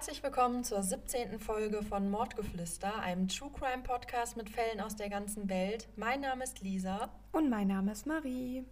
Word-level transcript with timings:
Herzlich 0.00 0.22
willkommen 0.22 0.64
zur 0.64 0.82
17. 0.82 1.38
Folge 1.38 1.82
von 1.82 2.08
Mordgeflüster, 2.08 3.00
einem 3.00 3.28
True 3.28 3.50
Crime 3.50 3.82
Podcast 3.82 4.34
mit 4.34 4.48
Fällen 4.48 4.80
aus 4.80 4.96
der 4.96 5.10
ganzen 5.10 5.50
Welt. 5.50 5.90
Mein 5.94 6.22
Name 6.22 6.42
ist 6.42 6.62
Lisa. 6.62 7.10
Und 7.32 7.50
mein 7.50 7.68
Name 7.68 7.92
ist 7.92 8.06
Marie. 8.06 8.64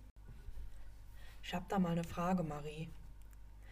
Ich 1.42 1.52
habe 1.52 1.66
da 1.68 1.78
mal 1.78 1.92
eine 1.92 2.04
Frage, 2.04 2.42
Marie. 2.44 2.88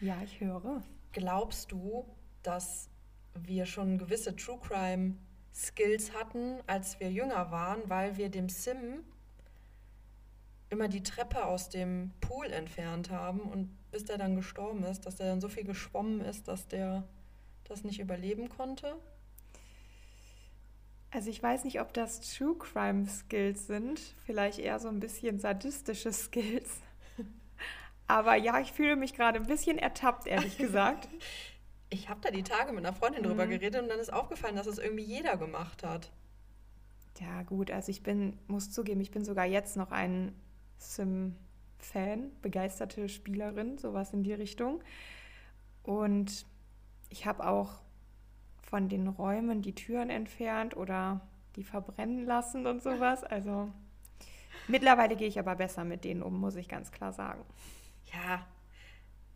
Ja, 0.02 0.18
ich 0.22 0.38
höre. 0.38 0.82
Glaubst 1.12 1.72
du, 1.72 2.04
dass 2.42 2.90
wir 3.32 3.64
schon 3.64 3.96
gewisse 3.96 4.36
True 4.36 4.58
Crime 4.60 5.14
Skills 5.54 6.12
hatten, 6.12 6.58
als 6.66 7.00
wir 7.00 7.10
jünger 7.10 7.50
waren, 7.50 7.88
weil 7.88 8.18
wir 8.18 8.28
dem 8.28 8.50
Sim 8.50 9.02
immer 10.68 10.88
die 10.88 11.02
Treppe 11.02 11.46
aus 11.46 11.70
dem 11.70 12.12
Pool 12.20 12.52
entfernt 12.52 13.08
haben 13.08 13.40
und 13.40 13.74
bis 13.90 14.04
der 14.04 14.18
dann 14.18 14.36
gestorben 14.36 14.84
ist, 14.84 15.06
dass 15.06 15.16
der 15.16 15.28
dann 15.28 15.40
so 15.40 15.48
viel 15.48 15.64
geschwommen 15.64 16.20
ist, 16.20 16.48
dass 16.48 16.68
der 16.68 17.08
das 17.68 17.84
nicht 17.84 18.00
überleben 18.00 18.48
konnte? 18.48 18.96
Also 21.10 21.30
ich 21.30 21.42
weiß 21.42 21.64
nicht, 21.64 21.80
ob 21.80 21.92
das 21.94 22.20
True 22.20 22.56
Crime 22.58 23.06
Skills 23.06 23.66
sind, 23.66 24.00
vielleicht 24.24 24.58
eher 24.58 24.78
so 24.78 24.88
ein 24.88 25.00
bisschen 25.00 25.38
sadistische 25.38 26.12
Skills. 26.12 26.80
Aber 28.06 28.34
ja, 28.36 28.60
ich 28.60 28.72
fühle 28.72 28.96
mich 28.96 29.14
gerade 29.14 29.38
ein 29.38 29.46
bisschen 29.46 29.78
ertappt, 29.78 30.26
ehrlich 30.26 30.58
gesagt. 30.58 31.08
ich 31.90 32.08
habe 32.08 32.20
da 32.20 32.30
die 32.30 32.42
Tage 32.42 32.72
mit 32.72 32.84
einer 32.84 32.94
Freundin 32.94 33.22
mhm. 33.22 33.28
drüber 33.28 33.46
geredet 33.46 33.82
und 33.82 33.88
dann 33.88 33.98
ist 33.98 34.12
aufgefallen, 34.12 34.56
dass 34.56 34.66
es 34.66 34.78
irgendwie 34.78 35.04
jeder 35.04 35.36
gemacht 35.36 35.82
hat. 35.82 36.10
Ja, 37.20 37.42
gut, 37.44 37.70
also 37.70 37.90
ich 37.90 38.02
bin, 38.02 38.38
muss 38.46 38.70
zugeben, 38.70 39.00
ich 39.00 39.10
bin 39.10 39.24
sogar 39.24 39.46
jetzt 39.46 39.76
noch 39.76 39.90
ein 39.90 40.34
Sim-Fan, 40.78 42.30
begeisterte 42.42 43.08
Spielerin, 43.08 43.78
sowas 43.78 44.12
in 44.12 44.22
die 44.22 44.34
Richtung. 44.34 44.82
Und 45.82 46.44
ich 47.16 47.24
habe 47.24 47.46
auch 47.46 47.80
von 48.60 48.90
den 48.90 49.08
Räumen 49.08 49.62
die 49.62 49.74
Türen 49.74 50.10
entfernt 50.10 50.76
oder 50.76 51.22
die 51.56 51.64
verbrennen 51.64 52.26
lassen 52.26 52.66
und 52.66 52.82
sowas. 52.82 53.24
Also 53.24 53.70
mittlerweile 54.68 55.16
gehe 55.16 55.28
ich 55.28 55.38
aber 55.38 55.56
besser 55.56 55.84
mit 55.84 56.04
denen 56.04 56.22
um, 56.22 56.38
muss 56.38 56.56
ich 56.56 56.68
ganz 56.68 56.92
klar 56.92 57.14
sagen. 57.14 57.42
Ja, 58.12 58.46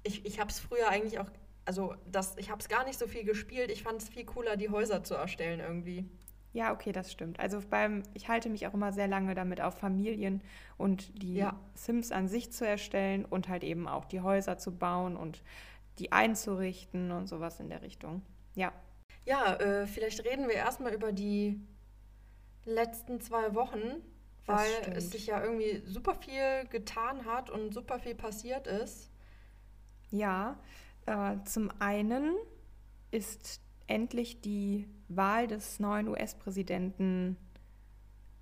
ich, 0.02 0.26
ich 0.26 0.38
habe 0.40 0.50
es 0.50 0.60
früher 0.60 0.88
eigentlich 0.88 1.18
auch, 1.20 1.30
also 1.64 1.94
das, 2.10 2.36
ich 2.36 2.50
habe 2.50 2.60
es 2.60 2.68
gar 2.68 2.84
nicht 2.84 2.98
so 2.98 3.06
viel 3.06 3.24
gespielt. 3.24 3.70
Ich 3.70 3.82
fand 3.82 4.02
es 4.02 4.10
viel 4.10 4.26
cooler, 4.26 4.58
die 4.58 4.68
Häuser 4.68 5.02
zu 5.02 5.14
erstellen 5.14 5.60
irgendwie. 5.60 6.04
Ja, 6.52 6.72
okay, 6.72 6.92
das 6.92 7.10
stimmt. 7.10 7.40
Also 7.40 7.62
beim, 7.70 8.02
ich 8.12 8.28
halte 8.28 8.50
mich 8.50 8.66
auch 8.66 8.74
immer 8.74 8.92
sehr 8.92 9.08
lange 9.08 9.34
damit 9.34 9.62
auf 9.62 9.78
Familien 9.78 10.42
und 10.76 11.22
die 11.22 11.36
ja. 11.36 11.58
Sims 11.74 12.12
an 12.12 12.28
sich 12.28 12.52
zu 12.52 12.66
erstellen 12.66 13.24
und 13.24 13.48
halt 13.48 13.64
eben 13.64 13.88
auch 13.88 14.04
die 14.04 14.20
Häuser 14.20 14.58
zu 14.58 14.76
bauen 14.76 15.16
und 15.16 15.42
die 15.98 16.12
einzurichten 16.12 17.10
und 17.10 17.26
sowas 17.26 17.60
in 17.60 17.68
der 17.68 17.82
Richtung. 17.82 18.22
Ja. 18.54 18.72
Ja, 19.26 19.54
äh, 19.56 19.86
vielleicht 19.86 20.24
reden 20.24 20.48
wir 20.48 20.54
erstmal 20.54 20.94
über 20.94 21.12
die 21.12 21.60
letzten 22.64 23.20
zwei 23.20 23.54
Wochen, 23.54 24.02
weil 24.46 24.92
es 24.94 25.10
sich 25.10 25.26
ja 25.26 25.42
irgendwie 25.42 25.82
super 25.86 26.14
viel 26.14 26.66
getan 26.70 27.26
hat 27.26 27.50
und 27.50 27.72
super 27.72 27.98
viel 28.00 28.14
passiert 28.14 28.66
ist. 28.66 29.10
Ja, 30.10 30.58
äh, 31.06 31.36
zum 31.44 31.70
einen 31.78 32.34
ist 33.10 33.60
endlich 33.86 34.40
die 34.40 34.88
Wahl 35.08 35.46
des 35.46 35.80
neuen 35.80 36.08
US-Präsidenten 36.08 37.36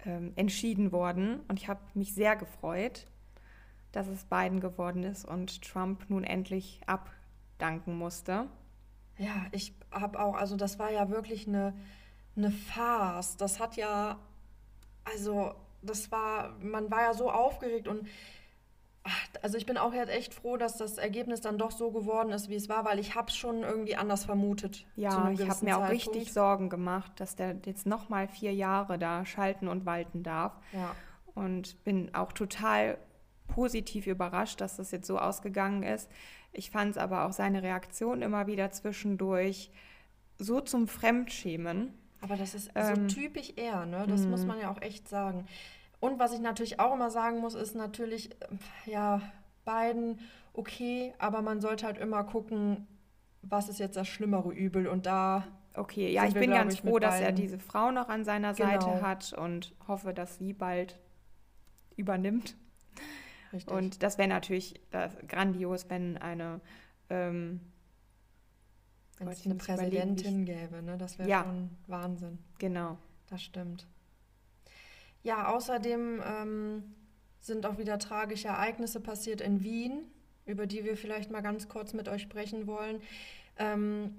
ähm, 0.05 0.33
entschieden 0.37 0.93
worden 0.93 1.41
und 1.49 1.59
ich 1.59 1.69
habe 1.69 1.81
mich 1.95 2.15
sehr 2.15 2.37
gefreut, 2.37 3.07
dass 3.93 4.07
es 4.07 4.25
Biden 4.25 4.61
geworden 4.61 5.03
ist 5.03 5.25
und 5.25 5.63
Trump 5.63 6.09
nun 6.09 6.25
endlich 6.25 6.81
ab 6.87 7.11
danken 7.59 7.97
musste. 7.99 8.47
Ja, 9.19 9.47
ich 9.51 9.75
habe 9.91 10.21
auch, 10.21 10.35
also 10.35 10.57
das 10.57 10.79
war 10.79 10.91
ja 10.91 11.11
wirklich 11.11 11.49
eine, 11.49 11.75
eine 12.37 12.51
Farce. 12.51 13.37
Das 13.37 13.59
hat 13.59 13.77
ja, 13.77 14.19
also 15.05 15.55
das 15.83 16.11
war, 16.11 16.57
man 16.61 16.91
war 16.91 17.03
ja 17.03 17.15
so 17.15 17.31
aufgeregt 17.31 17.89
und 17.89 18.07
also 19.43 19.57
ich 19.57 19.67
bin 19.67 19.79
auch 19.79 19.95
jetzt 19.95 20.11
echt 20.11 20.35
froh, 20.35 20.57
dass 20.57 20.77
das 20.77 20.99
Ergebnis 20.99 21.41
dann 21.41 21.57
doch 21.57 21.71
so 21.71 21.91
geworden 21.91 22.31
ist, 22.31 22.49
wie 22.49 22.57
es 22.57 22.69
war, 22.69 22.85
weil 22.85 22.99
ich 22.99 23.15
habe 23.15 23.29
es 23.29 23.37
schon 23.37 23.63
irgendwie 23.63 23.97
anders 23.97 24.25
vermutet. 24.25 24.87
Ja, 24.97 25.31
ich 25.31 25.49
habe 25.49 25.65
mir 25.65 25.79
auch 25.79 25.89
richtig 25.89 26.33
Sorgen 26.33 26.69
gemacht, 26.69 27.13
dass 27.17 27.37
der 27.37 27.57
jetzt 27.65 27.87
noch 27.87 28.09
mal 28.09 28.29
vier 28.29 28.53
Jahre 28.53 28.99
da 28.99 29.25
schalten 29.25 29.69
und 29.69 29.87
walten 29.87 30.23
darf. 30.23 30.53
Ja. 30.73 30.95
Und 31.35 31.83
bin 31.85 32.15
auch 32.15 32.33
total 32.33 32.99
positiv 33.59 34.07
überrascht, 34.07 34.61
dass 34.61 34.77
das 34.77 34.93
jetzt 34.93 35.09
so 35.09 35.19
ausgegangen 35.19 35.83
ist. 35.83 36.09
Ich 36.53 36.71
fand 36.71 36.93
es 36.93 36.97
aber 36.97 37.27
auch 37.27 37.33
seine 37.33 37.65
Reaktion 37.65 38.23
immer 38.23 38.47
wieder 38.47 38.71
zwischendurch 38.71 39.73
so 40.39 40.61
zum 40.61 40.87
Fremdschämen. 40.87 41.93
Aber 42.21 42.37
das 42.37 42.55
ist 42.55 42.71
ähm, 42.77 43.09
so 43.09 43.17
typisch 43.17 43.53
er, 43.57 43.85
ne? 43.85 44.07
Das 44.09 44.27
muss 44.27 44.43
mhm. 44.43 44.47
man 44.47 44.61
ja 44.61 44.71
auch 44.71 44.81
echt 44.81 45.09
sagen. 45.09 45.45
Und 45.99 46.21
was 46.21 46.33
ich 46.33 46.39
natürlich 46.39 46.79
auch 46.79 46.95
immer 46.95 47.11
sagen 47.11 47.41
muss, 47.41 47.57
ist 47.57 47.75
natürlich, 47.75 48.31
äh, 48.31 48.37
ja, 48.87 49.21
beiden 49.65 50.21
okay, 50.53 51.13
aber 51.19 51.43
man 51.43 51.61
sollte 51.61 51.85
halt 51.85 51.99
immer 51.99 52.23
gucken, 52.23 52.87
was 53.43 53.69
ist 53.69 53.81
jetzt 53.81 53.97
das 53.97 54.07
schlimmere 54.07 54.53
Übel 54.53 54.87
und 54.87 55.05
da. 55.05 55.49
Okay, 55.75 56.13
ja, 56.13 56.27
ich 56.27 56.35
wir, 56.35 56.43
bin 56.43 56.51
ganz 56.53 56.75
ich, 56.75 56.83
froh, 56.83 57.01
dass 57.01 57.21
er 57.21 57.33
diese 57.33 57.59
Frau 57.59 57.91
noch 57.91 58.09
an 58.09 58.25
seiner 58.25 58.55
genau. 58.55 58.69
Seite 58.69 59.03
hat 59.03 59.33
und 59.33 59.75
hoffe, 59.89 60.15
dass 60.15 60.39
sie 60.39 60.53
bald 60.53 61.01
übernimmt. 61.97 62.57
Richtig. 63.53 63.73
Und 63.73 64.03
das 64.03 64.19
wäre 64.19 64.29
natürlich 64.29 64.81
das, 64.91 65.17
grandios, 65.27 65.89
wenn 65.89 66.19
eine 66.19 66.61
ähm, 67.11 67.61
wenn 69.19 69.29
es 69.29 69.45
eine 69.45 69.57
Präsidentin 69.57 70.45
gäbe, 70.45 70.83
ne? 70.83 70.97
Das 70.97 71.19
wäre 71.19 71.29
ja. 71.29 71.43
schon 71.45 71.71
Wahnsinn. 71.87 72.39
Genau. 72.59 72.99
Das 73.29 73.43
stimmt. 73.43 73.87
Ja, 75.23 75.49
außerdem 75.49 76.23
ähm, 76.25 76.95
sind 77.41 77.67
auch 77.67 77.79
wieder 77.79 77.99
tragische 77.99 78.49
Ereignisse 78.49 79.01
passiert 79.01 79.41
in 79.41 79.63
Wien, 79.63 80.05
über 80.47 80.67
die 80.67 80.85
wir 80.85 80.97
vielleicht 80.97 81.31
mal 81.31 81.43
ganz 81.43 81.69
kurz 81.69 81.93
mit 81.93 82.09
euch 82.09 82.23
sprechen 82.23 82.67
wollen. 82.67 83.01
Ähm, 83.59 84.19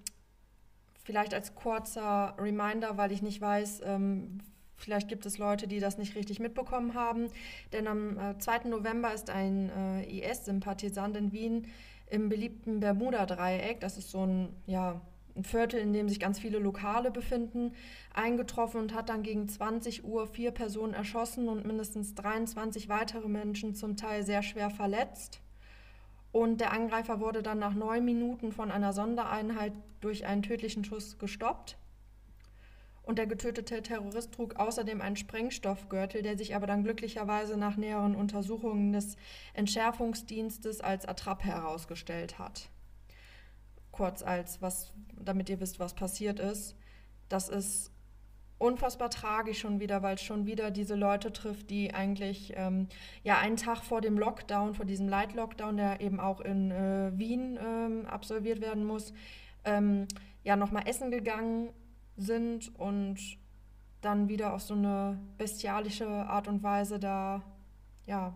vielleicht 1.04 1.34
als 1.34 1.56
kurzer 1.56 2.36
Reminder, 2.38 2.98
weil 2.98 3.12
ich 3.12 3.22
nicht 3.22 3.40
weiß, 3.40 3.82
ähm, 3.86 4.40
Vielleicht 4.80 5.08
gibt 5.08 5.26
es 5.26 5.38
Leute, 5.38 5.68
die 5.68 5.80
das 5.80 5.98
nicht 5.98 6.16
richtig 6.16 6.40
mitbekommen 6.40 6.94
haben. 6.94 7.28
Denn 7.74 7.88
am 7.88 8.18
äh, 8.18 8.38
2. 8.38 8.70
November 8.70 9.14
ist 9.14 9.30
ein 9.30 9.70
äh, 9.70 10.32
IS-Sympathisant 10.32 11.16
in 11.16 11.32
Wien 11.32 11.68
im 12.10 12.30
beliebten 12.30 12.80
Bermuda-Dreieck, 12.80 13.80
das 13.80 13.98
ist 13.98 14.10
so 14.10 14.26
ein, 14.26 14.50
ja, 14.66 15.00
ein 15.36 15.44
Viertel, 15.44 15.80
in 15.80 15.94
dem 15.94 16.10
sich 16.10 16.20
ganz 16.20 16.40
viele 16.40 16.60
Lokale 16.60 17.12
befinden, 17.12 17.74
eingetroffen 18.14 18.82
und 18.82 18.94
hat 18.94 19.10
dann 19.10 19.22
gegen 19.24 19.48
20 19.48 20.04
Uhr 20.04 20.28
vier 20.28 20.52
Personen 20.52 20.94
erschossen 20.94 21.48
und 21.48 21.66
mindestens 21.66 22.16
23 22.16 22.90
weitere 22.90 23.28
Menschen 23.28 23.76
zum 23.76 23.96
Teil 23.96 24.26
sehr 24.26 24.42
schwer 24.42 24.70
verletzt. 24.70 25.40
Und 26.32 26.62
der 26.62 26.74
Angreifer 26.74 27.20
wurde 27.20 27.42
dann 27.42 27.60
nach 27.60 27.74
neun 27.74 28.06
Minuten 28.06 28.52
von 28.52 28.72
einer 28.72 28.94
Sondereinheit 28.94 29.74
durch 30.02 30.26
einen 30.26 30.44
tödlichen 30.44 30.84
Schuss 30.84 31.18
gestoppt. 31.18 31.78
Und 33.10 33.18
der 33.18 33.26
getötete 33.26 33.82
Terrorist 33.82 34.36
trug 34.36 34.58
außerdem 34.58 35.02
einen 35.02 35.16
Sprengstoffgürtel, 35.16 36.22
der 36.22 36.38
sich 36.38 36.56
aber 36.56 36.68
dann 36.68 36.84
glücklicherweise 36.84 37.58
nach 37.58 37.76
näheren 37.76 38.16
Untersuchungen 38.16 38.94
des 38.94 39.18
Entschärfungsdienstes 39.56 40.80
als 40.80 41.08
Attrappe 41.08 41.46
herausgestellt 41.46 42.38
hat. 42.38 42.70
Kurz 43.92 44.22
als 44.22 44.62
was, 44.62 44.94
damit 45.20 45.50
ihr 45.50 45.60
wisst, 45.60 45.80
was 45.80 45.96
passiert 45.96 46.40
ist. 46.40 46.76
Das 47.30 47.50
ist 47.50 47.92
unfassbar 48.60 49.10
tragisch 49.10 49.58
schon 49.58 49.80
wieder, 49.80 50.04
weil 50.04 50.14
es 50.14 50.22
schon 50.22 50.46
wieder 50.46 50.70
diese 50.70 50.94
Leute 50.94 51.34
trifft, 51.34 51.72
die 51.72 51.96
eigentlich 51.96 52.54
ähm, 52.58 52.90
ja 53.24 53.40
einen 53.40 53.58
Tag 53.58 53.84
vor 53.84 54.02
dem 54.02 54.20
Lockdown, 54.20 54.76
vor 54.76 54.86
diesem 54.86 55.10
Light-Lockdown, 55.10 55.78
der 55.78 56.00
eben 56.02 56.20
auch 56.20 56.42
in 56.42 56.70
äh, 56.70 57.12
Wien 57.16 57.58
ähm, 57.60 58.06
absolviert 58.06 58.62
werden 58.62 58.86
muss, 58.86 59.14
ähm, 59.66 60.08
ja 60.44 60.56
nochmal 60.56 60.84
essen 60.86 61.10
gegangen 61.10 61.70
sind 62.20 62.78
und 62.78 63.18
dann 64.02 64.30
wieder 64.30 64.54
auf 64.54 64.62
so 64.62 64.74
eine 64.74 65.20
bestialische 65.38 66.08
Art 66.08 66.48
und 66.48 66.64
Weise 66.64 67.00
da 67.00 67.42
ja 68.06 68.34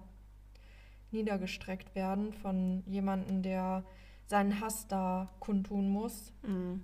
niedergestreckt 1.11 1.93
werden 1.95 2.33
von 2.33 2.83
jemandem, 2.87 3.43
der 3.43 3.83
seinen 4.27 4.59
Hass 4.59 4.87
da 4.87 5.29
kundtun 5.39 5.89
muss. 5.89 6.33
Mhm. 6.41 6.83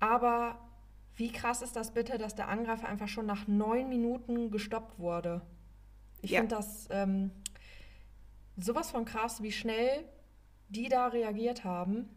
Aber 0.00 0.58
wie 1.16 1.32
krass 1.32 1.62
ist 1.62 1.76
das 1.76 1.92
bitte, 1.94 2.18
dass 2.18 2.34
der 2.34 2.48
Angreifer 2.48 2.88
einfach 2.88 3.08
schon 3.08 3.26
nach 3.26 3.46
neun 3.46 3.88
Minuten 3.88 4.50
gestoppt 4.50 4.98
wurde? 4.98 5.40
Ich 6.20 6.32
ja. 6.32 6.40
finde 6.40 6.56
das 6.56 6.88
ähm, 6.90 7.30
sowas 8.56 8.90
von 8.90 9.04
krass, 9.04 9.42
wie 9.42 9.52
schnell 9.52 10.04
die 10.68 10.88
da 10.88 11.06
reagiert 11.06 11.64
haben. 11.64 12.08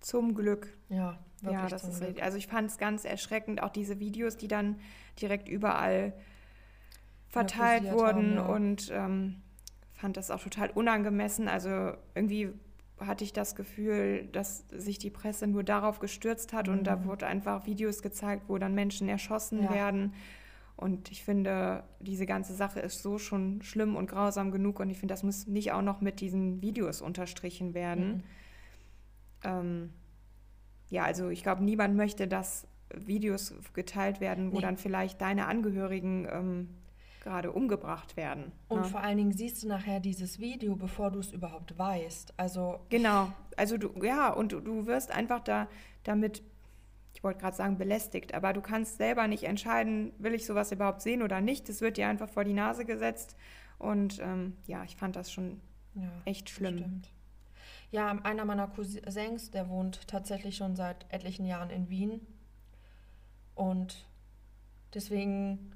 Zum 0.00 0.34
Glück. 0.34 0.78
Ja, 0.88 1.18
wirklich. 1.42 1.60
Ja, 1.62 1.68
das 1.68 1.84
ist 1.84 2.00
Glück. 2.00 2.22
Also 2.22 2.38
ich 2.38 2.46
fand 2.46 2.70
es 2.70 2.78
ganz 2.78 3.04
erschreckend, 3.04 3.62
auch 3.62 3.70
diese 3.70 4.00
Videos, 4.00 4.36
die 4.36 4.48
dann 4.48 4.76
direkt 5.20 5.48
überall 5.48 6.12
verteilt 7.28 7.84
ja, 7.84 7.92
wurden 7.92 8.38
haben, 8.38 8.48
ja. 8.48 8.54
und 8.54 8.90
ähm, 8.92 9.42
fand 9.92 10.16
das 10.16 10.30
auch 10.30 10.42
total 10.42 10.70
unangemessen. 10.70 11.48
Also 11.48 11.92
irgendwie 12.14 12.52
hatte 12.98 13.24
ich 13.24 13.32
das 13.32 13.54
Gefühl, 13.54 14.28
dass 14.32 14.64
sich 14.70 14.98
die 14.98 15.10
Presse 15.10 15.46
nur 15.46 15.62
darauf 15.62 15.98
gestürzt 15.98 16.52
hat 16.52 16.66
mhm. 16.66 16.74
und 16.74 16.84
da 16.84 16.96
mhm. 16.96 17.04
wurde 17.06 17.26
einfach 17.26 17.66
Videos 17.66 18.02
gezeigt, 18.02 18.44
wo 18.48 18.58
dann 18.58 18.74
Menschen 18.74 19.08
erschossen 19.08 19.64
ja. 19.64 19.72
werden. 19.72 20.14
Und 20.76 21.10
ich 21.10 21.24
finde, 21.24 21.82
diese 21.98 22.24
ganze 22.24 22.54
Sache 22.54 22.78
ist 22.78 23.02
so 23.02 23.18
schon 23.18 23.62
schlimm 23.62 23.96
und 23.96 24.08
grausam 24.08 24.52
genug 24.52 24.78
und 24.78 24.90
ich 24.90 24.98
finde, 24.98 25.12
das 25.12 25.24
muss 25.24 25.48
nicht 25.48 25.72
auch 25.72 25.82
noch 25.82 26.00
mit 26.00 26.20
diesen 26.20 26.62
Videos 26.62 27.02
unterstrichen 27.02 27.74
werden. 27.74 28.08
Mhm. 28.08 28.22
Ähm, 29.42 29.90
ja, 30.90 31.04
also 31.04 31.28
ich 31.28 31.42
glaube, 31.42 31.64
niemand 31.64 31.96
möchte, 31.96 32.28
dass 32.28 32.66
Videos 32.94 33.54
geteilt 33.74 34.20
werden, 34.20 34.52
wo 34.52 34.56
nee. 34.56 34.62
dann 34.62 34.76
vielleicht 34.76 35.20
deine 35.20 35.46
Angehörigen 35.46 36.26
ähm, 36.30 36.68
gerade 37.22 37.52
umgebracht 37.52 38.16
werden. 38.16 38.52
Und 38.68 38.80
ne? 38.80 38.84
vor 38.84 39.00
allen 39.00 39.18
Dingen 39.18 39.32
siehst 39.32 39.62
du 39.62 39.68
nachher 39.68 40.00
dieses 40.00 40.38
Video, 40.38 40.76
bevor 40.76 41.10
du 41.10 41.18
es 41.18 41.32
überhaupt 41.32 41.78
weißt. 41.78 42.34
Also 42.38 42.80
genau, 42.88 43.30
also 43.56 43.76
du 43.76 43.92
ja 44.02 44.32
und 44.32 44.52
du, 44.52 44.60
du 44.60 44.86
wirst 44.86 45.10
einfach 45.10 45.40
da 45.40 45.68
damit 46.04 46.42
ich 47.14 47.24
wollte 47.24 47.40
gerade 47.40 47.56
sagen 47.56 47.78
belästigt, 47.78 48.32
aber 48.32 48.52
du 48.52 48.60
kannst 48.60 48.96
selber 48.96 49.26
nicht 49.26 49.42
entscheiden, 49.42 50.12
will 50.18 50.34
ich 50.34 50.46
sowas 50.46 50.70
überhaupt 50.70 51.02
sehen 51.02 51.22
oder 51.22 51.40
nicht. 51.40 51.68
Es 51.68 51.80
wird 51.80 51.96
dir 51.96 52.06
einfach 52.06 52.28
vor 52.28 52.44
die 52.44 52.52
Nase 52.52 52.84
gesetzt 52.84 53.34
und 53.78 54.20
ähm, 54.20 54.56
ja, 54.68 54.84
ich 54.84 54.94
fand 54.94 55.16
das 55.16 55.32
schon 55.32 55.60
ja, 55.94 56.10
echt 56.26 56.48
schlimm. 56.48 56.78
Stimmt. 56.78 57.10
Ja, 57.90 58.08
einer 58.10 58.44
meiner 58.44 58.68
Cousins, 58.68 59.50
der 59.50 59.68
wohnt 59.68 60.06
tatsächlich 60.08 60.56
schon 60.56 60.76
seit 60.76 61.06
etlichen 61.10 61.46
Jahren 61.46 61.70
in 61.70 61.88
Wien 61.88 62.20
und 63.54 64.06
deswegen 64.94 65.72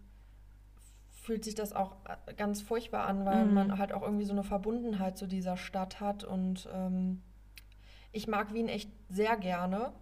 fühlt 1.23 1.44
sich 1.44 1.55
das 1.55 1.73
auch 1.73 1.97
äh, 2.26 2.35
ganz 2.35 2.61
furchtbar 2.62 3.06
an, 3.06 3.25
weil 3.25 3.44
mhm. 3.44 3.55
man 3.55 3.79
halt 3.79 3.93
auch 3.93 4.03
irgendwie 4.03 4.25
so 4.25 4.32
eine 4.32 4.43
Verbundenheit 4.43 5.17
zu 5.17 5.26
dieser 5.26 5.56
Stadt 5.56 6.00
hat. 6.00 6.25
Und 6.25 6.69
ähm, 6.75 7.23
ich 8.11 8.26
mag 8.26 8.53
Wien 8.53 8.69
echt 8.69 8.91
sehr 9.09 9.37
gerne. 9.37 9.93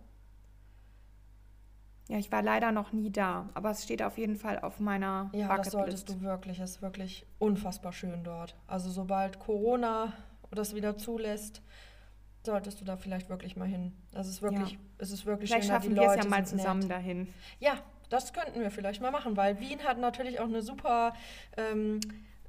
Ja, 2.09 2.19
ich 2.19 2.33
war 2.33 2.43
leider 2.43 2.73
noch 2.73 2.93
nie 2.93 3.11
da, 3.11 3.51
aber 3.55 3.71
es 3.71 3.85
steht 3.85 4.03
auf 4.03 4.19
jeden 4.19 4.35
Fall 4.35 4.59
auf 4.59 4.81
meiner 4.81 5.31
Ja, 5.33 5.47
Bucketlist. 5.49 5.67
das 5.67 5.73
solltest 5.73 6.09
du 6.09 6.21
wirklich. 6.23 6.59
Es 6.59 6.71
ist 6.71 6.83
wirklich 6.83 7.27
unfassbar 7.39 7.93
schön 7.93 8.25
dort. 8.25 8.57
Also 8.67 8.91
sobald 8.91 9.39
Corona 9.39 10.13
das 10.51 10.75
wieder 10.75 10.97
zulässt, 10.97 11.63
solltest 12.45 12.81
du 12.81 12.85
da 12.85 12.97
vielleicht 12.97 13.29
wirklich 13.29 13.57
mal 13.57 13.69
hin. 13.69 13.93
Das 14.13 14.29
ist 14.29 14.43
wirklich, 14.43 14.73
ja. 14.73 14.79
es 14.99 15.11
ist 15.11 15.27
wirklich 15.27 15.51
vielleicht 15.51 15.67
schön. 15.67 15.75
Schaffen 15.75 15.95
wir 15.95 16.03
es 16.03 16.17
ja 16.17 16.29
mal 16.29 16.47
zusammen 16.47 16.81
nett. 16.81 16.91
dahin. 16.91 17.29
Ja, 17.59 17.83
das 18.09 18.33
könnten 18.33 18.61
wir 18.61 18.71
vielleicht 18.71 19.01
mal 19.01 19.11
machen, 19.11 19.37
weil 19.37 19.61
Wien 19.61 19.85
hat 19.85 19.99
natürlich 19.99 20.41
auch 20.41 20.49
eine 20.49 20.63
super, 20.63 21.15
ähm, 21.57 22.01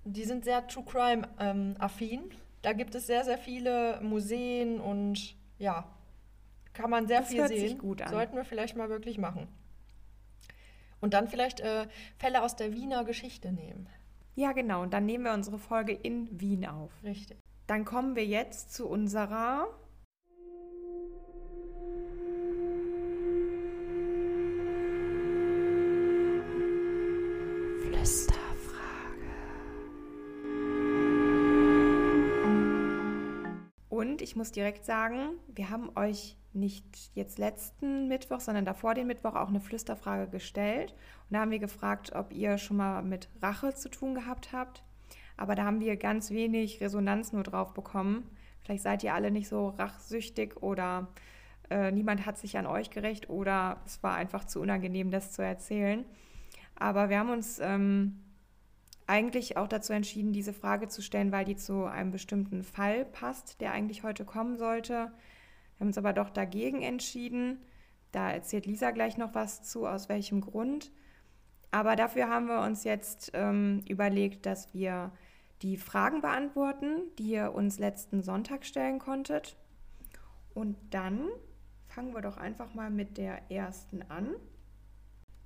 die 0.04 0.24
sind 0.24 0.44
sehr 0.44 0.68
True 0.68 0.84
Crime 0.86 1.28
ähm, 1.40 1.76
affin. 1.80 2.32
Da 2.62 2.74
gibt 2.74 2.96
es 2.96 3.08
sehr, 3.08 3.24
sehr 3.24 3.38
viele 3.38 4.00
Museen 4.02 4.80
und 4.80 5.36
ja, 5.58 5.86
kann 6.74 6.90
man 6.90 7.08
sehr 7.08 7.22
das 7.22 7.30
viel 7.30 7.40
hört 7.40 7.50
sehen. 7.50 7.70
Sich 7.70 7.78
gut 7.78 8.02
an. 8.02 8.10
Sollten 8.10 8.36
wir 8.36 8.46
vielleicht 8.46 8.76
mal 8.76 8.90
wirklich 8.90 9.18
machen. 9.18 9.48
Und 11.00 11.14
dann 11.14 11.28
vielleicht 11.28 11.60
äh, 11.60 11.88
Fälle 12.18 12.44
aus 12.44 12.56
der 12.56 12.74
Wiener 12.74 13.04
Geschichte 13.04 13.52
nehmen. 13.52 13.88
Ja, 14.36 14.54
genau. 14.54 14.84
Und 14.84 14.94
dann 14.94 15.06
nehmen 15.06 15.26
wir 15.26 15.34
unsere 15.34 15.58
Folge 15.58 15.92
in 15.92 16.40
Wien 16.40 16.66
auf. 16.66 16.92
Richtig. 17.04 17.38
Dann 17.68 17.86
kommen 17.86 18.16
wir 18.16 18.26
jetzt 18.26 18.74
zu 18.74 18.88
unserer 18.88 19.68
Ich 34.22 34.36
muss 34.36 34.52
direkt 34.52 34.86
sagen, 34.86 35.32
wir 35.48 35.70
haben 35.70 35.90
euch 35.96 36.38
nicht 36.54 37.12
jetzt 37.16 37.40
letzten 37.40 38.08
Mittwoch, 38.08 38.40
sondern 38.40 38.66
davor 38.66 38.94
den 38.94 39.08
Mittwoch 39.08 39.36
auch 39.36 39.48
eine 39.48 39.62
Flüsterfrage 39.62 40.30
gestellt. 40.30 40.92
Und 40.92 41.36
da 41.36 41.40
haben 41.40 41.52
wir 41.52 41.60
gefragt, 41.60 42.14
ob 42.14 42.34
ihr 42.34 42.58
schon 42.58 42.78
mal 42.78 43.02
mit 43.02 43.30
Rache 43.42 43.74
zu 43.74 43.90
tun 43.90 44.14
gehabt 44.14 44.52
habt. 44.54 44.84
Aber 45.38 45.56
da 45.56 45.64
haben 45.64 45.80
wir 45.80 45.98
ganz 45.98 46.30
wenig 46.30 46.82
Resonanz 46.82 47.34
nur 47.34 47.44
drauf 47.44 47.74
bekommen. 47.74 48.30
Vielleicht 48.64 48.84
seid 48.84 49.04
ihr 49.04 49.16
alle 49.16 49.32
nicht 49.32 49.48
so 49.48 49.70
rachsüchtig 49.70 50.62
oder 50.62 51.08
äh, 51.70 51.92
niemand 51.92 52.26
hat 52.26 52.38
sich 52.38 52.58
an 52.58 52.68
euch 52.68 52.92
gerecht 52.92 53.30
oder 53.30 53.82
es 53.86 54.04
war 54.04 54.14
einfach 54.14 54.46
zu 54.46 54.60
unangenehm, 54.60 55.10
das 55.10 55.32
zu 55.32 55.42
erzählen. 55.42 56.06
Aber 56.76 57.10
wir 57.10 57.18
haben 57.18 57.32
uns 57.32 57.60
ähm, 57.60 58.20
eigentlich 59.08 59.58
auch 59.58 59.68
dazu 59.68 59.94
entschieden, 59.94 60.34
diese 60.34 60.54
Frage 60.54 60.88
zu 60.88 61.02
stellen, 61.02 61.32
weil 61.32 61.46
die 61.46 61.56
zu 61.56 61.86
einem 61.86 62.12
bestimmten 62.12 62.64
Fall 62.64 63.06
passt, 63.06 63.62
der 63.62 63.72
eigentlich 63.72 64.04
heute 64.04 64.26
kommen 64.26 64.58
sollte. 64.58 64.94
Wir 64.94 65.80
haben 65.80 65.88
uns 65.88 65.98
aber 65.98 66.14
doch 66.14 66.30
dagegen 66.30 66.82
entschieden. 66.82 67.60
Da 68.12 68.32
erzählt 68.32 68.66
Lisa 68.66 68.92
gleich 68.92 69.18
noch 69.18 69.34
was 69.34 69.64
zu, 69.64 69.88
aus 69.88 70.10
welchem 70.10 70.42
Grund. 70.42 70.92
Aber 71.72 71.96
dafür 71.96 72.30
haben 72.30 72.48
wir 72.48 72.62
uns 72.62 72.84
jetzt 72.84 73.32
ähm, 73.34 73.84
überlegt, 73.88 74.46
dass 74.46 74.74
wir 74.74 75.12
die 75.62 75.78
Fragen 75.78 76.22
beantworten, 76.22 77.04
die 77.18 77.32
ihr 77.32 77.54
uns 77.54 77.80
letzten 77.80 78.22
Sonntag 78.22 78.66
stellen 78.66 79.00
konntet. 79.00 79.58
Und 80.54 80.76
dann 80.90 81.30
fangen 81.88 82.14
wir 82.14 82.22
doch 82.22 82.38
einfach 82.38 82.74
mal 82.74 82.90
mit 82.90 83.18
der 83.18 83.52
ersten 83.52 84.02
an. 84.04 84.36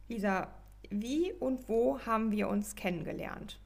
Lisa, 0.07 0.47
wie 0.92 1.34
und 1.34 1.68
wo 1.70 2.00
haben 2.06 2.32
wir 2.32 2.48
uns 2.50 2.75
kennengelernt? 2.75 3.60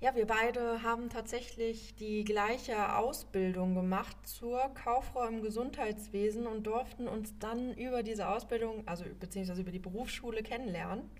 Ja, 0.00 0.14
wir 0.14 0.26
beide 0.26 0.82
haben 0.82 1.10
tatsächlich 1.10 1.94
die 1.94 2.24
gleiche 2.24 2.96
Ausbildung 2.96 3.74
gemacht 3.74 4.16
zur 4.24 4.72
Kauffrau 4.72 5.26
im 5.26 5.42
Gesundheitswesen 5.42 6.46
und 6.46 6.66
durften 6.66 7.06
uns 7.06 7.38
dann 7.38 7.74
über 7.74 8.02
diese 8.02 8.28
Ausbildung, 8.28 8.88
also 8.88 9.04
beziehungsweise 9.18 9.60
über 9.60 9.72
die 9.72 9.78
Berufsschule 9.78 10.42
kennenlernen. 10.42 11.10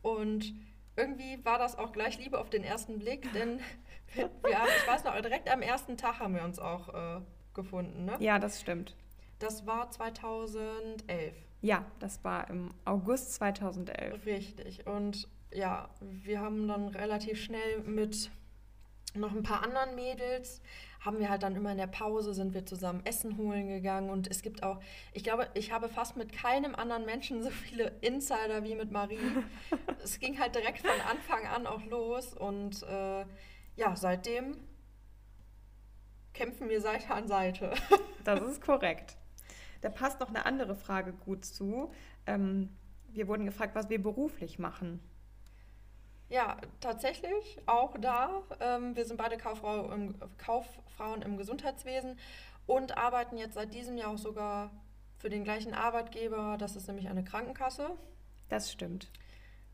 Und 0.00 0.54
irgendwie 0.96 1.44
war 1.44 1.58
das 1.58 1.76
auch 1.76 1.92
gleich 1.92 2.18
Liebe 2.18 2.38
auf 2.38 2.48
den 2.48 2.64
ersten 2.64 2.98
Blick, 2.98 3.30
denn 3.34 3.60
wir, 4.14 4.30
ich 4.42 4.88
weiß 4.88 5.04
noch, 5.04 5.20
direkt 5.20 5.50
am 5.50 5.60
ersten 5.60 5.98
Tag 5.98 6.18
haben 6.18 6.34
wir 6.34 6.44
uns 6.44 6.58
auch 6.58 6.88
äh, 6.88 7.20
gefunden. 7.52 8.06
Ne? 8.06 8.16
Ja, 8.20 8.38
das 8.38 8.58
stimmt. 8.58 8.96
Das 9.38 9.66
war 9.66 9.90
2011. 9.90 11.34
Ja, 11.60 11.84
das 11.98 12.22
war 12.24 12.48
im 12.50 12.70
August 12.84 13.34
2011. 13.34 14.24
Richtig. 14.26 14.86
Und 14.86 15.28
ja, 15.52 15.88
wir 16.00 16.40
haben 16.40 16.68
dann 16.68 16.88
relativ 16.88 17.42
schnell 17.42 17.80
mit 17.80 18.30
noch 19.14 19.32
ein 19.32 19.42
paar 19.42 19.62
anderen 19.62 19.94
Mädels 19.94 20.60
haben 21.00 21.18
wir 21.18 21.28
halt 21.28 21.42
dann 21.42 21.54
immer 21.54 21.72
in 21.72 21.78
der 21.78 21.86
Pause 21.86 22.34
sind 22.34 22.54
wir 22.54 22.66
zusammen 22.66 23.00
Essen 23.04 23.36
holen 23.36 23.68
gegangen 23.68 24.10
und 24.10 24.28
es 24.28 24.42
gibt 24.42 24.62
auch, 24.62 24.80
ich 25.12 25.22
glaube, 25.22 25.48
ich 25.54 25.72
habe 25.72 25.88
fast 25.88 26.16
mit 26.16 26.32
keinem 26.32 26.74
anderen 26.74 27.04
Menschen 27.04 27.42
so 27.42 27.50
viele 27.50 27.92
Insider 28.00 28.64
wie 28.64 28.74
mit 28.74 28.90
Marie. 28.90 29.18
es 30.02 30.18
ging 30.18 30.38
halt 30.38 30.54
direkt 30.54 30.80
von 30.80 31.00
Anfang 31.08 31.46
an 31.46 31.66
auch 31.66 31.84
los 31.86 32.34
und 32.34 32.82
äh, 32.82 33.24
ja, 33.76 33.94
seitdem 33.94 34.56
kämpfen 36.34 36.68
wir 36.68 36.80
Seite 36.80 37.10
an 37.10 37.28
Seite. 37.28 37.74
das 38.24 38.40
ist 38.42 38.60
korrekt. 38.60 39.16
Da 39.80 39.88
passt 39.88 40.20
noch 40.20 40.28
eine 40.28 40.46
andere 40.46 40.74
Frage 40.74 41.12
gut 41.12 41.44
zu. 41.44 41.92
Ähm, 42.26 42.76
wir 43.08 43.28
wurden 43.28 43.46
gefragt, 43.46 43.74
was 43.74 43.88
wir 43.88 44.02
beruflich 44.02 44.58
machen. 44.58 45.00
Ja, 46.28 46.58
tatsächlich 46.80 47.58
auch 47.66 47.96
da. 47.98 48.42
Ähm, 48.60 48.94
wir 48.96 49.06
sind 49.06 49.16
beide 49.16 49.38
Kauffrau 49.38 49.90
im, 49.92 50.14
Kauffrauen 50.36 51.22
im 51.22 51.38
Gesundheitswesen 51.38 52.18
und 52.66 52.98
arbeiten 52.98 53.38
jetzt 53.38 53.54
seit 53.54 53.72
diesem 53.72 53.96
Jahr 53.96 54.10
auch 54.10 54.18
sogar 54.18 54.70
für 55.16 55.30
den 55.30 55.42
gleichen 55.42 55.72
Arbeitgeber. 55.72 56.56
Das 56.58 56.76
ist 56.76 56.86
nämlich 56.86 57.08
eine 57.08 57.24
Krankenkasse. 57.24 57.90
Das 58.48 58.70
stimmt. 58.70 59.10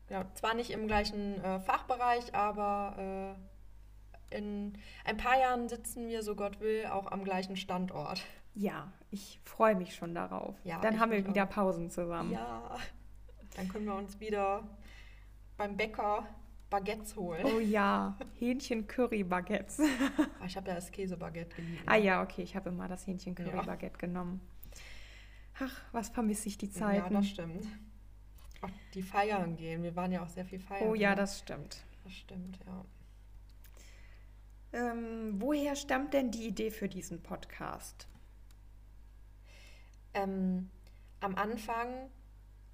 ja, 0.09 0.25
zwar 0.33 0.53
nicht 0.53 0.71
im 0.71 0.87
gleichen 0.87 1.43
äh, 1.43 1.59
Fachbereich, 1.59 2.33
aber 2.33 3.35
äh, 4.31 4.37
in 4.37 4.77
ein 5.03 5.17
paar 5.17 5.39
Jahren 5.39 5.69
sitzen 5.69 6.07
wir, 6.07 6.23
so 6.23 6.35
Gott 6.35 6.59
will, 6.59 6.85
auch 6.87 7.11
am 7.11 7.23
gleichen 7.23 7.57
Standort. 7.57 8.23
Ja, 8.53 8.91
ich 9.15 9.39
freue 9.43 9.75
mich 9.75 9.95
schon 9.95 10.13
darauf. 10.13 10.55
Ja, 10.63 10.79
Dann 10.81 10.99
haben 10.99 11.11
wir 11.11 11.25
wieder 11.25 11.45
auch. 11.45 11.49
Pausen 11.49 11.89
zusammen. 11.89 12.31
Ja, 12.31 12.77
dann 13.55 13.67
können 13.69 13.85
wir 13.85 13.95
uns 13.95 14.19
wieder 14.19 14.63
beim 15.57 15.75
Bäcker 15.77 16.25
Baguettes 16.69 17.15
holen. 17.15 17.45
Oh 17.45 17.59
ja, 17.59 18.17
Hähnchen-Curry-Baguettes. 18.39 19.79
Ah, 20.41 20.45
Ich 20.45 20.57
habe 20.57 20.67
ja 20.69 20.75
das 20.75 20.91
Käsebaguette 20.91 21.55
geliebt. 21.55 21.83
ah 21.85 21.95
ja, 21.95 22.21
okay, 22.21 22.41
ich 22.41 22.55
habe 22.55 22.69
immer 22.69 22.87
das 22.87 23.05
Ja. 23.05 23.13
Hähnchen-Curry-Baguette 23.13 23.97
genommen. 23.97 24.41
Ach, 25.59 25.81
was 25.93 26.09
vermisse 26.09 26.49
ich 26.49 26.57
die 26.57 26.65
Ja, 26.67 26.73
Zeiten. 26.73 27.13
das 27.13 27.27
stimmt. 27.27 27.65
Auch 28.61 28.69
die 28.93 29.01
feiern 29.03 29.55
gehen. 29.55 29.83
Wir 29.83 29.95
waren 29.95 30.11
ja 30.11 30.21
auch 30.23 30.27
sehr 30.29 30.43
viel 30.45 30.59
feiern. 30.59 30.89
oh 30.89 30.95
ja, 30.95 31.11
ne? 31.11 31.15
das 31.15 31.39
stimmt. 31.39 31.85
das 32.03 32.13
stimmt, 32.13 32.59
ja. 32.65 32.83
Ähm, 34.73 35.35
woher 35.39 35.75
stammt 35.75 36.13
denn 36.13 36.31
die 36.31 36.47
Idee 36.47 36.71
für 36.71 36.89
diesen 36.89 37.21
Podcast? 37.23 38.07
Ähm, 40.15 40.71
am 41.19 41.35
Anfang 41.35 42.09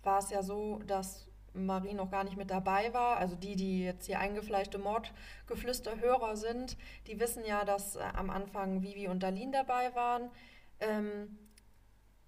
war 0.03 0.19
es 0.19 0.29
ja 0.29 0.41
so, 0.41 0.79
dass 0.87 1.27
Marie 1.53 1.93
noch 1.93 2.09
gar 2.09 2.23
nicht 2.23 2.37
mit 2.37 2.49
dabei 2.49 2.93
war. 2.93 3.17
Also 3.17 3.35
die, 3.35 3.55
die 3.55 3.83
jetzt 3.83 4.05
hier 4.05 4.19
eingefleischte 4.19 4.77
Mordgeflüster-Hörer 4.77 6.37
sind, 6.37 6.77
die 7.07 7.19
wissen 7.19 7.43
ja, 7.45 7.65
dass 7.65 7.97
äh, 7.97 8.03
am 8.13 8.29
Anfang 8.29 8.81
Vivi 8.81 9.07
und 9.07 9.21
Darlene 9.21 9.51
dabei 9.51 9.93
waren. 9.95 10.31
Ähm, 10.79 11.37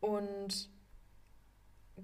und 0.01 0.69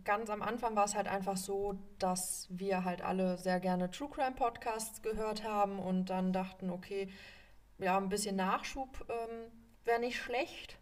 ganz 0.06 0.30
am 0.30 0.42
Anfang 0.42 0.76
war 0.76 0.86
es 0.86 0.96
halt 0.96 1.08
einfach 1.08 1.38
so, 1.38 1.78
dass 1.98 2.48
wir 2.50 2.86
halt 2.86 3.02
alle 3.02 3.38
sehr 3.38 3.60
gerne 3.60 3.92
True 3.92 4.10
Crime 4.10 4.36
Podcasts 4.36 5.02
gehört 5.02 5.44
haben 5.44 5.80
und 5.80 6.10
dann 6.10 6.32
dachten, 6.32 6.70
okay, 6.70 7.10
ja, 7.78 7.98
ein 7.98 8.10
bisschen 8.10 8.36
Nachschub 8.36 9.06
ähm, 9.10 9.52
wäre 9.84 10.00
nicht 10.00 10.18
schlecht. 10.18 10.79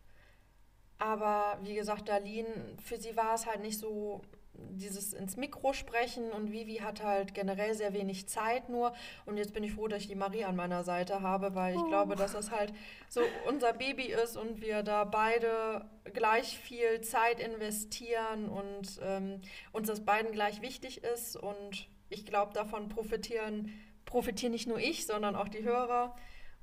Aber 1.00 1.60
wie 1.64 1.76
gesagt, 1.76 2.10
Darlene, 2.10 2.76
für 2.84 2.98
sie 2.98 3.16
war 3.16 3.36
es 3.36 3.46
halt 3.46 3.62
nicht 3.62 3.80
so 3.80 4.22
dieses 4.60 5.14
ins 5.14 5.38
Mikro 5.38 5.72
sprechen 5.74 6.32
und 6.32 6.52
Vivi 6.52 6.78
hat 6.78 7.04
halt 7.04 7.36
generell 7.36 7.76
sehr 7.76 7.94
wenig 7.94 8.28
Zeit 8.28 8.70
nur. 8.70 8.92
Und 9.28 9.38
jetzt 9.38 9.54
bin 9.54 9.64
ich 9.64 9.74
froh, 9.74 9.88
dass 9.88 10.02
ich 10.02 10.08
die 10.08 10.16
Marie 10.16 10.46
an 10.46 10.56
meiner 10.56 10.84
Seite 10.84 11.22
habe, 11.22 11.54
weil 11.54 11.76
ich 11.76 11.80
Oh. 11.82 11.88
glaube, 11.90 12.16
dass 12.16 12.34
das 12.34 12.50
halt 12.50 12.74
so 13.08 13.22
unser 13.48 13.74
Baby 13.74 14.06
ist 14.06 14.36
und 14.36 14.60
wir 14.60 14.82
da 14.82 15.04
beide 15.04 15.86
gleich 16.12 16.58
viel 16.58 17.02
Zeit 17.02 17.40
investieren 17.40 18.50
und 18.50 19.00
ähm, 19.04 19.42
uns 19.74 19.88
das 19.90 20.04
beiden 20.04 20.32
gleich 20.32 20.62
wichtig 20.64 21.04
ist. 21.04 21.36
Und 21.36 21.88
ich 22.10 22.26
glaube, 22.26 22.54
davon 22.54 22.90
profitieren, 22.90 23.72
profitieren 24.06 24.54
nicht 24.54 24.68
nur 24.68 24.80
ich, 24.80 25.06
sondern 25.06 25.36
auch 25.36 25.50
die 25.50 25.64
Hörer. 25.64 26.16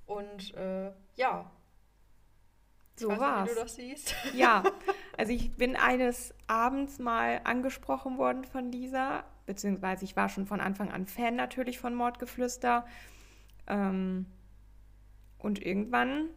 Und 0.06 0.52
äh, 0.54 0.90
ja, 1.14 1.50
So 2.96 3.10
ich 3.10 3.12
weiß 3.12 3.20
war's. 3.20 3.42
nicht, 3.42 3.50
wie 3.50 3.54
du 3.54 3.62
das 3.62 3.74
siehst. 3.74 4.14
Ja, 4.34 4.62
also 5.18 5.32
ich 5.32 5.56
bin 5.56 5.76
eines 5.76 6.34
Abends 6.46 6.98
mal 6.98 7.40
angesprochen 7.44 8.18
worden 8.18 8.44
von 8.44 8.70
Lisa, 8.70 9.24
beziehungsweise 9.46 10.04
ich 10.04 10.16
war 10.16 10.28
schon 10.28 10.46
von 10.46 10.60
Anfang 10.60 10.90
an 10.90 11.06
Fan 11.06 11.36
natürlich 11.36 11.78
von 11.78 11.94
Mordgeflüster. 11.94 12.86
Ähm, 13.66 14.26
und 15.38 15.64
irgendwann 15.64 16.30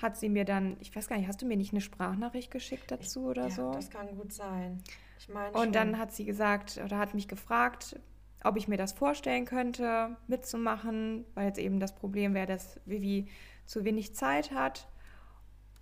hat 0.00 0.16
sie 0.16 0.28
mir 0.28 0.44
dann, 0.44 0.76
ich 0.80 0.94
weiß 0.94 1.08
gar 1.08 1.16
nicht, 1.16 1.28
hast 1.28 1.42
du 1.42 1.46
mir 1.46 1.56
nicht 1.56 1.72
eine 1.72 1.80
Sprachnachricht 1.80 2.50
geschickt 2.50 2.90
dazu 2.90 3.26
oder 3.26 3.44
ja, 3.44 3.50
so? 3.50 3.72
Das 3.72 3.90
kann 3.90 4.16
gut 4.16 4.32
sein. 4.32 4.82
Ich 5.18 5.28
meine 5.28 5.48
Und 5.52 5.64
schon. 5.64 5.72
dann 5.72 5.98
hat 5.98 6.12
sie 6.12 6.24
gesagt 6.24 6.80
oder 6.84 6.98
hat 6.98 7.14
mich 7.14 7.26
gefragt, 7.26 7.98
ob 8.44 8.56
ich 8.56 8.68
mir 8.68 8.76
das 8.76 8.92
vorstellen 8.92 9.44
könnte, 9.44 10.16
mitzumachen, 10.28 11.24
weil 11.34 11.46
jetzt 11.46 11.58
eben 11.58 11.80
das 11.80 11.94
Problem 11.94 12.34
wäre, 12.34 12.46
dass 12.46 12.80
Vivi 12.84 13.28
zu 13.66 13.84
wenig 13.84 14.14
Zeit 14.14 14.52
hat. 14.52 14.86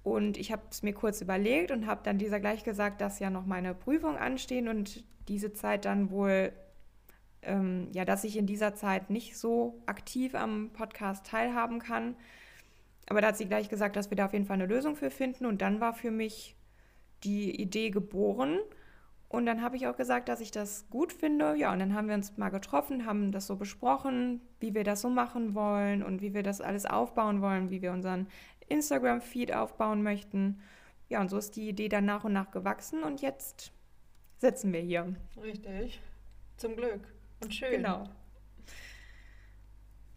Und 0.07 0.37
ich 0.37 0.53
habe 0.53 0.63
es 0.71 0.85
mir 0.85 0.93
kurz 0.93 1.21
überlegt 1.21 1.73
und 1.73 1.89
habe 1.89 2.03
dann 2.05 2.17
dieser 2.17 2.39
gleich 2.39 2.63
gesagt, 2.63 3.01
dass 3.01 3.19
ja 3.19 3.29
noch 3.29 3.45
meine 3.45 3.75
Prüfung 3.75 4.17
anstehen 4.17 4.69
und 4.69 5.03
diese 5.27 5.53
Zeit 5.53 5.85
dann 5.85 6.11
wohl, 6.13 6.53
ähm, 7.43 7.89
ja, 7.91 8.05
dass 8.05 8.23
ich 8.23 8.37
in 8.37 8.47
dieser 8.47 8.77
Zeit 8.77 9.11
nicht 9.11 9.37
so 9.37 9.83
aktiv 9.87 10.37
am 10.37 10.71
Podcast 10.73 11.27
teilhaben 11.27 11.81
kann. 11.81 12.15
Aber 13.09 13.21
da 13.21 13.27
hat 13.27 13.37
sie 13.37 13.47
gleich 13.47 13.69
gesagt, 13.69 13.97
dass 13.97 14.09
wir 14.09 14.17
da 14.17 14.27
auf 14.27 14.33
jeden 14.33 14.47
Fall 14.47 14.55
eine 14.55 14.67
Lösung 14.67 14.95
für 14.95 15.11
finden. 15.11 15.45
Und 15.45 15.61
dann 15.61 15.81
war 15.81 15.93
für 15.93 16.13
mich 16.13 16.55
die 17.25 17.61
Idee 17.61 17.91
geboren. 17.91 18.61
Und 19.29 19.45
dann 19.45 19.61
habe 19.61 19.75
ich 19.75 19.89
auch 19.89 19.97
gesagt, 19.97 20.29
dass 20.29 20.41
ich 20.41 20.53
das 20.53 20.89
gut 20.89 21.13
finde. 21.13 21.57
Ja, 21.57 21.73
und 21.73 21.81
dann 21.81 21.95
haben 21.95 22.07
wir 22.07 22.15
uns 22.15 22.37
mal 22.37 22.51
getroffen, 22.51 23.07
haben 23.07 23.33
das 23.33 23.49
so 23.49 23.57
besprochen, 23.57 24.41
wie 24.61 24.73
wir 24.73 24.85
das 24.85 25.01
so 25.01 25.11
machen 25.11 25.57
wollen 25.57 26.05
und 26.05 26.23
wie 26.23 26.33
wir 26.33 26.45
das 26.45 26.61
alles 26.61 26.87
aufbauen 26.87 27.43
wollen, 27.43 27.71
wie 27.71 27.83
wir 27.83 27.91
unseren 27.91 28.29
Instagram-Feed 28.69 29.55
aufbauen 29.55 30.03
möchten. 30.03 30.61
Ja, 31.09 31.21
und 31.21 31.29
so 31.29 31.39
ist 31.39 31.57
die 31.57 31.69
Idee 31.69 31.89
dann 31.89 32.05
nach 32.05 32.25
und 32.25 32.33
nach 32.33 32.51
gewachsen 32.51 33.03
und 33.03 33.21
jetzt 33.21 33.73
sitzen 34.39 34.73
wir 34.73 34.81
hier. 34.81 35.15
Richtig. 35.41 36.01
Zum 36.57 36.77
Glück. 36.77 37.01
Und 37.43 37.55
schön. 37.55 37.71
Genau. 37.71 38.09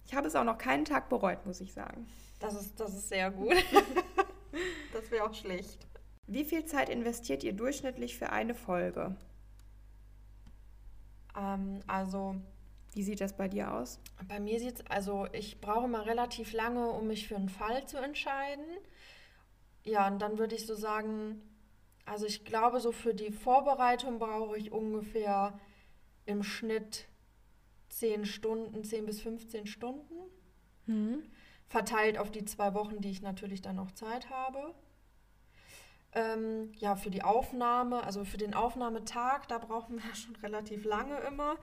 Ich 0.06 0.16
habe 0.16 0.28
es 0.28 0.36
auch 0.36 0.44
noch 0.44 0.58
keinen 0.58 0.86
Tag 0.86 1.10
bereut, 1.10 1.46
muss 1.46 1.62
ich 1.62 1.74
sagen. 1.74 2.08
Das 2.40 2.56
ist, 2.56 2.80
das 2.80 2.94
ist 2.94 3.10
sehr 3.10 3.30
gut. 3.30 3.54
das 4.94 5.12
wäre 5.12 5.26
auch 5.26 5.34
schlecht. 5.34 5.86
Wie 6.26 6.46
viel 6.46 6.66
Zeit 6.66 6.90
investiert 6.90 7.44
ihr 7.44 7.54
durchschnittlich 7.54 8.18
für 8.18 8.32
eine 8.32 8.56
Folge? 8.56 9.16
Ähm, 11.38 11.82
also 11.88 12.36
Wie 13.00 13.04
sieht 13.04 13.22
das 13.22 13.32
bei 13.32 13.48
dir 13.48 13.74
aus? 13.74 13.98
bei 14.28 14.42
mir 14.42 14.60
sieht 14.60 14.82
es, 14.82 14.86
also 14.88 15.26
ich 15.32 15.62
brauche 15.62 15.88
mal 15.88 16.02
relativ 16.02 16.52
lange, 16.52 16.90
um 16.90 17.08
mich 17.08 17.30
für 17.30 17.38
einen 17.38 17.48
Fall 17.48 17.88
zu 17.88 17.96
entscheiden. 17.96 18.66
Ja, 19.86 20.06
und 20.10 20.22
dann 20.22 20.38
würde 20.38 20.54
ich 20.54 20.66
so 20.66 20.76
sagen, 20.76 21.42
also 22.06 22.26
ich 22.26 22.44
glaube, 22.44 22.82
so 22.82 22.92
für 22.92 23.14
die 23.14 23.32
Vorbereitung 23.32 24.20
brauche 24.20 24.58
ich 24.58 24.74
ungefähr 24.74 25.58
im 26.26 26.44
Schnitt 26.44 27.08
10 27.88 28.26
Stunden, 28.26 28.84
10 28.84 29.06
bis 29.06 29.22
15 29.22 29.66
Stunden. 29.66 30.14
Verteilt 31.70 32.18
auf 32.18 32.32
die 32.32 32.44
zwei 32.44 32.74
Wochen, 32.74 33.00
die 33.00 33.12
ich 33.12 33.22
natürlich 33.22 33.62
dann 33.62 33.78
noch 33.78 33.92
Zeit 33.92 34.30
habe. 34.30 34.76
Ähm, 36.12 36.74
ja, 36.76 36.98
für 36.98 37.12
die 37.12 37.24
Aufnahme, 37.24 38.04
also 38.04 38.26
für 38.26 38.38
den 38.38 38.54
Aufnahmetag, 38.54 39.46
da 39.48 39.58
brauchen 39.58 40.04
wir 40.04 40.16
schon 40.16 40.36
relativ 40.36 40.84
lange 40.84 41.18
immer. 41.22 41.56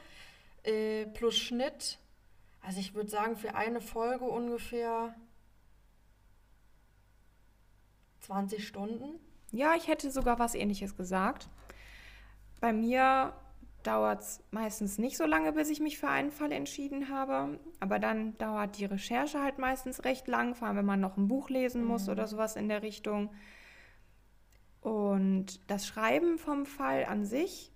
Äh, 0.67 1.07
plus 1.07 1.37
Schnitt. 1.39 1.99
Also 2.61 2.81
ich 2.81 2.95
würde 2.95 3.09
sagen, 3.09 3.37
für 3.37 3.55
eine 3.55 3.81
Folge 3.81 4.25
ungefähr 4.25 5.15
20 8.21 8.67
Stunden. 8.67 9.21
Ja, 9.53 9.75
ich 9.77 9.87
hätte 9.87 10.11
sogar 10.11 10.41
was 10.41 10.57
ähnliches 10.57 10.97
gesagt. 10.97 11.49
Bei 12.61 12.73
mir 12.73 13.33
dauert 13.85 14.23
es 14.23 14.43
meistens 14.51 14.99
nicht 14.99 15.17
so 15.17 15.25
lange, 15.25 15.53
bis 15.53 15.71
ich 15.71 15.79
mich 15.79 15.99
für 15.99 16.09
einen 16.09 16.33
Fall 16.33 16.51
entschieden 16.51 17.09
habe. 17.09 17.61
Aber 17.79 18.01
dann 18.01 18.37
dauert 18.39 18.79
die 18.79 18.87
Recherche 18.87 19.41
halt 19.41 19.59
meistens 19.59 20.03
recht 20.03 20.27
lang, 20.27 20.57
vor 20.57 20.67
allem 20.67 20.79
wenn 20.79 20.87
man 20.87 21.01
noch 21.01 21.17
ein 21.17 21.29
Buch 21.29 21.49
lesen 21.49 21.85
muss 21.85 22.09
oder 22.09 22.27
sowas 22.27 22.57
in 22.57 22.69
der 22.69 22.83
Richtung. 22.83 23.33
Und 24.81 25.71
das 25.71 25.87
Schreiben 25.87 26.39
vom 26.39 26.67
Fall 26.67 27.05
an 27.05 27.25
sich 27.25 27.71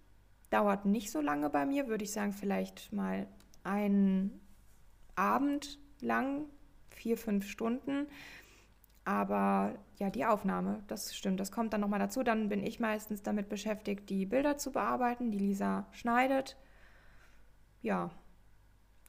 dauert 0.51 0.85
nicht 0.85 1.11
so 1.11 1.21
lange 1.21 1.49
bei 1.49 1.65
mir, 1.65 1.89
würde 1.89 2.05
ich 2.05 2.13
sagen, 2.13 2.33
vielleicht 2.33 2.93
mal 2.93 3.27
einen 3.63 4.41
Abend 5.15 5.79
lang, 6.01 6.47
vier, 6.91 7.17
fünf 7.17 7.49
Stunden. 7.49 8.07
Aber 9.05 9.75
ja, 9.97 10.11
die 10.11 10.27
Aufnahme, 10.27 10.83
das 10.87 11.17
stimmt, 11.17 11.41
das 11.41 11.51
kommt 11.51 11.73
dann 11.73 11.81
nochmal 11.81 12.01
dazu. 12.01 12.23
Dann 12.23 12.49
bin 12.49 12.63
ich 12.63 12.81
meistens 12.81 13.23
damit 13.23 13.49
beschäftigt, 13.49 14.11
die 14.11 14.27
Bilder 14.27 14.59
zu 14.59 14.73
bearbeiten, 14.73 15.31
die 15.31 15.39
Lisa 15.39 15.87
schneidet. 15.93 16.57
Ja, 17.81 18.11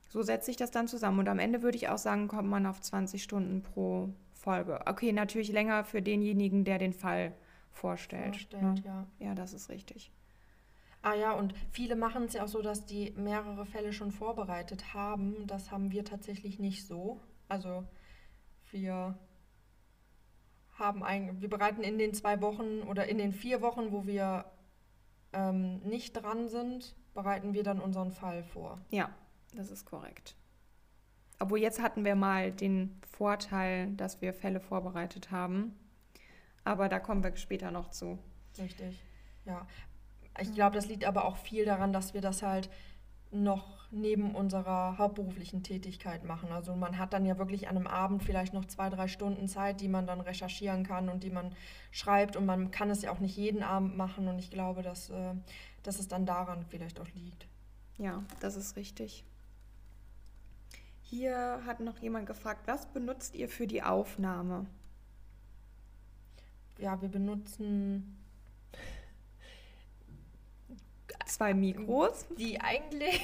so 0.09 0.21
setze 0.21 0.51
ich 0.51 0.57
das 0.57 0.71
dann 0.71 0.87
zusammen. 0.87 1.19
Und 1.19 1.29
am 1.29 1.39
Ende 1.39 1.61
würde 1.61 1.77
ich 1.77 1.89
auch 1.89 1.97
sagen, 1.97 2.27
kommt 2.27 2.49
man 2.49 2.65
auf 2.65 2.81
20 2.81 3.21
Stunden 3.21 3.63
pro 3.63 4.09
Folge. 4.33 4.79
Okay, 4.85 5.11
natürlich 5.11 5.51
länger 5.51 5.83
für 5.83 6.01
denjenigen, 6.01 6.63
der 6.63 6.79
den 6.79 6.93
Fall 6.93 7.33
vorstellt. 7.71 8.35
Vorstellt, 8.35 8.63
ne? 8.63 8.75
ja. 8.85 9.07
ja, 9.19 9.35
das 9.35 9.53
ist 9.53 9.69
richtig. 9.69 10.11
Ah 11.03 11.15
ja, 11.15 11.33
und 11.33 11.53
viele 11.71 11.95
machen 11.95 12.25
es 12.25 12.33
ja 12.33 12.43
auch 12.43 12.47
so, 12.47 12.61
dass 12.61 12.85
die 12.85 13.11
mehrere 13.17 13.65
Fälle 13.65 13.91
schon 13.91 14.11
vorbereitet 14.11 14.93
haben. 14.93 15.47
Das 15.47 15.71
haben 15.71 15.91
wir 15.91 16.05
tatsächlich 16.05 16.59
nicht 16.59 16.85
so. 16.85 17.19
Also 17.47 17.83
wir 18.69 19.17
haben 20.73 21.03
ein, 21.03 21.41
wir 21.41 21.49
bereiten 21.49 21.83
in 21.83 21.97
den 21.97 22.13
zwei 22.13 22.41
Wochen 22.41 22.81
oder 22.81 23.07
in 23.07 23.17
den 23.17 23.33
vier 23.33 23.61
Wochen, 23.61 23.91
wo 23.91 24.05
wir 24.05 24.45
ähm, 25.33 25.79
nicht 25.79 26.13
dran 26.13 26.49
sind, 26.49 26.95
bereiten 27.13 27.53
wir 27.53 27.63
dann 27.63 27.79
unseren 27.79 28.11
Fall 28.11 28.43
vor. 28.43 28.79
Ja, 28.89 29.09
das 29.55 29.71
ist 29.71 29.85
korrekt. 29.85 30.35
Obwohl 31.39 31.59
jetzt 31.59 31.81
hatten 31.81 32.05
wir 32.05 32.15
mal 32.15 32.51
den 32.51 33.01
Vorteil, 33.09 33.91
dass 33.93 34.21
wir 34.21 34.33
Fälle 34.33 34.59
vorbereitet 34.59 35.31
haben. 35.31 35.75
Aber 36.63 36.87
da 36.89 36.99
kommen 36.99 37.23
wir 37.23 37.35
später 37.37 37.71
noch 37.71 37.89
zu. 37.89 38.19
Richtig. 38.59 39.01
Ja. 39.45 39.65
Ich 40.39 40.53
glaube, 40.53 40.75
das 40.75 40.87
liegt 40.87 41.05
aber 41.05 41.25
auch 41.25 41.37
viel 41.37 41.65
daran, 41.65 41.93
dass 41.93 42.13
wir 42.13 42.21
das 42.21 42.41
halt 42.41 42.69
noch 43.31 43.81
neben 43.91 44.35
unserer 44.35 44.97
hauptberuflichen 44.97 45.63
Tätigkeit 45.63 46.23
machen. 46.23 46.51
Also 46.51 46.75
man 46.75 46.97
hat 46.97 47.13
dann 47.13 47.25
ja 47.25 47.37
wirklich 47.37 47.67
an 47.67 47.75
einem 47.75 47.87
Abend 47.87 48.23
vielleicht 48.23 48.53
noch 48.53 48.65
zwei, 48.65 48.89
drei 48.89 49.07
Stunden 49.07 49.47
Zeit, 49.47 49.81
die 49.81 49.89
man 49.89 50.07
dann 50.07 50.21
recherchieren 50.21 50.85
kann 50.85 51.09
und 51.09 51.23
die 51.23 51.29
man 51.29 51.53
schreibt. 51.91 52.35
Und 52.35 52.45
man 52.45 52.71
kann 52.71 52.89
es 52.89 53.01
ja 53.01 53.11
auch 53.11 53.19
nicht 53.19 53.35
jeden 53.35 53.63
Abend 53.63 53.97
machen. 53.97 54.27
Und 54.27 54.39
ich 54.39 54.49
glaube, 54.49 54.81
dass, 54.81 55.09
äh, 55.09 55.33
dass 55.83 55.99
es 55.99 56.07
dann 56.07 56.25
daran 56.25 56.65
vielleicht 56.69 56.99
auch 56.99 57.07
liegt. 57.13 57.47
Ja, 57.97 58.23
das 58.39 58.55
ist 58.55 58.77
richtig. 58.77 59.25
Hier 61.03 61.61
hat 61.65 61.81
noch 61.81 61.99
jemand 61.99 62.25
gefragt, 62.25 62.61
was 62.67 62.85
benutzt 62.87 63.35
ihr 63.35 63.49
für 63.49 63.67
die 63.67 63.83
Aufnahme? 63.83 64.65
Ja, 66.77 67.01
wir 67.01 67.09
benutzen 67.09 68.20
zwei 71.31 71.53
Mikros, 71.53 72.25
die 72.37 72.59
eigentlich 72.61 73.21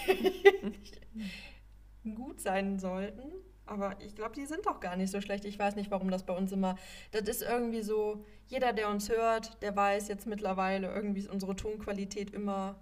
gut 2.15 2.39
sein 2.41 2.79
sollten. 2.79 3.31
Aber 3.65 3.99
ich 3.99 4.15
glaube, 4.15 4.33
die 4.33 4.45
sind 4.45 4.65
doch 4.65 4.79
gar 4.79 4.95
nicht 4.95 5.11
so 5.11 5.19
schlecht. 5.19 5.43
Ich 5.45 5.59
weiß 5.59 5.75
nicht, 5.75 5.91
warum 5.91 6.09
das 6.09 6.25
bei 6.25 6.35
uns 6.35 6.51
immer. 6.51 6.75
Das 7.11 7.23
ist 7.23 7.41
irgendwie 7.41 7.81
so, 7.81 8.23
jeder, 8.47 8.71
der 8.71 8.89
uns 8.89 9.09
hört, 9.09 9.61
der 9.61 9.75
weiß 9.75 10.07
jetzt 10.07 10.25
mittlerweile, 10.25 10.87
irgendwie 10.93 11.19
ist 11.19 11.29
unsere 11.29 11.55
Tonqualität 11.55 12.31
immer. 12.33 12.75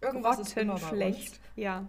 Irgendwas 0.00 0.40
ist 0.40 0.56
immer 0.56 0.78
schlecht. 0.78 1.40
Ja. 1.54 1.88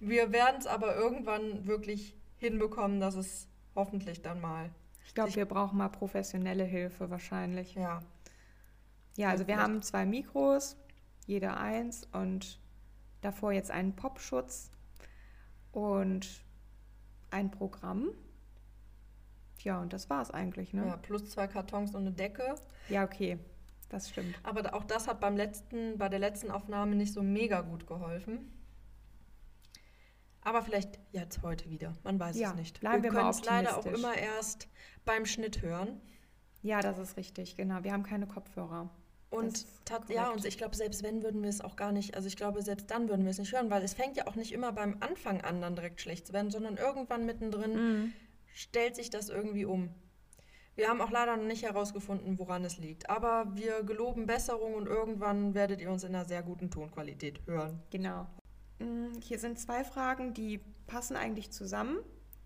Wir 0.00 0.32
werden 0.32 0.56
es 0.58 0.66
aber 0.66 0.96
irgendwann 0.96 1.66
wirklich 1.66 2.16
hinbekommen, 2.38 3.00
dass 3.00 3.14
es 3.14 3.48
hoffentlich 3.74 4.22
dann 4.22 4.40
mal. 4.40 4.70
Ich 5.06 5.14
glaube, 5.14 5.34
wir 5.34 5.46
brauchen 5.46 5.78
mal 5.78 5.88
professionelle 5.88 6.64
Hilfe 6.64 7.08
wahrscheinlich. 7.08 7.74
Ja. 7.74 8.00
Ja, 9.16 9.30
also 9.30 9.46
wir 9.46 9.56
haben 9.56 9.82
zwei 9.82 10.06
Mikros, 10.06 10.76
jeder 11.28 11.58
eins 11.58 12.08
und 12.12 12.58
davor 13.20 13.52
jetzt 13.52 13.70
einen 13.70 13.94
Popschutz 13.94 14.70
und 15.72 16.26
ein 17.30 17.50
Programm. 17.50 18.08
Ja, 19.58 19.80
und 19.80 19.92
das 19.92 20.08
war 20.08 20.22
es 20.22 20.30
eigentlich, 20.30 20.72
ne? 20.72 20.86
Ja, 20.86 20.96
plus 20.96 21.28
zwei 21.30 21.46
Kartons 21.46 21.94
und 21.94 22.02
eine 22.02 22.12
Decke. 22.12 22.54
Ja, 22.88 23.04
okay, 23.04 23.38
das 23.90 24.08
stimmt. 24.08 24.36
Aber 24.42 24.74
auch 24.74 24.84
das 24.84 25.06
hat 25.06 25.20
beim 25.20 25.36
letzten, 25.36 25.98
bei 25.98 26.08
der 26.08 26.18
letzten 26.18 26.50
Aufnahme 26.50 26.96
nicht 26.96 27.12
so 27.12 27.22
mega 27.22 27.60
gut 27.60 27.86
geholfen. 27.86 28.50
Aber 30.40 30.62
vielleicht 30.62 30.98
jetzt 31.12 31.42
heute 31.42 31.68
wieder. 31.68 31.92
Man 32.04 32.18
weiß 32.18 32.38
ja, 32.38 32.50
es 32.50 32.56
nicht. 32.56 32.80
Bleiben 32.80 33.02
wir, 33.02 33.12
wir 33.12 33.18
können 33.18 33.30
es 33.30 33.44
leider 33.44 33.76
auch 33.76 33.84
immer 33.84 34.16
erst 34.16 34.68
beim 35.04 35.26
Schnitt 35.26 35.60
hören. 35.60 36.00
Ja, 36.62 36.80
das 36.80 36.98
ist 36.98 37.18
richtig, 37.18 37.56
genau. 37.56 37.84
Wir 37.84 37.92
haben 37.92 38.02
keine 38.02 38.26
Kopfhörer. 38.26 38.88
Und 39.30 39.66
ja, 40.08 40.30
und 40.30 40.44
ich 40.46 40.56
glaube, 40.56 40.74
selbst 40.74 41.02
wenn, 41.02 41.22
würden 41.22 41.42
wir 41.42 41.50
es 41.50 41.60
auch 41.60 41.76
gar 41.76 41.92
nicht, 41.92 42.14
also 42.14 42.26
ich 42.28 42.36
glaube, 42.36 42.62
selbst 42.62 42.90
dann 42.90 43.08
würden 43.08 43.24
wir 43.24 43.30
es 43.30 43.38
nicht 43.38 43.52
hören, 43.52 43.68
weil 43.68 43.82
es 43.82 43.92
fängt 43.92 44.16
ja 44.16 44.26
auch 44.26 44.36
nicht 44.36 44.52
immer 44.52 44.72
beim 44.72 44.96
Anfang 45.00 45.42
an, 45.42 45.60
dann 45.60 45.76
direkt 45.76 46.00
schlecht 46.00 46.26
zu 46.26 46.32
werden, 46.32 46.50
sondern 46.50 46.78
irgendwann 46.78 47.26
mittendrin 47.26 47.74
mhm. 47.74 48.12
stellt 48.54 48.96
sich 48.96 49.10
das 49.10 49.28
irgendwie 49.28 49.66
um. 49.66 49.90
Wir 50.76 50.88
haben 50.88 51.00
auch 51.00 51.10
leider 51.10 51.36
noch 51.36 51.44
nicht 51.44 51.64
herausgefunden, 51.64 52.38
woran 52.38 52.64
es 52.64 52.78
liegt. 52.78 53.10
Aber 53.10 53.56
wir 53.56 53.82
geloben 53.82 54.26
Besserung 54.26 54.74
und 54.74 54.86
irgendwann 54.86 55.52
werdet 55.52 55.80
ihr 55.80 55.90
uns 55.90 56.04
in 56.04 56.14
einer 56.14 56.24
sehr 56.24 56.42
guten 56.42 56.70
Tonqualität 56.70 57.44
hören. 57.46 57.82
Genau. 57.90 58.26
Mm, 58.78 59.18
hier 59.20 59.40
sind 59.40 59.58
zwei 59.58 59.82
Fragen, 59.82 60.34
die 60.34 60.60
passen 60.86 61.16
eigentlich 61.16 61.50
zusammen. 61.50 61.98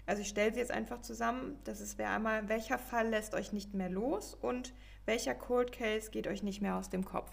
Also 0.06 0.22
ich 0.22 0.28
stelle 0.28 0.52
sie 0.52 0.60
jetzt 0.60 0.72
einfach 0.72 1.02
zusammen. 1.02 1.58
Das 1.64 1.98
wäre 1.98 2.10
einmal, 2.10 2.48
welcher 2.48 2.78
Fall 2.78 3.08
lässt 3.08 3.34
euch 3.34 3.52
nicht 3.52 3.74
mehr 3.74 3.90
los 3.90 4.34
und 4.34 4.72
welcher 5.06 5.34
Cold 5.34 5.72
Case 5.72 6.10
geht 6.10 6.26
euch 6.26 6.42
nicht 6.42 6.62
mehr 6.62 6.76
aus 6.76 6.90
dem 6.90 7.04
Kopf? 7.04 7.30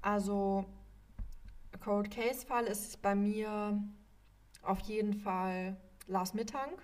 Also, 0.00 0.64
Cold 1.80 2.10
Case 2.10 2.46
Fall 2.46 2.64
ist 2.64 3.02
bei 3.02 3.14
mir 3.14 3.82
auf 4.62 4.80
jeden 4.80 5.14
Fall 5.14 5.76
Lars 6.06 6.34
Mittank. 6.34 6.82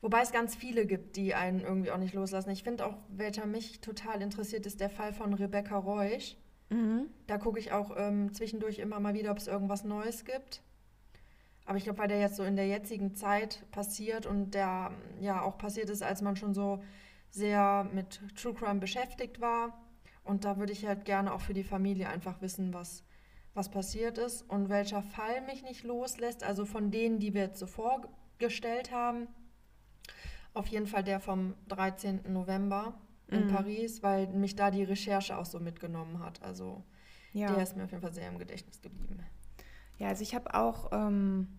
Wobei 0.00 0.20
es 0.20 0.30
ganz 0.30 0.54
viele 0.54 0.86
gibt, 0.86 1.16
die 1.16 1.34
einen 1.34 1.60
irgendwie 1.60 1.90
auch 1.90 1.98
nicht 1.98 2.14
loslassen. 2.14 2.50
Ich 2.50 2.62
finde 2.62 2.86
auch, 2.86 2.96
welcher 3.08 3.46
mich 3.46 3.80
total 3.80 4.22
interessiert, 4.22 4.66
ist 4.66 4.80
der 4.80 4.90
Fall 4.90 5.12
von 5.12 5.34
Rebecca 5.34 5.76
Reusch. 5.76 6.36
Mhm. 6.68 7.08
Da 7.26 7.38
gucke 7.38 7.58
ich 7.58 7.72
auch 7.72 7.92
ähm, 7.96 8.32
zwischendurch 8.32 8.78
immer 8.78 9.00
mal 9.00 9.14
wieder, 9.14 9.30
ob 9.30 9.38
es 9.38 9.46
irgendwas 9.46 9.84
Neues 9.84 10.24
gibt. 10.24 10.62
Aber 11.64 11.78
ich 11.78 11.84
glaube, 11.84 11.98
weil 11.98 12.08
der 12.08 12.20
jetzt 12.20 12.36
so 12.36 12.44
in 12.44 12.56
der 12.56 12.68
jetzigen 12.68 13.14
Zeit 13.14 13.64
passiert 13.72 14.26
und 14.26 14.52
der 14.52 14.92
ja 15.20 15.42
auch 15.42 15.58
passiert 15.58 15.90
ist, 15.90 16.02
als 16.02 16.22
man 16.22 16.36
schon 16.36 16.54
so 16.54 16.82
sehr 17.30 17.88
mit 17.92 18.20
True 18.36 18.54
Crime 18.54 18.80
beschäftigt 18.80 19.40
war. 19.40 19.82
Und 20.24 20.44
da 20.44 20.56
würde 20.56 20.72
ich 20.72 20.86
halt 20.86 21.04
gerne 21.04 21.32
auch 21.32 21.40
für 21.40 21.54
die 21.54 21.62
Familie 21.62 22.08
einfach 22.08 22.40
wissen, 22.40 22.74
was, 22.74 23.04
was 23.54 23.70
passiert 23.70 24.18
ist 24.18 24.42
und 24.42 24.68
welcher 24.68 25.02
Fall 25.02 25.40
mich 25.42 25.62
nicht 25.62 25.84
loslässt. 25.84 26.42
Also 26.42 26.64
von 26.64 26.90
denen, 26.90 27.18
die 27.18 27.34
wir 27.34 27.42
jetzt 27.42 27.60
so 27.60 27.66
vorgestellt 27.66 28.90
haben. 28.90 29.28
Auf 30.52 30.66
jeden 30.68 30.86
Fall 30.86 31.04
der 31.04 31.20
vom 31.20 31.54
13. 31.68 32.32
November 32.32 32.94
in 33.28 33.46
mhm. 33.46 33.48
Paris, 33.48 34.02
weil 34.02 34.28
mich 34.28 34.56
da 34.56 34.70
die 34.70 34.84
Recherche 34.84 35.36
auch 35.36 35.46
so 35.46 35.60
mitgenommen 35.60 36.20
hat. 36.20 36.42
Also 36.42 36.82
ja. 37.32 37.52
der 37.52 37.62
ist 37.62 37.76
mir 37.76 37.84
auf 37.84 37.90
jeden 37.90 38.02
Fall 38.02 38.14
sehr 38.14 38.28
im 38.28 38.38
Gedächtnis 38.38 38.80
geblieben. 38.80 39.18
Ja, 39.98 40.08
also 40.08 40.22
ich 40.22 40.34
habe 40.34 40.54
auch 40.54 40.90
ähm, 40.92 41.58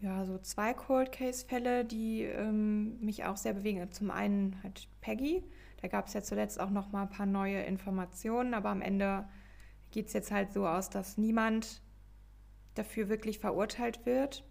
ja, 0.00 0.24
so 0.24 0.38
zwei 0.38 0.72
Cold 0.72 1.12
Case-Fälle, 1.12 1.84
die 1.84 2.22
ähm, 2.22 2.98
mich 3.00 3.24
auch 3.24 3.36
sehr 3.36 3.52
bewegen. 3.52 3.90
Zum 3.92 4.10
einen 4.10 4.56
halt 4.62 4.88
Peggy. 5.00 5.44
Da 5.82 5.88
gab 5.88 6.06
es 6.06 6.14
ja 6.14 6.22
zuletzt 6.22 6.60
auch 6.60 6.70
noch 6.70 6.90
mal 6.92 7.02
ein 7.02 7.10
paar 7.10 7.26
neue 7.26 7.62
Informationen, 7.62 8.54
aber 8.54 8.70
am 8.70 8.82
Ende 8.82 9.28
geht 9.90 10.06
es 10.08 10.12
jetzt 10.12 10.30
halt 10.30 10.52
so 10.52 10.66
aus, 10.66 10.90
dass 10.90 11.18
niemand 11.18 11.82
dafür 12.74 13.08
wirklich 13.08 13.38
verurteilt 13.38 14.06
wird 14.06 14.44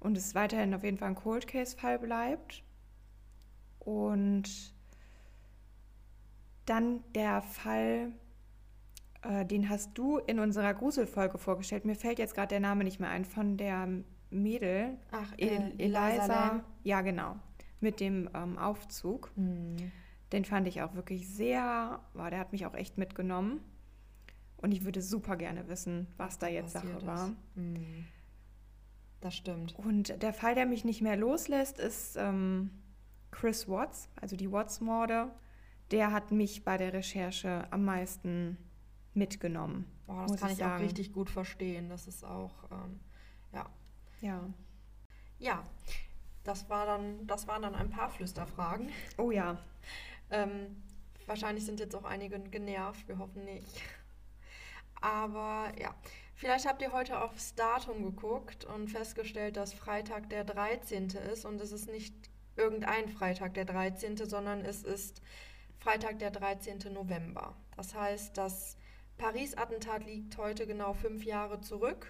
und 0.00 0.16
es 0.16 0.34
weiterhin 0.34 0.74
auf 0.74 0.82
jeden 0.82 0.98
Fall 0.98 1.10
ein 1.10 1.14
Cold 1.14 1.46
Case-Fall 1.46 1.98
bleibt. 1.98 2.64
Und 3.78 4.74
dann 6.64 7.02
der 7.14 7.42
Fall 7.42 8.12
äh, 9.22 9.46
den 9.46 9.68
hast 9.68 9.96
du 9.96 10.18
in 10.18 10.38
unserer 10.38 10.74
Gruselfolge 10.74 11.38
vorgestellt. 11.38 11.84
Mir 11.84 11.94
fällt 11.94 12.18
jetzt 12.18 12.34
gerade 12.34 12.48
der 12.48 12.60
Name 12.60 12.84
nicht 12.84 13.00
mehr 13.00 13.10
ein, 13.10 13.24
von 13.24 13.56
der 13.56 13.88
Mädel. 14.30 14.98
Ach, 15.10 15.32
äh, 15.38 15.72
Eliza. 15.78 16.08
Eliza 16.08 16.64
ja, 16.82 17.00
genau. 17.02 17.36
Mit 17.80 18.00
dem 18.00 18.28
ähm, 18.34 18.58
Aufzug. 18.58 19.30
Mhm. 19.36 19.92
Den 20.32 20.44
fand 20.44 20.66
ich 20.66 20.82
auch 20.82 20.94
wirklich 20.94 21.28
sehr, 21.28 22.00
war, 22.14 22.30
der 22.30 22.38
hat 22.38 22.52
mich 22.52 22.66
auch 22.66 22.74
echt 22.74 22.98
mitgenommen. 22.98 23.60
Und 24.56 24.72
ich 24.72 24.84
würde 24.84 25.02
super 25.02 25.36
gerne 25.36 25.68
wissen, 25.68 26.06
was 26.16 26.38
da 26.38 26.46
jetzt 26.46 26.72
Sache 26.72 26.88
ist. 26.88 27.06
war. 27.06 27.32
Mhm. 27.54 28.06
Das 29.20 29.36
stimmt. 29.36 29.74
Und 29.78 30.20
der 30.22 30.32
Fall, 30.32 30.54
der 30.54 30.66
mich 30.66 30.84
nicht 30.84 31.02
mehr 31.02 31.16
loslässt, 31.16 31.78
ist 31.78 32.16
ähm, 32.16 32.70
Chris 33.30 33.68
Watts, 33.68 34.08
also 34.20 34.36
die 34.36 34.50
Watts-Morde. 34.50 35.30
Der 35.90 36.12
hat 36.12 36.32
mich 36.32 36.64
bei 36.64 36.76
der 36.76 36.92
Recherche 36.92 37.66
am 37.70 37.84
meisten 37.84 38.56
mitgenommen. 39.14 39.86
Boah, 40.06 40.26
das 40.26 40.40
kann 40.40 40.50
ich, 40.50 40.58
ich 40.58 40.64
auch 40.64 40.78
richtig 40.78 41.12
gut 41.12 41.30
verstehen. 41.30 41.88
Das 41.88 42.06
ist 42.06 42.24
auch, 42.24 42.52
ähm, 42.70 43.00
ja. 43.52 43.66
Ja. 44.20 44.40
Ja, 45.38 45.66
das, 46.44 46.68
war 46.70 46.86
dann, 46.86 47.26
das 47.26 47.46
waren 47.48 47.62
dann 47.62 47.74
ein 47.74 47.90
paar 47.90 48.10
Flüsterfragen. 48.10 48.90
Oh 49.18 49.30
ja. 49.30 49.58
ähm, 50.30 50.82
wahrscheinlich 51.26 51.64
sind 51.64 51.80
jetzt 51.80 51.94
auch 51.94 52.04
einige 52.04 52.38
genervt, 52.40 53.06
wir 53.08 53.18
hoffen 53.18 53.44
nicht. 53.44 53.82
Aber 55.00 55.72
ja, 55.80 55.94
vielleicht 56.34 56.66
habt 56.66 56.80
ihr 56.80 56.92
heute 56.92 57.20
aufs 57.20 57.54
Datum 57.54 58.04
geguckt 58.04 58.64
und 58.64 58.88
festgestellt, 58.88 59.56
dass 59.56 59.72
Freitag 59.72 60.30
der 60.30 60.44
13. 60.44 61.08
ist 61.32 61.44
und 61.44 61.60
es 61.60 61.72
ist 61.72 61.88
nicht 61.88 62.14
irgendein 62.56 63.08
Freitag 63.08 63.54
der 63.54 63.64
13., 63.64 64.16
sondern 64.16 64.64
es 64.64 64.84
ist 64.84 65.22
Freitag 65.78 66.20
der 66.20 66.30
13. 66.30 66.92
November. 66.92 67.56
Das 67.76 67.94
heißt, 67.94 68.36
dass 68.38 68.76
Paris-Attentat 69.18 70.04
liegt 70.04 70.36
heute 70.38 70.66
genau 70.66 70.94
fünf 70.94 71.24
Jahre 71.24 71.60
zurück 71.60 72.06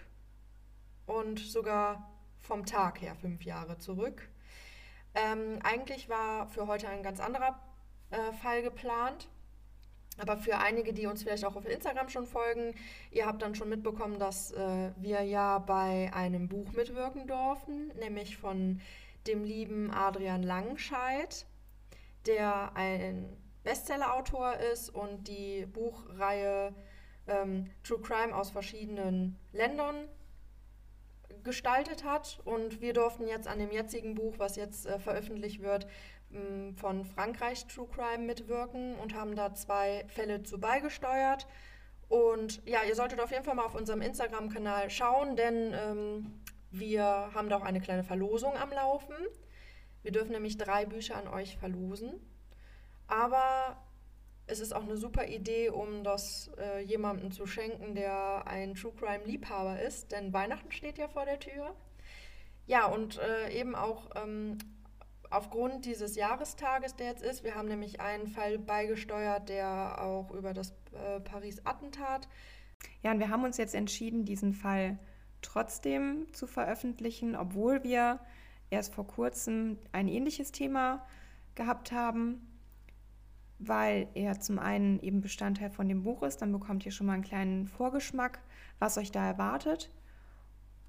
und 1.06 1.38
sogar 1.38 2.10
vom 2.40 2.66
Tag 2.66 3.00
her 3.00 3.14
fünf 3.14 3.42
Jahre 3.44 3.78
zurück. 3.78 4.28
Ähm, 5.14 5.58
eigentlich 5.62 6.08
war 6.08 6.48
für 6.48 6.66
heute 6.66 6.88
ein 6.88 7.02
ganz 7.02 7.20
anderer 7.20 7.60
äh, 8.10 8.32
Fall 8.32 8.62
geplant. 8.62 9.28
Aber 10.18 10.36
für 10.36 10.58
einige, 10.58 10.92
die 10.92 11.06
uns 11.06 11.22
vielleicht 11.22 11.44
auch 11.44 11.56
auf 11.56 11.66
Instagram 11.66 12.08
schon 12.10 12.26
folgen, 12.26 12.74
ihr 13.10 13.26
habt 13.26 13.40
dann 13.40 13.54
schon 13.54 13.70
mitbekommen, 13.70 14.18
dass 14.18 14.52
äh, 14.52 14.92
wir 14.96 15.22
ja 15.22 15.58
bei 15.58 16.10
einem 16.12 16.48
Buch 16.48 16.72
mitwirken 16.72 17.26
durften, 17.26 17.88
nämlich 17.98 18.36
von 18.36 18.80
dem 19.26 19.42
lieben 19.44 19.90
Adrian 19.90 20.42
Langscheid, 20.42 21.46
der 22.26 22.76
ein 22.76 23.36
Bestsellerautor 23.64 24.54
ist 24.72 24.90
und 24.90 25.28
die 25.28 25.66
Buchreihe 25.66 26.74
ähm, 27.26 27.70
True 27.82 28.00
Crime 28.00 28.34
aus 28.34 28.50
verschiedenen 28.50 29.38
Ländern 29.52 30.08
gestaltet 31.44 32.04
hat. 32.04 32.40
Und 32.44 32.80
wir 32.80 32.92
durften 32.92 33.26
jetzt 33.26 33.48
an 33.48 33.58
dem 33.58 33.70
jetzigen 33.70 34.14
Buch, 34.14 34.34
was 34.38 34.56
jetzt 34.56 34.86
äh, 34.86 34.98
veröffentlicht 34.98 35.62
wird, 35.62 35.86
ähm, 36.32 36.74
von 36.76 37.04
Frankreich 37.04 37.66
True 37.66 37.88
Crime 37.88 38.24
mitwirken 38.24 38.96
und 38.96 39.14
haben 39.14 39.36
da 39.36 39.54
zwei 39.54 40.04
Fälle 40.08 40.42
zu 40.42 40.58
beigesteuert. 40.58 41.46
Und 42.08 42.62
ja, 42.66 42.80
ihr 42.86 42.94
solltet 42.94 43.20
auf 43.20 43.30
jeden 43.30 43.44
Fall 43.44 43.54
mal 43.54 43.64
auf 43.64 43.74
unserem 43.74 44.02
Instagram-Kanal 44.02 44.90
schauen, 44.90 45.34
denn 45.34 45.72
ähm, 45.74 46.40
wir 46.70 47.04
haben 47.04 47.48
da 47.48 47.56
auch 47.56 47.64
eine 47.64 47.80
kleine 47.80 48.04
Verlosung 48.04 48.54
am 48.56 48.70
Laufen. 48.70 49.14
Wir 50.02 50.12
dürfen 50.12 50.32
nämlich 50.32 50.58
drei 50.58 50.84
Bücher 50.84 51.16
an 51.16 51.28
euch 51.28 51.56
verlosen. 51.56 52.20
Aber 53.06 53.76
es 54.52 54.60
ist 54.60 54.74
auch 54.74 54.82
eine 54.82 54.96
super 54.96 55.26
Idee, 55.26 55.70
um 55.70 56.04
das 56.04 56.50
äh, 56.58 56.82
jemandem 56.84 57.32
zu 57.32 57.46
schenken, 57.46 57.94
der 57.94 58.46
ein 58.46 58.74
True 58.74 58.92
Crime 58.92 59.24
Liebhaber 59.24 59.80
ist, 59.80 60.12
denn 60.12 60.32
Weihnachten 60.32 60.70
steht 60.70 60.98
ja 60.98 61.08
vor 61.08 61.24
der 61.24 61.40
Tür. 61.40 61.74
Ja, 62.66 62.86
und 62.86 63.18
äh, 63.18 63.50
eben 63.58 63.74
auch 63.74 64.10
ähm, 64.14 64.58
aufgrund 65.30 65.86
dieses 65.86 66.14
Jahrestages, 66.14 66.94
der 66.94 67.08
jetzt 67.08 67.22
ist, 67.22 67.42
wir 67.42 67.54
haben 67.54 67.68
nämlich 67.68 68.00
einen 68.00 68.28
Fall 68.28 68.58
beigesteuert, 68.58 69.48
der 69.48 70.00
auch 70.00 70.30
über 70.30 70.52
das 70.52 70.72
äh, 70.92 71.20
Paris-Attentat. 71.20 72.28
Ja, 73.02 73.10
und 73.12 73.18
wir 73.18 73.30
haben 73.30 73.44
uns 73.44 73.56
jetzt 73.56 73.74
entschieden, 73.74 74.24
diesen 74.24 74.52
Fall 74.52 74.98
trotzdem 75.40 76.32
zu 76.32 76.46
veröffentlichen, 76.46 77.34
obwohl 77.34 77.82
wir 77.82 78.20
erst 78.70 78.94
vor 78.94 79.06
kurzem 79.06 79.78
ein 79.92 80.08
ähnliches 80.08 80.52
Thema 80.52 81.06
gehabt 81.54 81.90
haben 81.90 82.51
weil 83.68 84.08
er 84.14 84.40
zum 84.40 84.58
einen 84.58 85.00
eben 85.00 85.20
Bestandteil 85.20 85.70
von 85.70 85.88
dem 85.88 86.02
Buch 86.02 86.22
ist, 86.22 86.42
dann 86.42 86.52
bekommt 86.52 86.84
ihr 86.84 86.92
schon 86.92 87.06
mal 87.06 87.14
einen 87.14 87.22
kleinen 87.22 87.66
Vorgeschmack, 87.66 88.40
was 88.78 88.98
euch 88.98 89.12
da 89.12 89.26
erwartet. 89.26 89.90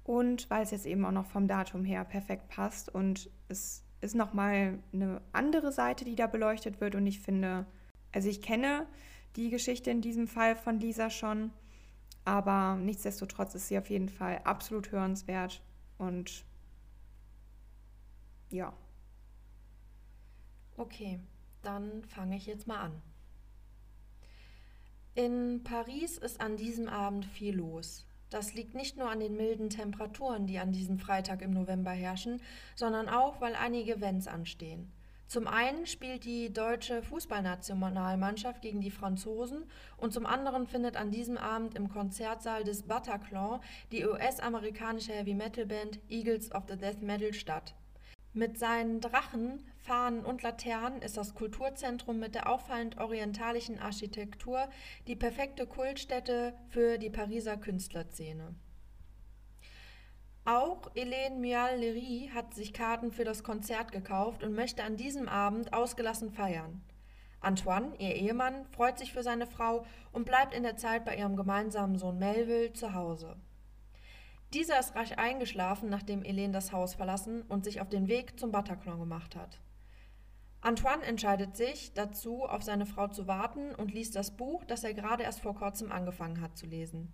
Und 0.04 0.50
weil 0.50 0.62
es 0.62 0.70
jetzt 0.70 0.86
eben 0.86 1.04
auch 1.04 1.12
noch 1.12 1.26
vom 1.26 1.48
Datum 1.48 1.84
her 1.84 2.04
perfekt 2.04 2.48
passt 2.48 2.94
und 2.94 3.30
es 3.48 3.82
ist 4.02 4.14
nochmal 4.14 4.78
eine 4.92 5.22
andere 5.32 5.72
Seite, 5.72 6.04
die 6.04 6.14
da 6.14 6.26
beleuchtet 6.26 6.80
wird. 6.80 6.94
Und 6.94 7.06
ich 7.06 7.20
finde, 7.20 7.64
also 8.12 8.28
ich 8.28 8.42
kenne 8.42 8.86
die 9.36 9.48
Geschichte 9.48 9.90
in 9.90 10.02
diesem 10.02 10.28
Fall 10.28 10.56
von 10.56 10.78
Lisa 10.78 11.08
schon, 11.08 11.50
aber 12.24 12.76
nichtsdestotrotz 12.76 13.54
ist 13.54 13.68
sie 13.68 13.78
auf 13.78 13.88
jeden 13.88 14.08
Fall 14.08 14.40
absolut 14.44 14.92
hörenswert 14.92 15.62
und 15.98 16.44
ja. 18.50 18.72
Okay, 20.76 21.18
dann 21.64 22.04
fange 22.04 22.36
ich 22.36 22.46
jetzt 22.46 22.66
mal 22.66 22.80
an. 22.80 23.02
In 25.14 25.62
Paris 25.62 26.18
ist 26.18 26.40
an 26.40 26.56
diesem 26.56 26.88
Abend 26.88 27.24
viel 27.24 27.54
los. 27.56 28.06
Das 28.30 28.52
liegt 28.52 28.74
nicht 28.74 28.96
nur 28.96 29.08
an 29.08 29.20
den 29.20 29.36
milden 29.36 29.70
Temperaturen, 29.70 30.48
die 30.48 30.58
an 30.58 30.72
diesem 30.72 30.98
Freitag 30.98 31.40
im 31.40 31.52
November 31.52 31.92
herrschen, 31.92 32.40
sondern 32.74 33.08
auch, 33.08 33.40
weil 33.40 33.54
einige 33.54 33.94
Events 33.94 34.26
anstehen. 34.26 34.90
Zum 35.26 35.46
einen 35.46 35.86
spielt 35.86 36.24
die 36.24 36.52
deutsche 36.52 37.02
Fußballnationalmannschaft 37.02 38.60
gegen 38.60 38.80
die 38.80 38.90
Franzosen 38.90 39.64
und 39.96 40.12
zum 40.12 40.26
anderen 40.26 40.66
findet 40.66 40.96
an 40.96 41.10
diesem 41.10 41.38
Abend 41.38 41.76
im 41.76 41.88
Konzertsaal 41.88 42.64
des 42.64 42.82
Bataclan 42.82 43.60
die 43.90 44.04
US-amerikanische 44.04 45.12
Heavy-Metal-Band 45.12 46.00
Eagles 46.08 46.52
of 46.52 46.64
the 46.68 46.76
Death 46.76 47.02
Metal 47.02 47.32
statt. 47.32 47.74
Mit 48.36 48.58
seinen 48.58 49.00
Drachen, 49.00 49.64
Fahnen 49.78 50.24
und 50.24 50.42
Laternen 50.42 51.02
ist 51.02 51.16
das 51.16 51.36
Kulturzentrum 51.36 52.18
mit 52.18 52.34
der 52.34 52.50
auffallend 52.50 52.98
orientalischen 52.98 53.78
Architektur 53.78 54.68
die 55.06 55.14
perfekte 55.14 55.68
Kultstätte 55.68 56.52
für 56.68 56.98
die 56.98 57.10
Pariser 57.10 57.56
Künstlerszene. 57.56 58.56
Auch 60.44 60.92
Hélène 60.96 61.38
Mual-Lery 61.38 62.32
hat 62.34 62.54
sich 62.54 62.72
Karten 62.72 63.12
für 63.12 63.24
das 63.24 63.44
Konzert 63.44 63.92
gekauft 63.92 64.42
und 64.42 64.52
möchte 64.52 64.82
an 64.82 64.96
diesem 64.96 65.28
Abend 65.28 65.72
ausgelassen 65.72 66.32
feiern. 66.32 66.82
Antoine, 67.38 67.92
ihr 68.00 68.16
Ehemann, 68.16 68.66
freut 68.66 68.98
sich 68.98 69.12
für 69.12 69.22
seine 69.22 69.46
Frau 69.46 69.86
und 70.10 70.26
bleibt 70.26 70.54
in 70.54 70.64
der 70.64 70.76
Zeit 70.76 71.04
bei 71.04 71.16
ihrem 71.16 71.36
gemeinsamen 71.36 71.96
Sohn 71.98 72.18
Melville 72.18 72.72
zu 72.72 72.94
Hause. 72.94 73.36
Dieser 74.54 74.78
ist 74.78 74.94
rasch 74.94 75.10
eingeschlafen, 75.16 75.90
nachdem 75.90 76.22
Helene 76.22 76.52
das 76.52 76.70
Haus 76.70 76.94
verlassen 76.94 77.42
und 77.42 77.64
sich 77.64 77.80
auf 77.80 77.88
den 77.88 78.06
Weg 78.06 78.38
zum 78.38 78.52
Bataclan 78.52 79.00
gemacht 79.00 79.34
hat. 79.34 79.60
Antoine 80.60 81.02
entscheidet 81.02 81.56
sich 81.56 81.92
dazu, 81.92 82.44
auf 82.44 82.62
seine 82.62 82.86
Frau 82.86 83.08
zu 83.08 83.26
warten 83.26 83.74
und 83.74 83.92
liest 83.92 84.14
das 84.14 84.36
Buch, 84.36 84.64
das 84.64 84.84
er 84.84 84.94
gerade 84.94 85.24
erst 85.24 85.40
vor 85.40 85.56
kurzem 85.56 85.90
angefangen 85.90 86.40
hat 86.40 86.56
zu 86.56 86.66
lesen. 86.66 87.12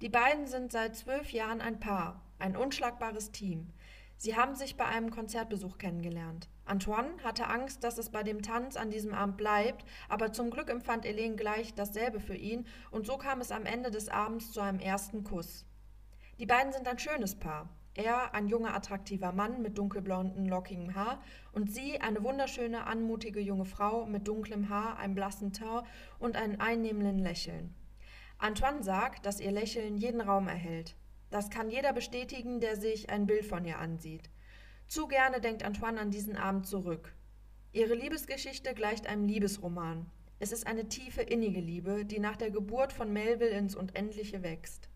Die 0.00 0.08
beiden 0.08 0.46
sind 0.46 0.70
seit 0.70 0.94
zwölf 0.94 1.32
Jahren 1.32 1.60
ein 1.60 1.80
Paar, 1.80 2.22
ein 2.38 2.56
unschlagbares 2.56 3.32
Team. 3.32 3.72
Sie 4.16 4.36
haben 4.36 4.54
sich 4.54 4.76
bei 4.76 4.84
einem 4.84 5.10
Konzertbesuch 5.10 5.78
kennengelernt. 5.78 6.48
Antoine 6.64 7.10
hatte 7.24 7.48
Angst, 7.48 7.82
dass 7.82 7.98
es 7.98 8.10
bei 8.10 8.22
dem 8.22 8.42
Tanz 8.42 8.76
an 8.76 8.90
diesem 8.90 9.14
Abend 9.14 9.36
bleibt, 9.36 9.84
aber 10.08 10.32
zum 10.32 10.50
Glück 10.50 10.70
empfand 10.70 11.04
Helene 11.04 11.34
gleich 11.34 11.74
dasselbe 11.74 12.20
für 12.20 12.36
ihn 12.36 12.68
und 12.92 13.04
so 13.04 13.18
kam 13.18 13.40
es 13.40 13.50
am 13.50 13.66
Ende 13.66 13.90
des 13.90 14.08
Abends 14.08 14.52
zu 14.52 14.60
einem 14.60 14.78
ersten 14.78 15.24
Kuss. 15.24 15.64
Die 16.38 16.46
beiden 16.46 16.72
sind 16.72 16.86
ein 16.86 17.00
schönes 17.00 17.34
Paar. 17.34 17.68
Er, 17.94 18.32
ein 18.32 18.46
junger, 18.46 18.72
attraktiver 18.72 19.32
Mann 19.32 19.60
mit 19.60 19.76
dunkelblonden, 19.76 20.46
lockigem 20.46 20.94
Haar 20.94 21.20
und 21.50 21.72
sie, 21.72 22.00
eine 22.00 22.22
wunderschöne, 22.22 22.86
anmutige 22.86 23.40
junge 23.40 23.64
Frau 23.64 24.06
mit 24.06 24.28
dunklem 24.28 24.68
Haar, 24.68 24.98
einem 24.98 25.16
blassen 25.16 25.52
Teint 25.52 25.84
und 26.20 26.36
einem 26.36 26.60
einnehmenden 26.60 27.18
Lächeln. 27.18 27.74
Antoine 28.38 28.84
sagt, 28.84 29.26
dass 29.26 29.40
ihr 29.40 29.50
Lächeln 29.50 29.96
jeden 29.96 30.20
Raum 30.20 30.46
erhält. 30.46 30.94
Das 31.30 31.50
kann 31.50 31.70
jeder 31.70 31.92
bestätigen, 31.92 32.60
der 32.60 32.76
sich 32.76 33.10
ein 33.10 33.26
Bild 33.26 33.44
von 33.44 33.64
ihr 33.64 33.80
ansieht. 33.80 34.30
Zu 34.86 35.08
gerne 35.08 35.40
denkt 35.40 35.64
Antoine 35.64 36.00
an 36.00 36.12
diesen 36.12 36.36
Abend 36.36 36.68
zurück. 36.68 37.16
Ihre 37.72 37.94
Liebesgeschichte 37.94 38.74
gleicht 38.74 39.08
einem 39.08 39.26
Liebesroman. 39.26 40.06
Es 40.38 40.52
ist 40.52 40.68
eine 40.68 40.88
tiefe, 40.88 41.22
innige 41.22 41.60
Liebe, 41.60 42.04
die 42.04 42.20
nach 42.20 42.36
der 42.36 42.52
Geburt 42.52 42.92
von 42.92 43.12
Melville 43.12 43.50
ins 43.50 43.74
Unendliche 43.74 44.44
wächst. 44.44 44.88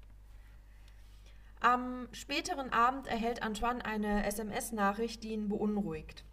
Am 1.63 2.09
späteren 2.11 2.73
Abend 2.73 3.07
erhält 3.07 3.41
Antoine 3.41 3.85
eine 3.85 4.27
SMS-Nachricht, 4.27 5.23
die 5.23 5.31
ihn 5.31 5.49
beunruhigt. 5.49 6.25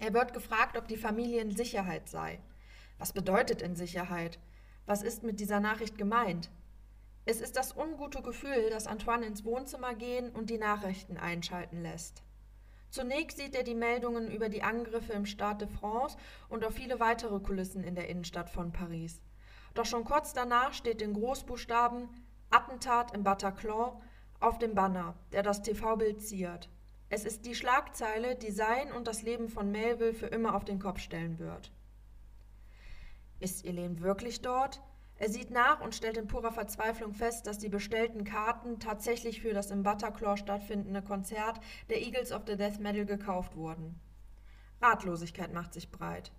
Er 0.00 0.12
wird 0.12 0.32
gefragt, 0.32 0.76
ob 0.76 0.88
die 0.88 0.96
Familie 0.96 1.40
in 1.40 1.52
Sicherheit 1.52 2.08
sei. 2.08 2.40
Was 2.98 3.12
bedeutet 3.12 3.62
in 3.62 3.76
Sicherheit? 3.76 4.40
Was 4.84 5.04
ist 5.04 5.22
mit 5.22 5.38
dieser 5.38 5.60
Nachricht 5.60 5.96
gemeint? 5.96 6.50
Es 7.24 7.40
ist 7.40 7.56
das 7.56 7.76
ungute 7.76 8.20
Gefühl, 8.20 8.68
das 8.68 8.88
Antoine 8.88 9.26
ins 9.26 9.44
Wohnzimmer 9.44 9.94
gehen 9.94 10.30
und 10.30 10.50
die 10.50 10.58
Nachrichten 10.58 11.18
einschalten 11.18 11.80
lässt. 11.80 12.24
Zunächst 12.90 13.38
sieht 13.38 13.54
er 13.54 13.62
die 13.62 13.76
Meldungen 13.76 14.28
über 14.28 14.48
die 14.48 14.64
Angriffe 14.64 15.12
im 15.12 15.26
Stade 15.26 15.66
de 15.66 15.76
France 15.76 16.16
und 16.48 16.64
auf 16.64 16.74
viele 16.74 16.98
weitere 16.98 17.38
Kulissen 17.38 17.84
in 17.84 17.94
der 17.94 18.08
Innenstadt 18.08 18.50
von 18.50 18.72
Paris. 18.72 19.22
Doch 19.74 19.86
schon 19.86 20.02
kurz 20.02 20.32
danach 20.32 20.72
steht 20.72 21.00
in 21.00 21.14
Großbuchstaben 21.14 22.08
Attentat 22.50 23.14
im 23.14 23.22
Bataclan 23.22 24.02
auf 24.40 24.58
dem 24.58 24.74
Banner, 24.74 25.14
der 25.32 25.42
das 25.42 25.62
TV-Bild 25.62 26.20
ziert. 26.20 26.68
Es 27.10 27.24
ist 27.24 27.46
die 27.46 27.54
Schlagzeile, 27.54 28.36
die 28.36 28.50
sein 28.50 28.92
und 28.92 29.06
das 29.06 29.22
Leben 29.22 29.48
von 29.48 29.70
Melville 29.70 30.12
für 30.12 30.26
immer 30.26 30.54
auf 30.54 30.64
den 30.64 30.78
Kopf 30.78 31.00
stellen 31.00 31.38
wird. 31.38 31.72
Ist 33.40 33.64
Elaine 33.64 34.00
wirklich 34.00 34.42
dort? 34.42 34.82
Er 35.16 35.28
sieht 35.28 35.50
nach 35.50 35.80
und 35.80 35.94
stellt 35.94 36.16
in 36.16 36.28
purer 36.28 36.52
Verzweiflung 36.52 37.12
fest, 37.12 37.46
dass 37.46 37.58
die 37.58 37.68
bestellten 37.68 38.24
Karten 38.24 38.78
tatsächlich 38.78 39.40
für 39.40 39.52
das 39.52 39.70
im 39.70 39.82
Bataclan 39.82 40.36
stattfindende 40.36 41.02
Konzert 41.02 41.60
der 41.88 42.00
Eagles 42.02 42.30
of 42.30 42.42
the 42.46 42.56
Death 42.56 42.78
Metal 42.78 43.04
gekauft 43.04 43.56
wurden. 43.56 43.98
Ratlosigkeit 44.80 45.52
macht 45.52 45.74
sich 45.74 45.90
breit. 45.90 46.30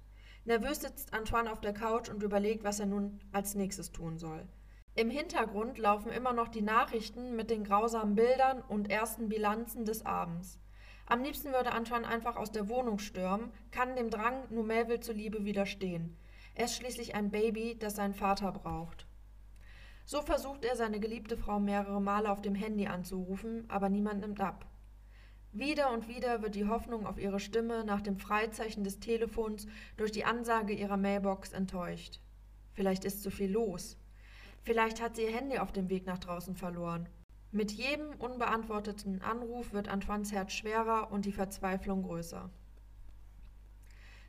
Nervös 0.46 0.80
sitzt 0.82 1.14
Antoine 1.14 1.52
auf 1.52 1.60
der 1.60 1.74
Couch 1.74 2.10
und 2.10 2.24
überlegt, 2.24 2.64
was 2.64 2.80
er 2.80 2.86
nun 2.86 3.20
als 3.34 3.56
nächstes 3.56 3.92
tun 3.92 4.18
soll. 4.18 4.48
Im 4.96 5.10
Hintergrund 5.10 5.78
laufen 5.78 6.12
immer 6.12 6.34
noch 6.34 6.48
die 6.48 6.62
Nachrichten 6.62 7.36
mit 7.36 7.50
den 7.50 7.64
grausamen 7.64 8.16
Bildern 8.16 8.62
und 8.62 8.90
ersten 8.90 9.30
Bilanzen 9.30 9.86
des 9.86 10.06
Abends. 10.06 10.60
Am 11.06 11.24
liebsten 11.24 11.54
würde 11.54 11.72
Antoine 11.72 12.08
einfach 12.08 12.36
aus 12.36 12.52
der 12.52 12.70
Wohnung 12.70 13.00
stürmen, 13.00 13.52
kann 13.72 13.96
dem 13.96 14.10
Drang 14.10 14.44
nur 14.50 14.64
Melville 14.64 15.00
zuliebe 15.00 15.46
widerstehen. 15.46 16.18
Er 16.54 16.66
ist 16.66 16.76
schließlich 16.76 17.16
ein 17.16 17.32
Baby, 17.32 17.78
das 17.80 17.96
seinen 17.96 18.14
Vater 18.14 18.52
braucht. 18.52 19.08
So 20.06 20.22
versucht 20.22 20.66
er, 20.66 20.76
seine 20.76 21.00
geliebte 21.00 21.38
Frau 21.38 21.60
mehrere 21.60 22.02
Male 22.02 22.32
auf 22.32 22.42
dem 22.42 22.56
Handy 22.56 22.88
anzurufen, 22.88 23.66
aber 23.70 23.90
niemand 23.90 24.22
nimmt 24.22 24.42
ab. 24.42 24.66
Wieder 25.52 25.92
und 25.92 26.08
wieder 26.08 26.44
wird 26.44 26.56
die 26.56 26.68
Hoffnung 26.68 27.08
auf 27.08 27.18
ihre 27.18 27.40
Stimme 27.40 27.84
nach 27.84 28.02
dem 28.02 28.18
Freizeichen 28.18 28.84
des 28.84 29.00
Telefons 29.00 29.68
durch 29.98 30.12
die 30.12 30.26
Ansage 30.26 30.74
ihrer 30.74 30.98
Mailbox 30.98 31.54
enttäuscht. 31.54 32.20
Vielleicht 32.74 33.04
ist 33.04 33.24
zu 33.24 33.32
viel 33.32 33.52
los. 33.52 33.98
Vielleicht 34.64 35.02
hat 35.02 35.16
sie 35.16 35.24
ihr 35.24 35.32
Handy 35.32 35.58
auf 35.58 35.72
dem 35.72 35.90
Weg 35.90 36.06
nach 36.06 36.20
draußen 36.20 36.56
verloren. 36.56 37.08
Mit 37.52 37.72
jedem 37.72 38.12
unbeantworteten 38.20 39.22
Anruf 39.22 39.74
wird 39.74 39.88
Antoines 39.88 40.32
Herz 40.32 40.54
schwerer 40.54 41.12
und 41.12 41.26
die 41.26 41.32
Verzweiflung 41.32 42.04
größer. 42.04 42.50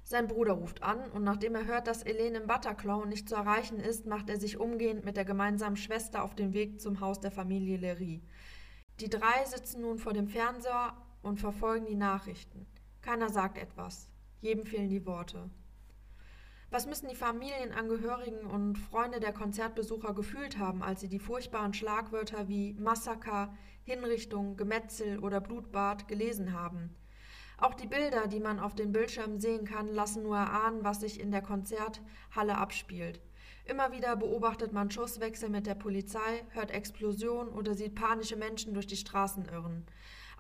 Sein 0.05 0.27
Bruder 0.27 0.55
ruft 0.55 0.83
an 0.83 1.11
und 1.13 1.23
nachdem 1.23 1.55
er 1.55 1.67
hört, 1.67 1.87
dass 1.87 2.05
Helene 2.05 2.39
im 2.39 2.47
Bataclan 2.47 3.09
nicht 3.09 3.29
zu 3.29 3.35
erreichen 3.35 3.79
ist, 3.79 4.07
macht 4.07 4.29
er 4.31 4.41
sich 4.41 4.59
umgehend 4.59 5.05
mit 5.05 5.17
der 5.17 5.25
gemeinsamen 5.25 5.77
Schwester 5.77 6.25
auf 6.25 6.35
den 6.35 6.53
Weg 6.53 6.81
zum 6.81 7.01
Haus 7.01 7.21
der 7.21 7.31
Familie 7.31 7.77
Lery. 7.77 8.23
Die 9.01 9.11
drei 9.11 9.45
sitzen 9.45 9.83
nun 9.83 9.99
vor 9.99 10.13
dem 10.13 10.29
Fernseher 10.29 10.97
und 11.23 11.39
verfolgen 11.39 11.87
die 11.87 11.95
Nachrichten. 11.95 12.67
Keiner 13.03 13.29
sagt 13.29 13.59
etwas. 13.59 14.09
Jedem 14.41 14.67
fehlen 14.67 14.89
die 14.89 15.07
Worte. 15.07 15.51
Was 16.73 16.87
müssen 16.87 17.09
die 17.09 17.17
Familienangehörigen 17.17 18.47
und 18.47 18.79
Freunde 18.79 19.19
der 19.19 19.33
Konzertbesucher 19.33 20.15
gefühlt 20.15 20.57
haben, 20.57 20.85
als 20.85 21.01
sie 21.01 21.09
die 21.09 21.19
furchtbaren 21.19 21.75
Schlagwörter 21.75 22.47
wie 22.47 22.75
Massaker, 22.75 23.53
Hinrichtung, 23.83 24.57
Gemetzel 24.57 25.19
oder 25.19 25.41
Blutbad 25.41 26.07
gelesen 26.07 26.53
haben? 26.53 26.95
Auch 27.59 27.75
die 27.75 27.89
Bilder, 27.89 28.29
die 28.29 28.39
man 28.39 28.61
auf 28.61 28.77
den 28.77 28.93
Bildschirmen 28.93 29.41
sehen 29.41 29.65
kann, 29.65 29.89
lassen 29.89 30.23
nur 30.23 30.37
erahnen, 30.37 30.85
was 30.85 31.01
sich 31.01 31.19
in 31.19 31.33
der 31.33 31.43
Konzerthalle 31.43 32.57
abspielt. 32.57 33.21
Immer 33.65 33.91
wieder 33.91 34.15
beobachtet 34.15 34.73
man 34.73 34.93
Schusswechsel 34.93 35.49
mit 35.49 35.67
der 35.67 35.75
Polizei, 35.75 36.45
hört 36.51 36.71
Explosionen 36.71 37.53
oder 37.53 37.75
sieht 37.75 37.97
panische 37.97 38.37
Menschen 38.37 38.75
durch 38.75 38.87
die 38.87 38.97
Straßen 38.97 39.45
irren. 39.47 39.87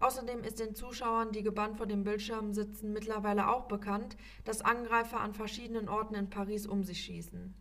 Außerdem 0.01 0.43
ist 0.43 0.61
den 0.61 0.75
Zuschauern, 0.75 1.31
die 1.31 1.43
gebannt 1.43 1.77
vor 1.77 1.87
dem 1.87 2.05
Bildschirm 2.05 2.55
sitzen, 2.55 2.93
mittlerweile 2.93 3.49
auch 3.49 3.69
bekannt, 3.69 4.17
dass 4.45 4.63
Angreifer 4.63 5.21
an 5.21 5.35
verschiedenen 5.35 5.89
Orten 5.89 6.15
in 6.15 6.31
Paris 6.31 6.67
um 6.67 6.83
sich 6.83 7.05
schießen. 7.05 7.55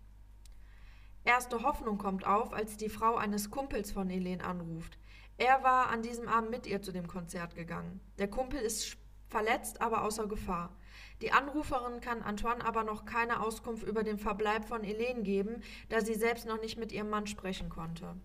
Erste 1.25 1.63
Hoffnung 1.63 1.97
kommt 1.97 2.25
auf, 2.25 2.54
als 2.54 2.78
die 2.78 2.89
Frau 2.89 3.15
eines 3.15 3.52
Kumpels 3.52 3.91
von 3.91 4.10
Helene 4.10 4.43
anruft. 4.43 4.97
Er 5.38 5.63
war 5.63 5.89
an 5.89 6.02
diesem 6.02 6.30
Abend 6.30 6.49
mit 6.49 6.65
ihr 6.65 6.82
zu 6.82 6.93
dem 6.93 7.08
Konzert 7.08 7.56
gegangen. 7.56 7.99
Der 8.17 8.30
Kumpel 8.30 8.60
ist 8.60 8.97
verletzt, 9.28 9.82
aber 9.82 10.04
außer 10.04 10.28
Gefahr. 10.28 10.75
Die 11.21 11.34
Anruferin 11.34 11.99
kann 11.99 12.21
Antoine 12.21 12.63
aber 12.63 12.84
noch 12.84 13.04
keine 13.04 13.41
Auskunft 13.41 13.84
über 13.84 14.04
den 14.04 14.17
Verbleib 14.17 14.65
von 14.65 14.82
Helene 14.82 15.23
geben, 15.23 15.62
da 15.89 15.99
sie 16.02 16.15
selbst 16.15 16.47
noch 16.47 16.62
nicht 16.62 16.78
mit 16.78 16.93
ihrem 16.93 17.10
Mann 17.10 17.28
sprechen 17.28 17.69
konnte. 17.69 18.15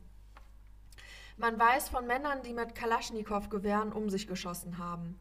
Man 1.37 1.59
weiß 1.59 1.89
von 1.89 2.07
Männern, 2.07 2.43
die 2.43 2.53
mit 2.53 2.77
Kalaschnikow-Gewehren 2.77 3.93
um 3.93 4.09
sich 4.09 4.29
geschossen 4.29 4.79
haben. 4.79 5.19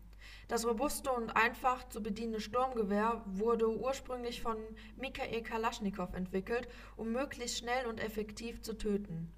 Das 0.47 0.63
robuste 0.63 1.11
und 1.11 1.35
einfach 1.35 1.89
zu 1.89 2.03
bedienende 2.03 2.39
Sturmgewehr 2.39 3.23
wurde 3.25 3.67
ursprünglich 3.67 4.41
von 4.41 4.57
Mikhail 4.95 5.41
Kalaschnikow 5.41 6.13
entwickelt, 6.13 6.67
um 6.97 7.11
möglichst 7.11 7.57
schnell 7.57 7.87
und 7.87 7.99
effektiv 7.99 8.61
zu 8.61 8.77
töten. 8.77 9.33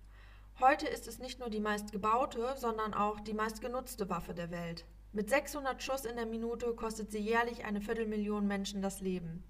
Heute 0.59 0.87
ist 0.87 1.07
es 1.07 1.19
nicht 1.19 1.39
nur 1.39 1.49
die 1.49 1.61
meistgebaute, 1.61 2.55
sondern 2.57 2.93
auch 2.93 3.21
die 3.21 3.33
meistgenutzte 3.33 4.09
Waffe 4.09 4.33
der 4.33 4.51
Welt. 4.51 4.85
Mit 5.13 5.29
600 5.29 5.81
Schuss 5.81 6.03
in 6.03 6.17
der 6.17 6.25
Minute 6.25 6.73
kostet 6.73 7.09
sie 7.09 7.19
jährlich 7.19 7.63
eine 7.63 7.79
Viertelmillion 7.79 8.47
Menschen 8.47 8.81
das 8.81 8.99
Leben. 8.99 9.43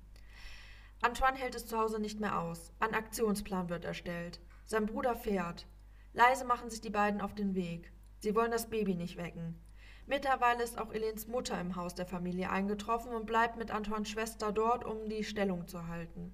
Antoine 1.01 1.37
hält 1.37 1.55
es 1.55 1.65
zu 1.65 1.77
Hause 1.79 1.99
nicht 1.99 2.19
mehr 2.19 2.39
aus. 2.39 2.71
Ein 2.79 2.93
Aktionsplan 2.93 3.69
wird 3.69 3.83
erstellt. 3.83 4.39
Sein 4.65 4.85
Bruder 4.85 5.15
fährt. 5.15 5.65
Leise 6.15 6.45
machen 6.45 6.69
sich 6.69 6.79
die 6.79 6.89
beiden 6.89 7.19
auf 7.19 7.35
den 7.35 7.55
Weg. 7.55 7.91
Sie 8.19 8.35
wollen 8.35 8.51
das 8.51 8.69
Baby 8.69 8.95
nicht 8.95 9.17
wecken. 9.17 9.59
Mittlerweile 10.07 10.63
ist 10.63 10.79
auch 10.79 10.93
Elens 10.93 11.27
Mutter 11.27 11.59
im 11.59 11.75
Haus 11.75 11.93
der 11.93 12.05
Familie 12.05 12.49
eingetroffen 12.49 13.11
und 13.11 13.25
bleibt 13.25 13.57
mit 13.57 13.69
Antoines 13.69 14.07
Schwester 14.07 14.53
dort, 14.53 14.85
um 14.85 15.09
die 15.09 15.25
Stellung 15.25 15.67
zu 15.67 15.89
halten. 15.89 16.33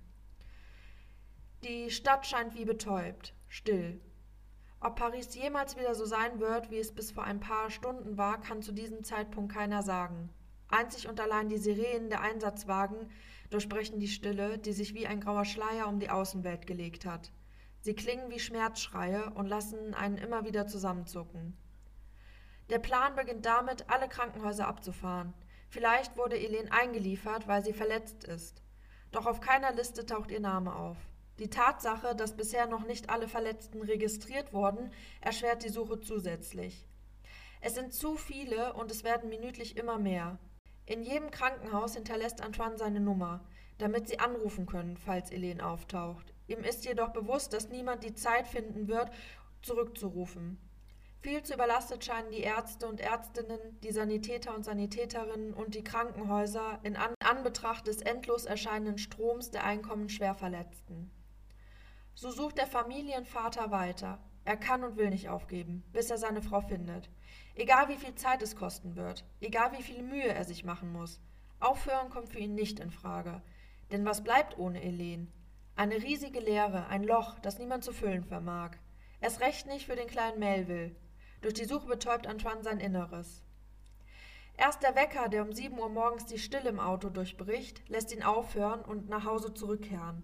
Die 1.63 1.89
Stadt 1.89 2.27
scheint 2.27 2.53
wie 2.53 2.65
betäubt, 2.65 3.33
still. 3.47 3.99
Ob 4.81 4.97
Paris 4.97 5.33
jemals 5.33 5.75
wieder 5.77 5.95
so 5.95 6.05
sein 6.05 6.39
wird, 6.39 6.69
wie 6.69 6.77
es 6.77 6.93
bis 6.93 7.11
vor 7.11 7.23
ein 7.23 7.39
paar 7.39 7.71
Stunden 7.71 8.19
war, 8.19 8.39
kann 8.39 8.61
zu 8.61 8.73
diesem 8.73 9.03
Zeitpunkt 9.03 9.51
keiner 9.51 9.81
sagen. 9.81 10.29
Einzig 10.67 11.07
und 11.07 11.19
allein 11.19 11.49
die 11.49 11.57
Sirenen 11.57 12.09
der 12.09 12.21
Einsatzwagen 12.21 13.09
durchbrechen 13.49 13.99
die 13.99 14.07
Stille, 14.07 14.59
die 14.59 14.73
sich 14.73 14.93
wie 14.93 15.07
ein 15.07 15.21
grauer 15.21 15.45
Schleier 15.45 15.87
um 15.87 15.99
die 15.99 16.11
Außenwelt 16.11 16.67
gelegt 16.67 17.07
hat. 17.07 17.31
Sie 17.81 17.95
klingen 17.95 18.29
wie 18.29 18.39
Schmerzschreie 18.39 19.31
und 19.31 19.47
lassen 19.47 19.93
einen 19.95 20.17
immer 20.17 20.45
wieder 20.45 20.67
zusammenzucken. 20.67 21.57
Der 22.69 22.79
Plan 22.79 23.15
beginnt 23.15 23.45
damit, 23.45 23.89
alle 23.89 24.07
Krankenhäuser 24.07 24.67
abzufahren. 24.67 25.33
Vielleicht 25.69 26.15
wurde 26.15 26.39
Elen 26.39 26.71
eingeliefert, 26.71 27.47
weil 27.47 27.63
sie 27.63 27.73
verletzt 27.73 28.23
ist. 28.23 28.61
Doch 29.11 29.25
auf 29.25 29.41
keiner 29.41 29.71
Liste 29.73 30.05
taucht 30.05 30.31
ihr 30.31 30.39
Name 30.39 30.75
auf. 30.75 30.97
Die 31.39 31.49
Tatsache, 31.49 32.15
dass 32.15 32.37
bisher 32.37 32.67
noch 32.67 32.85
nicht 32.85 33.09
alle 33.09 33.27
Verletzten 33.27 33.81
registriert 33.81 34.53
wurden, 34.53 34.91
erschwert 35.21 35.63
die 35.63 35.69
Suche 35.69 35.99
zusätzlich. 35.99 36.85
Es 37.61 37.73
sind 37.73 37.93
zu 37.93 38.15
viele 38.15 38.73
und 38.73 38.91
es 38.91 39.03
werden 39.03 39.29
minütlich 39.29 39.75
immer 39.75 39.97
mehr. 39.97 40.37
In 40.85 41.01
jedem 41.03 41.31
Krankenhaus 41.31 41.95
hinterlässt 41.95 42.41
Antoine 42.41 42.77
seine 42.77 42.99
Nummer, 42.99 43.43
damit 43.79 44.07
sie 44.07 44.19
anrufen 44.19 44.65
können, 44.65 44.97
falls 44.97 45.31
Elen 45.31 45.61
auftaucht. 45.61 46.33
Ihm 46.51 46.65
ist 46.65 46.83
jedoch 46.85 47.09
bewusst, 47.09 47.53
dass 47.53 47.69
niemand 47.69 48.03
die 48.03 48.13
Zeit 48.13 48.45
finden 48.45 48.89
wird, 48.89 49.09
zurückzurufen. 49.61 50.59
Viel 51.21 51.43
zu 51.43 51.53
überlastet 51.53 52.03
scheinen 52.03 52.31
die 52.31 52.41
Ärzte 52.41 52.87
und 52.87 52.99
Ärztinnen, 52.99 53.59
die 53.83 53.91
Sanitäter 53.91 54.53
und 54.53 54.65
Sanitäterinnen 54.65 55.53
und 55.53 55.75
die 55.75 55.83
Krankenhäuser 55.83 56.79
in 56.83 56.97
Anbetracht 56.97 57.87
des 57.87 58.01
endlos 58.01 58.45
erscheinenden 58.45 58.97
Stroms 58.97 59.51
der 59.51 59.63
Einkommensschwerverletzten. 59.63 61.09
So 62.15 62.31
sucht 62.31 62.57
der 62.57 62.67
Familienvater 62.67 63.71
weiter. 63.71 64.19
Er 64.43 64.57
kann 64.57 64.83
und 64.83 64.97
will 64.97 65.09
nicht 65.09 65.29
aufgeben, 65.29 65.85
bis 65.93 66.09
er 66.09 66.17
seine 66.17 66.41
Frau 66.41 66.59
findet. 66.59 67.09
Egal 67.55 67.87
wie 67.87 67.97
viel 67.97 68.15
Zeit 68.15 68.41
es 68.41 68.57
kosten 68.57 68.97
wird, 68.97 69.23
egal 69.39 69.71
wie 69.77 69.83
viel 69.83 70.01
Mühe 70.01 70.27
er 70.27 70.43
sich 70.43 70.65
machen 70.65 70.91
muss. 70.91 71.21
Aufhören 71.61 72.09
kommt 72.09 72.29
für 72.29 72.39
ihn 72.39 72.55
nicht 72.55 72.79
in 72.79 72.91
Frage. 72.91 73.41
Denn 73.91 74.03
was 74.03 74.23
bleibt 74.23 74.57
ohne 74.57 74.81
Elen? 74.81 75.31
Eine 75.75 75.95
riesige 75.95 76.39
Leere, 76.39 76.88
ein 76.88 77.03
Loch, 77.03 77.39
das 77.39 77.57
niemand 77.57 77.84
zu 77.84 77.93
füllen 77.93 78.23
vermag. 78.23 78.71
Erst 79.19 79.41
recht 79.41 79.67
nicht 79.67 79.86
für 79.86 79.95
den 79.95 80.07
kleinen 80.07 80.39
Melville. 80.39 80.95
Durch 81.41 81.53
die 81.53 81.65
Suche 81.65 81.88
betäubt 81.88 82.27
Antoine 82.27 82.63
sein 82.63 82.79
Inneres. 82.79 83.43
Erst 84.57 84.84
der 84.84 84.95
Wecker, 84.95 85.29
der 85.29 85.43
um 85.43 85.53
sieben 85.53 85.79
Uhr 85.79 85.89
morgens 85.89 86.25
die 86.25 86.38
Stille 86.38 86.69
im 86.69 86.79
Auto 86.79 87.10
durchbricht, 87.10 87.88
lässt 87.89 88.13
ihn 88.13 88.21
aufhören 88.21 88.81
und 88.81 89.10
nach 89.10 89.25
Hause 89.25 89.53
zurückkehren. 89.53 90.23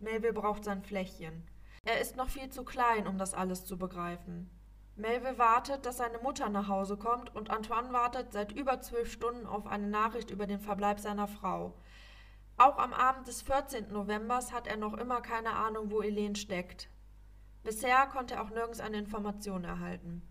Melville 0.00 0.32
braucht 0.32 0.64
sein 0.64 0.82
Fläschchen. 0.82 1.46
Er 1.84 2.00
ist 2.00 2.16
noch 2.16 2.28
viel 2.28 2.50
zu 2.50 2.64
klein, 2.64 3.06
um 3.06 3.18
das 3.18 3.34
alles 3.34 3.64
zu 3.64 3.78
begreifen. 3.78 4.50
Melville 4.96 5.38
wartet, 5.38 5.86
dass 5.86 5.98
seine 5.98 6.18
Mutter 6.18 6.48
nach 6.48 6.66
Hause 6.66 6.96
kommt 6.96 7.34
und 7.36 7.50
Antoine 7.50 7.92
wartet 7.92 8.32
seit 8.32 8.50
über 8.52 8.80
zwölf 8.80 9.12
Stunden 9.12 9.46
auf 9.46 9.66
eine 9.66 9.86
Nachricht 9.86 10.30
über 10.30 10.46
den 10.46 10.58
Verbleib 10.58 10.98
seiner 10.98 11.28
Frau. 11.28 11.74
Auch 12.60 12.78
am 12.78 12.92
Abend 12.92 13.28
des 13.28 13.40
14. 13.42 13.92
Novembers 13.92 14.52
hat 14.52 14.66
er 14.66 14.76
noch 14.76 14.94
immer 14.94 15.20
keine 15.20 15.52
Ahnung, 15.52 15.92
wo 15.92 16.02
Helene 16.02 16.34
steckt. 16.34 16.90
Bisher 17.62 18.06
konnte 18.06 18.34
er 18.34 18.42
auch 18.42 18.50
nirgends 18.50 18.80
eine 18.80 18.98
Information 18.98 19.62
erhalten. 19.62 20.22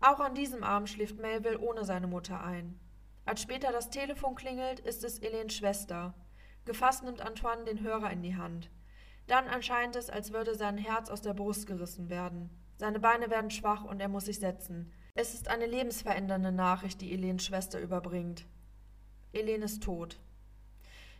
Auch 0.00 0.18
an 0.18 0.34
diesem 0.34 0.64
Abend 0.64 0.88
schläft 0.90 1.18
Melville 1.18 1.60
ohne 1.60 1.84
seine 1.84 2.08
Mutter 2.08 2.42
ein. 2.42 2.80
Als 3.24 3.40
später 3.40 3.70
das 3.70 3.90
Telefon 3.90 4.34
klingelt, 4.34 4.80
ist 4.80 5.04
es 5.04 5.20
Helens 5.20 5.54
Schwester. 5.54 6.14
Gefasst 6.64 7.04
nimmt 7.04 7.20
Antoine 7.20 7.64
den 7.64 7.80
Hörer 7.80 8.10
in 8.10 8.22
die 8.22 8.36
Hand. 8.36 8.68
Dann 9.28 9.46
erscheint 9.46 9.94
es, 9.94 10.10
als 10.10 10.32
würde 10.32 10.56
sein 10.56 10.76
Herz 10.76 11.08
aus 11.08 11.22
der 11.22 11.34
Brust 11.34 11.68
gerissen 11.68 12.08
werden. 12.08 12.50
Seine 12.76 12.98
Beine 12.98 13.30
werden 13.30 13.52
schwach 13.52 13.84
und 13.84 14.00
er 14.00 14.08
muss 14.08 14.24
sich 14.24 14.40
setzen. 14.40 14.92
Es 15.14 15.34
ist 15.34 15.46
eine 15.46 15.66
lebensverändernde 15.66 16.50
Nachricht, 16.50 17.00
die 17.00 17.12
Elens 17.12 17.44
Schwester 17.44 17.78
überbringt. 17.80 18.46
Elen 19.32 19.62
ist 19.62 19.84
tot. 19.84 20.18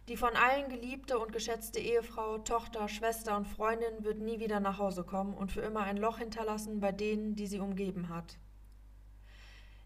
Die 0.08 0.16
von 0.16 0.34
allen 0.36 0.70
geliebte 0.70 1.18
und 1.18 1.32
geschätzte 1.32 1.80
Ehefrau, 1.80 2.38
Tochter, 2.38 2.88
Schwester 2.88 3.36
und 3.36 3.46
Freundin 3.46 4.04
wird 4.04 4.18
nie 4.18 4.40
wieder 4.40 4.58
nach 4.58 4.78
Hause 4.78 5.04
kommen 5.04 5.34
und 5.34 5.52
für 5.52 5.60
immer 5.60 5.80
ein 5.80 5.98
Loch 5.98 6.16
hinterlassen 6.16 6.80
bei 6.80 6.92
denen, 6.92 7.36
die 7.36 7.46
sie 7.46 7.60
umgeben 7.60 8.08
hat. 8.08 8.38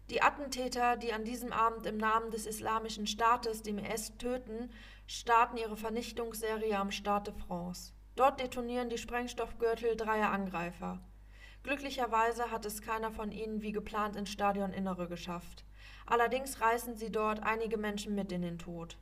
Die 0.09 0.21
Attentäter, 0.21 0.95
die 0.95 1.11
an 1.11 1.25
diesem 1.25 1.51
Abend 1.51 1.85
im 1.85 1.97
Namen 1.97 2.31
des 2.31 2.45
Islamischen 2.45 3.05
Staates, 3.05 3.63
dem 3.63 3.77
IS, 3.77 4.17
töten, 4.17 4.71
starten 5.07 5.57
ihre 5.57 5.75
Vernichtungsserie 5.75 6.77
am 6.77 6.91
Stade 6.91 7.33
de 7.33 7.41
France. 7.41 7.91
Dort 8.15 8.39
detonieren 8.39 8.89
die 8.89 8.97
Sprengstoffgürtel 8.97 9.97
dreier 9.97 10.31
Angreifer. 10.31 11.01
Glücklicherweise 11.63 12.49
hat 12.49 12.65
es 12.65 12.81
keiner 12.81 13.11
von 13.11 13.33
ihnen 13.33 13.61
wie 13.61 13.73
geplant 13.73 14.15
ins 14.15 14.29
Stadioninnere 14.29 15.09
geschafft. 15.09 15.65
Allerdings 16.05 16.61
reißen 16.61 16.95
sie 16.95 17.11
dort 17.11 17.43
einige 17.43 17.77
Menschen 17.77 18.15
mit 18.15 18.31
in 18.31 18.41
den 18.41 18.57
Tod. 18.57 18.97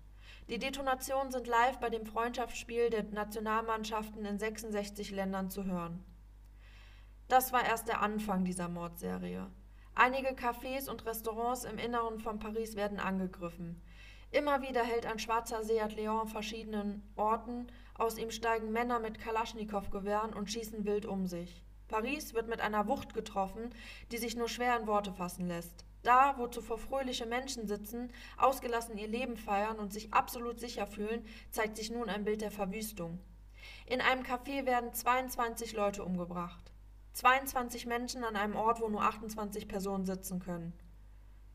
Die 0.52 0.60
Detonationen 0.60 1.32
sind 1.32 1.48
live 1.48 1.80
bei 1.80 1.90
dem 1.90 2.06
Freundschaftsspiel 2.06 2.90
der 2.90 3.04
Nationalmannschaften 3.04 4.26
in 4.26 4.38
66 4.38 5.12
Ländern 5.12 5.50
zu 5.50 5.64
hören. 5.64 6.04
Das 7.30 7.54
war 7.54 7.64
erst 7.64 7.88
der 7.88 8.02
Anfang 8.02 8.44
dieser 8.44 8.68
Mordserie. 8.68 9.50
Einige 9.96 10.32
Cafés 10.34 10.90
und 10.90 11.06
Restaurants 11.06 11.64
im 11.64 11.78
Inneren 11.78 12.20
von 12.20 12.40
Paris 12.40 12.76
werden 12.76 13.00
angegriffen. 13.00 13.82
Immer 14.32 14.62
wieder 14.62 14.84
hält 14.84 15.06
ein 15.06 15.20
schwarzer 15.20 15.64
Seat 15.64 15.96
Leon 15.96 16.28
verschiedenen 16.28 17.02
Orten, 17.16 17.68
aus 17.94 18.18
ihm 18.18 18.30
steigen 18.30 18.74
Männer 18.74 19.00
mit 19.00 19.20
Kalaschnikow-Gewehren 19.20 20.34
und 20.34 20.52
schießen 20.52 20.84
wild 20.84 21.06
um 21.06 21.28
sich. 21.28 21.64
Paris 21.88 22.34
wird 22.34 22.50
mit 22.50 22.60
einer 22.60 22.88
Wucht 22.88 23.14
getroffen, 23.14 23.74
die 24.12 24.18
sich 24.18 24.36
nur 24.36 24.50
schwer 24.50 24.78
in 24.78 24.86
Worte 24.86 25.14
fassen 25.14 25.48
lässt. 25.48 25.86
Da, 26.04 26.36
wo 26.38 26.48
zuvor 26.48 26.78
fröhliche 26.78 27.26
Menschen 27.26 27.68
sitzen, 27.68 28.12
ausgelassen 28.38 28.98
ihr 28.98 29.08
Leben 29.08 29.38
feiern 29.38 29.78
und 29.78 29.94
sich 29.94 30.14
absolut 30.14 30.60
sicher 30.60 30.88
fühlen, 30.88 31.26
zeigt 31.52 31.78
sich 31.78 31.92
nun 31.92 32.10
ein 32.10 32.24
Bild 32.24 32.42
der 32.42 32.52
Verwüstung. 32.52 33.20
In 33.86 34.02
einem 34.02 34.24
Café 34.24 34.66
werden 34.66 34.94
22 34.94 35.74
Leute 35.74 36.04
umgebracht. 36.04 36.72
22 37.14 37.86
Menschen 37.86 38.24
an 38.24 38.36
einem 38.36 38.56
Ort, 38.56 38.82
wo 38.82 38.88
nur 38.88 39.04
28 39.04 39.68
Personen 39.68 40.06
sitzen 40.06 40.40
können. 40.40 40.74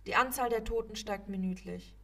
Die 0.07 0.15
Anzahl 0.15 0.51
der 0.51 0.63
Toten 0.63 0.95
steigt 0.95 1.29
minütlich. 1.29 1.95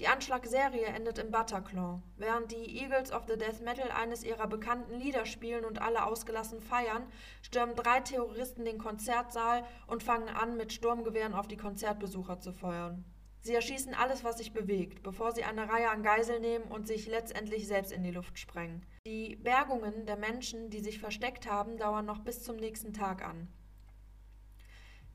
Die 0.00 0.08
Anschlagserie 0.08 0.86
endet 0.86 1.18
im 1.18 1.30
Bataclan. 1.30 2.02
Während 2.16 2.50
die 2.50 2.80
Eagles 2.80 3.12
of 3.12 3.26
the 3.28 3.38
Death 3.38 3.60
Metal 3.60 3.92
eines 3.92 4.24
ihrer 4.24 4.48
bekannten 4.48 4.98
Lieder 4.98 5.24
spielen 5.24 5.64
und 5.64 5.80
alle 5.80 6.04
ausgelassen 6.04 6.60
feiern, 6.60 7.06
stürmen 7.42 7.76
drei 7.76 8.00
Terroristen 8.00 8.64
den 8.64 8.78
Konzertsaal 8.78 9.64
und 9.86 10.02
fangen 10.02 10.28
an, 10.28 10.56
mit 10.56 10.72
Sturmgewehren 10.72 11.32
auf 11.32 11.46
die 11.46 11.56
Konzertbesucher 11.56 12.40
zu 12.40 12.52
feuern. 12.52 13.04
Sie 13.40 13.54
erschießen 13.54 13.94
alles, 13.94 14.24
was 14.24 14.38
sich 14.38 14.52
bewegt, 14.52 15.04
bevor 15.04 15.30
sie 15.30 15.44
eine 15.44 15.68
Reihe 15.68 15.90
an 15.90 16.02
Geisel 16.02 16.40
nehmen 16.40 16.64
und 16.64 16.88
sich 16.88 17.06
letztendlich 17.06 17.68
selbst 17.68 17.92
in 17.92 18.02
die 18.02 18.10
Luft 18.10 18.38
sprengen. 18.38 18.84
Die 19.06 19.36
Bergungen 19.36 20.06
der 20.06 20.16
Menschen, 20.16 20.70
die 20.70 20.80
sich 20.80 20.98
versteckt 20.98 21.48
haben, 21.48 21.76
dauern 21.76 22.06
noch 22.06 22.20
bis 22.20 22.42
zum 22.42 22.56
nächsten 22.56 22.94
Tag 22.94 23.24
an. 23.24 23.48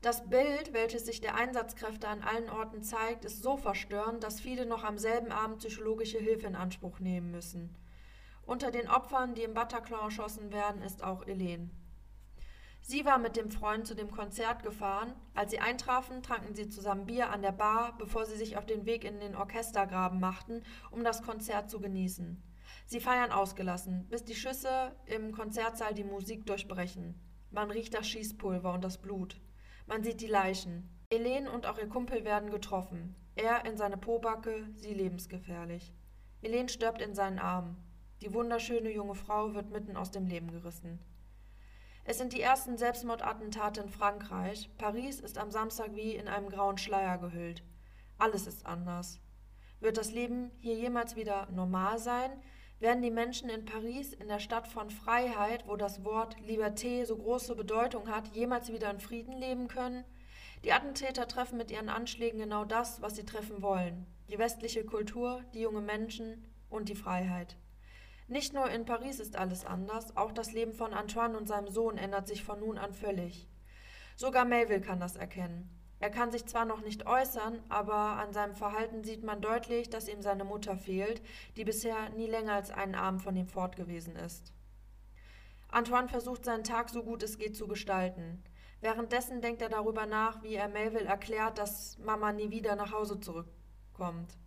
Das 0.02 0.30
Bild, 0.30 0.72
welches 0.72 1.04
sich 1.04 1.20
der 1.20 1.34
Einsatzkräfte 1.34 2.08
an 2.08 2.22
allen 2.22 2.48
Orten 2.48 2.82
zeigt, 2.82 3.26
ist 3.26 3.42
so 3.42 3.58
verstörend, 3.58 4.24
dass 4.24 4.40
viele 4.40 4.64
noch 4.64 4.82
am 4.82 4.96
selben 4.96 5.30
Abend 5.30 5.58
psychologische 5.58 6.18
Hilfe 6.18 6.46
in 6.46 6.56
Anspruch 6.56 7.00
nehmen 7.00 7.30
müssen. 7.30 7.76
Unter 8.46 8.70
den 8.70 8.88
Opfern, 8.88 9.34
die 9.34 9.42
im 9.42 9.52
Bataclan 9.52 10.00
erschossen 10.00 10.52
werden, 10.52 10.80
ist 10.80 11.04
auch 11.04 11.26
Helene. 11.26 11.68
Sie 12.80 13.04
war 13.04 13.18
mit 13.18 13.36
dem 13.36 13.50
Freund 13.50 13.86
zu 13.86 13.94
dem 13.94 14.10
Konzert 14.10 14.62
gefahren. 14.62 15.12
Als 15.34 15.50
sie 15.50 15.60
eintrafen, 15.60 16.22
tranken 16.22 16.54
sie 16.54 16.70
zusammen 16.70 17.04
Bier 17.04 17.28
an 17.28 17.42
der 17.42 17.52
Bar, 17.52 17.94
bevor 17.98 18.24
sie 18.24 18.36
sich 18.36 18.56
auf 18.56 18.64
den 18.64 18.86
Weg 18.86 19.04
in 19.04 19.20
den 19.20 19.36
Orchestergraben 19.36 20.18
machten, 20.18 20.62
um 20.90 21.04
das 21.04 21.22
Konzert 21.22 21.68
zu 21.68 21.78
genießen. 21.78 22.42
Sie 22.86 23.00
feiern 23.00 23.32
ausgelassen, 23.32 24.08
bis 24.08 24.24
die 24.24 24.34
Schüsse 24.34 24.96
im 25.04 25.32
Konzertsaal 25.32 25.92
die 25.92 26.04
Musik 26.04 26.46
durchbrechen. 26.46 27.20
Man 27.50 27.70
riecht 27.70 27.92
das 27.92 28.08
Schießpulver 28.08 28.72
und 28.72 28.82
das 28.82 28.96
Blut. 28.96 29.38
Man 29.90 30.04
sieht 30.04 30.20
die 30.20 30.28
Leichen. 30.28 30.88
Helene 31.10 31.50
und 31.50 31.66
auch 31.66 31.76
ihr 31.76 31.88
Kumpel 31.88 32.24
werden 32.24 32.52
getroffen. 32.52 33.16
Er 33.34 33.64
in 33.64 33.76
seine 33.76 33.96
Pobacke, 33.96 34.68
sie 34.76 34.94
lebensgefährlich. 34.94 35.92
Helene 36.40 36.68
stirbt 36.68 37.02
in 37.02 37.12
seinen 37.16 37.40
Armen. 37.40 37.76
Die 38.22 38.32
wunderschöne 38.32 38.92
junge 38.92 39.16
Frau 39.16 39.52
wird 39.52 39.72
mitten 39.72 39.96
aus 39.96 40.12
dem 40.12 40.28
Leben 40.28 40.52
gerissen. 40.52 41.00
Es 42.04 42.18
sind 42.18 42.32
die 42.32 42.40
ersten 42.40 42.78
Selbstmordattentate 42.78 43.80
in 43.80 43.88
Frankreich. 43.88 44.70
Paris 44.78 45.18
ist 45.18 45.38
am 45.38 45.50
Samstag 45.50 45.96
wie 45.96 46.14
in 46.14 46.28
einem 46.28 46.50
grauen 46.50 46.78
Schleier 46.78 47.18
gehüllt. 47.18 47.64
Alles 48.16 48.46
ist 48.46 48.66
anders. 48.66 49.18
Wird 49.80 49.96
das 49.96 50.12
Leben 50.12 50.52
hier 50.60 50.76
jemals 50.76 51.16
wieder 51.16 51.48
normal 51.50 51.98
sein? 51.98 52.30
Werden 52.80 53.02
die 53.02 53.10
Menschen 53.10 53.50
in 53.50 53.66
Paris, 53.66 54.14
in 54.14 54.28
der 54.28 54.38
Stadt 54.38 54.66
von 54.66 54.88
Freiheit, 54.88 55.64
wo 55.66 55.76
das 55.76 56.02
Wort 56.02 56.36
Liberté 56.38 57.04
so 57.04 57.14
große 57.14 57.54
Bedeutung 57.54 58.08
hat, 58.08 58.28
jemals 58.28 58.72
wieder 58.72 58.90
in 58.90 59.00
Frieden 59.00 59.36
leben 59.36 59.68
können? 59.68 60.02
Die 60.64 60.72
Attentäter 60.72 61.28
treffen 61.28 61.58
mit 61.58 61.70
ihren 61.70 61.90
Anschlägen 61.90 62.40
genau 62.40 62.64
das, 62.64 63.02
was 63.02 63.16
sie 63.16 63.26
treffen 63.26 63.60
wollen. 63.60 64.06
Die 64.30 64.38
westliche 64.38 64.82
Kultur, 64.86 65.44
die 65.52 65.60
junge 65.60 65.82
Menschen 65.82 66.50
und 66.70 66.88
die 66.88 66.94
Freiheit. 66.94 67.58
Nicht 68.28 68.54
nur 68.54 68.70
in 68.70 68.86
Paris 68.86 69.20
ist 69.20 69.36
alles 69.36 69.66
anders, 69.66 70.16
auch 70.16 70.32
das 70.32 70.52
Leben 70.52 70.72
von 70.72 70.94
Antoine 70.94 71.36
und 71.36 71.48
seinem 71.48 71.68
Sohn 71.68 71.98
ändert 71.98 72.28
sich 72.28 72.44
von 72.44 72.60
nun 72.60 72.78
an 72.78 72.94
völlig. 72.94 73.46
Sogar 74.16 74.46
Melville 74.46 74.80
kann 74.80 75.00
das 75.00 75.16
erkennen. 75.16 75.68
Er 76.00 76.10
kann 76.10 76.32
sich 76.32 76.46
zwar 76.46 76.64
noch 76.64 76.80
nicht 76.80 77.06
äußern, 77.06 77.62
aber 77.68 77.94
an 77.94 78.32
seinem 78.32 78.54
Verhalten 78.54 79.04
sieht 79.04 79.22
man 79.22 79.42
deutlich, 79.42 79.90
dass 79.90 80.08
ihm 80.08 80.22
seine 80.22 80.44
Mutter 80.44 80.76
fehlt, 80.76 81.20
die 81.56 81.64
bisher 81.64 82.08
nie 82.10 82.26
länger 82.26 82.54
als 82.54 82.70
einen 82.70 82.94
Abend 82.94 83.22
von 83.22 83.36
ihm 83.36 83.46
fort 83.46 83.76
gewesen 83.76 84.16
ist. 84.16 84.54
Antoine 85.68 86.08
versucht 86.08 86.46
seinen 86.46 86.64
Tag 86.64 86.88
so 86.88 87.02
gut 87.02 87.22
es 87.22 87.38
geht 87.38 87.54
zu 87.54 87.68
gestalten. 87.68 88.42
Währenddessen 88.80 89.42
denkt 89.42 89.60
er 89.60 89.68
darüber 89.68 90.06
nach, 90.06 90.42
wie 90.42 90.54
er 90.54 90.68
Melville 90.68 91.04
erklärt, 91.04 91.58
dass 91.58 91.98
Mama 91.98 92.32
nie 92.32 92.50
wieder 92.50 92.76
nach 92.76 92.92
Hause 92.92 93.20
zurückkommt. 93.20 94.38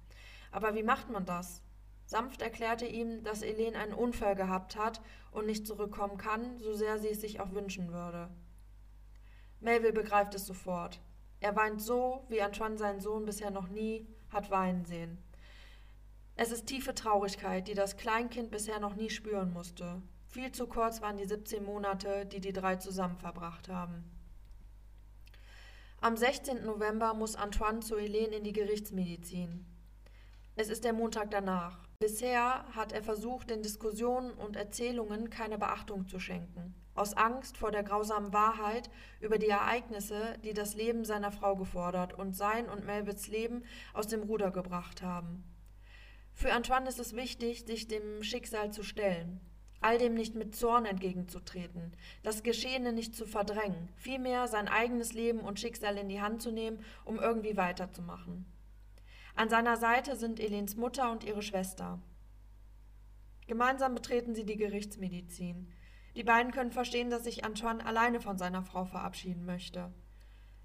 Aber 0.51 0.73
wie 0.73 0.83
macht 0.83 1.11
man 1.11 1.25
das? 1.25 1.61
Sanft 2.07 2.41
erklärte 2.41 2.87
ihm, 2.87 3.23
dass 3.23 3.43
Elen 3.43 3.75
einen 3.75 3.93
Unfall 3.93 4.35
gehabt 4.35 4.75
hat 4.75 5.01
und 5.31 5.45
nicht 5.45 5.67
zurückkommen 5.67 6.17
kann, 6.17 6.57
so 6.57 6.73
sehr 6.73 6.97
sie 6.97 7.09
es 7.09 7.21
sich 7.21 7.39
auch 7.39 7.53
wünschen 7.53 7.93
würde. 7.93 8.29
Melville 9.59 9.93
begreift 9.93 10.33
es 10.33 10.47
sofort. 10.47 10.99
Er 11.43 11.57
weint 11.57 11.81
so, 11.81 12.23
wie 12.29 12.41
Antoine 12.41 12.77
seinen 12.77 13.01
Sohn 13.01 13.25
bisher 13.25 13.51
noch 13.51 13.67
nie 13.67 14.07
hat 14.29 14.49
weinen 14.49 14.85
sehen. 14.85 15.17
Es 16.37 16.53
ist 16.53 16.67
tiefe 16.67 16.95
Traurigkeit, 16.95 17.67
die 17.67 17.73
das 17.73 17.97
Kleinkind 17.97 18.49
bisher 18.49 18.79
noch 18.79 18.95
nie 18.95 19.09
spüren 19.09 19.51
musste. 19.51 20.01
Viel 20.29 20.53
zu 20.53 20.67
kurz 20.67 21.01
waren 21.01 21.17
die 21.17 21.25
17 21.25 21.65
Monate, 21.65 22.25
die 22.25 22.39
die 22.39 22.53
drei 22.53 22.77
zusammen 22.77 23.17
verbracht 23.17 23.67
haben. 23.67 24.09
Am 25.99 26.15
16. 26.15 26.63
November 26.63 27.13
muss 27.13 27.35
Antoine 27.35 27.81
zu 27.81 27.99
Helene 27.99 28.37
in 28.37 28.45
die 28.45 28.53
Gerichtsmedizin. 28.53 29.65
Es 30.55 30.69
ist 30.69 30.85
der 30.85 30.93
Montag 30.93 31.29
danach. 31.31 31.89
Bisher 31.99 32.65
hat 32.73 32.93
er 32.93 33.03
versucht, 33.03 33.49
den 33.49 33.63
Diskussionen 33.63 34.31
und 34.31 34.55
Erzählungen 34.55 35.29
keine 35.29 35.57
Beachtung 35.57 36.07
zu 36.07 36.19
schenken 36.19 36.73
aus 36.95 37.15
Angst 37.15 37.57
vor 37.57 37.71
der 37.71 37.83
grausamen 37.83 38.33
Wahrheit 38.33 38.89
über 39.19 39.37
die 39.37 39.49
Ereignisse, 39.49 40.37
die 40.43 40.53
das 40.53 40.75
Leben 40.75 41.05
seiner 41.05 41.31
Frau 41.31 41.55
gefordert 41.55 42.13
und 42.13 42.35
sein 42.35 42.69
und 42.69 42.85
Melvits 42.85 43.27
Leben 43.27 43.63
aus 43.93 44.07
dem 44.07 44.23
Ruder 44.23 44.51
gebracht 44.51 45.01
haben. 45.01 45.43
Für 46.33 46.51
Antoine 46.53 46.89
ist 46.89 46.99
es 46.99 47.15
wichtig, 47.15 47.65
sich 47.65 47.87
dem 47.87 48.23
Schicksal 48.23 48.71
zu 48.71 48.83
stellen, 48.83 49.39
all 49.81 49.97
dem 49.97 50.13
nicht 50.13 50.35
mit 50.35 50.55
Zorn 50.55 50.85
entgegenzutreten, 50.85 51.95
das 52.23 52.43
Geschehene 52.43 52.93
nicht 52.93 53.15
zu 53.15 53.25
verdrängen, 53.25 53.89
vielmehr 53.95 54.47
sein 54.47 54.67
eigenes 54.67 55.13
Leben 55.13 55.39
und 55.39 55.59
Schicksal 55.59 55.97
in 55.97 56.09
die 56.09 56.21
Hand 56.21 56.41
zu 56.41 56.51
nehmen, 56.51 56.83
um 57.05 57.19
irgendwie 57.19 57.57
weiterzumachen. 57.57 58.45
An 59.35 59.49
seiner 59.49 59.77
Seite 59.77 60.15
sind 60.15 60.39
Elens 60.39 60.75
Mutter 60.75 61.11
und 61.11 61.23
ihre 61.23 61.41
Schwester. 61.41 61.99
Gemeinsam 63.47 63.93
betreten 63.95 64.35
sie 64.35 64.45
die 64.45 64.57
Gerichtsmedizin. 64.57 65.67
Die 66.15 66.23
beiden 66.23 66.51
können 66.51 66.71
verstehen, 66.71 67.09
dass 67.09 67.23
sich 67.23 67.43
Antoine 67.43 67.85
alleine 67.85 68.21
von 68.21 68.37
seiner 68.37 68.63
Frau 68.63 68.85
verabschieden 68.85 69.45
möchte. 69.45 69.91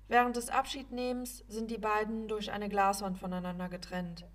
Während 0.06 0.36
des 0.36 0.50
Abschiednehmens 0.50 1.44
sind 1.48 1.70
die 1.70 1.78
beiden 1.78 2.28
durch 2.28 2.50
eine 2.50 2.68
Glaswand 2.68 3.18
voneinander 3.18 3.68
getrennt. 3.68 4.26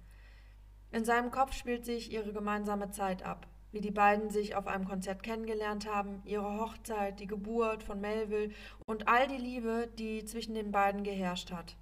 In 0.91 1.05
seinem 1.05 1.31
Kopf 1.31 1.53
spielt 1.53 1.85
sich 1.85 2.11
ihre 2.11 2.33
gemeinsame 2.33 2.91
Zeit 2.91 3.23
ab, 3.23 3.47
wie 3.71 3.81
die 3.81 3.91
beiden 3.91 4.29
sich 4.29 4.55
auf 4.55 4.67
einem 4.67 4.85
Konzert 4.85 5.23
kennengelernt 5.23 5.87
haben, 5.87 6.21
ihre 6.25 6.59
Hochzeit, 6.59 7.19
die 7.19 7.27
Geburt 7.27 7.83
von 7.83 7.99
Melville 7.99 8.53
und 8.85 9.07
all 9.07 9.27
die 9.27 9.37
Liebe, 9.37 9.89
die 9.97 10.25
zwischen 10.25 10.53
den 10.53 10.71
beiden 10.71 11.03
geherrscht 11.03 11.51
hat. 11.51 11.75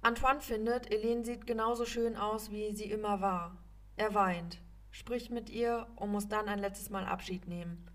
Antoine 0.00 0.40
findet, 0.40 0.90
Helene 0.90 1.24
sieht 1.24 1.46
genauso 1.46 1.84
schön 1.84 2.16
aus, 2.16 2.50
wie 2.50 2.74
sie 2.74 2.90
immer 2.90 3.20
war. 3.20 3.56
Er 3.96 4.14
weint 4.14 4.60
spricht 4.98 5.30
mit 5.30 5.48
ihr 5.48 5.86
und 5.94 6.10
muss 6.10 6.26
dann 6.26 6.48
ein 6.48 6.58
letztes 6.58 6.90
Mal 6.90 7.06
Abschied 7.06 7.46
nehmen. 7.46 7.88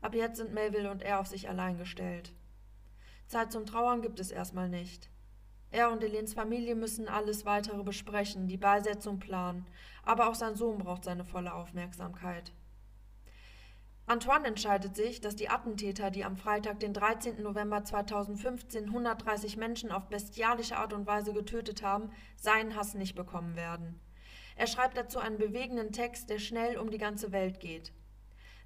Ab 0.00 0.16
jetzt 0.16 0.38
sind 0.38 0.52
Melville 0.52 0.90
und 0.90 1.00
er 1.00 1.20
auf 1.20 1.28
sich 1.28 1.48
allein 1.48 1.78
gestellt. 1.78 2.34
Zeit 3.28 3.52
zum 3.52 3.66
Trauern 3.66 4.02
gibt 4.02 4.18
es 4.18 4.32
erstmal 4.32 4.68
nicht. 4.68 5.08
Er 5.70 5.92
und 5.92 6.02
Elens 6.02 6.34
Familie 6.34 6.74
müssen 6.74 7.08
alles 7.08 7.46
weitere 7.46 7.84
besprechen, 7.84 8.48
die 8.48 8.56
Beisetzung 8.56 9.20
planen, 9.20 9.64
aber 10.02 10.28
auch 10.28 10.34
sein 10.34 10.56
Sohn 10.56 10.78
braucht 10.78 11.04
seine 11.04 11.24
volle 11.24 11.54
Aufmerksamkeit. 11.54 12.52
Antoine 14.06 14.48
entscheidet 14.48 14.96
sich, 14.96 15.20
dass 15.20 15.36
die 15.36 15.48
Attentäter, 15.48 16.10
die 16.10 16.24
am 16.24 16.36
Freitag, 16.36 16.80
den 16.80 16.92
13. 16.92 17.42
November 17.42 17.84
2015 17.84 18.86
130 18.86 19.56
Menschen 19.56 19.92
auf 19.92 20.08
bestialische 20.08 20.76
Art 20.76 20.92
und 20.92 21.06
Weise 21.06 21.32
getötet 21.32 21.84
haben, 21.84 22.10
seinen 22.36 22.74
Hass 22.74 22.94
nicht 22.94 23.14
bekommen 23.14 23.54
werden. 23.54 24.00
Er 24.56 24.66
schreibt 24.66 24.96
dazu 24.96 25.18
einen 25.18 25.38
bewegenden 25.38 25.92
Text, 25.92 26.30
der 26.30 26.38
schnell 26.38 26.78
um 26.78 26.90
die 26.90 26.98
ganze 26.98 27.32
Welt 27.32 27.60
geht. 27.60 27.92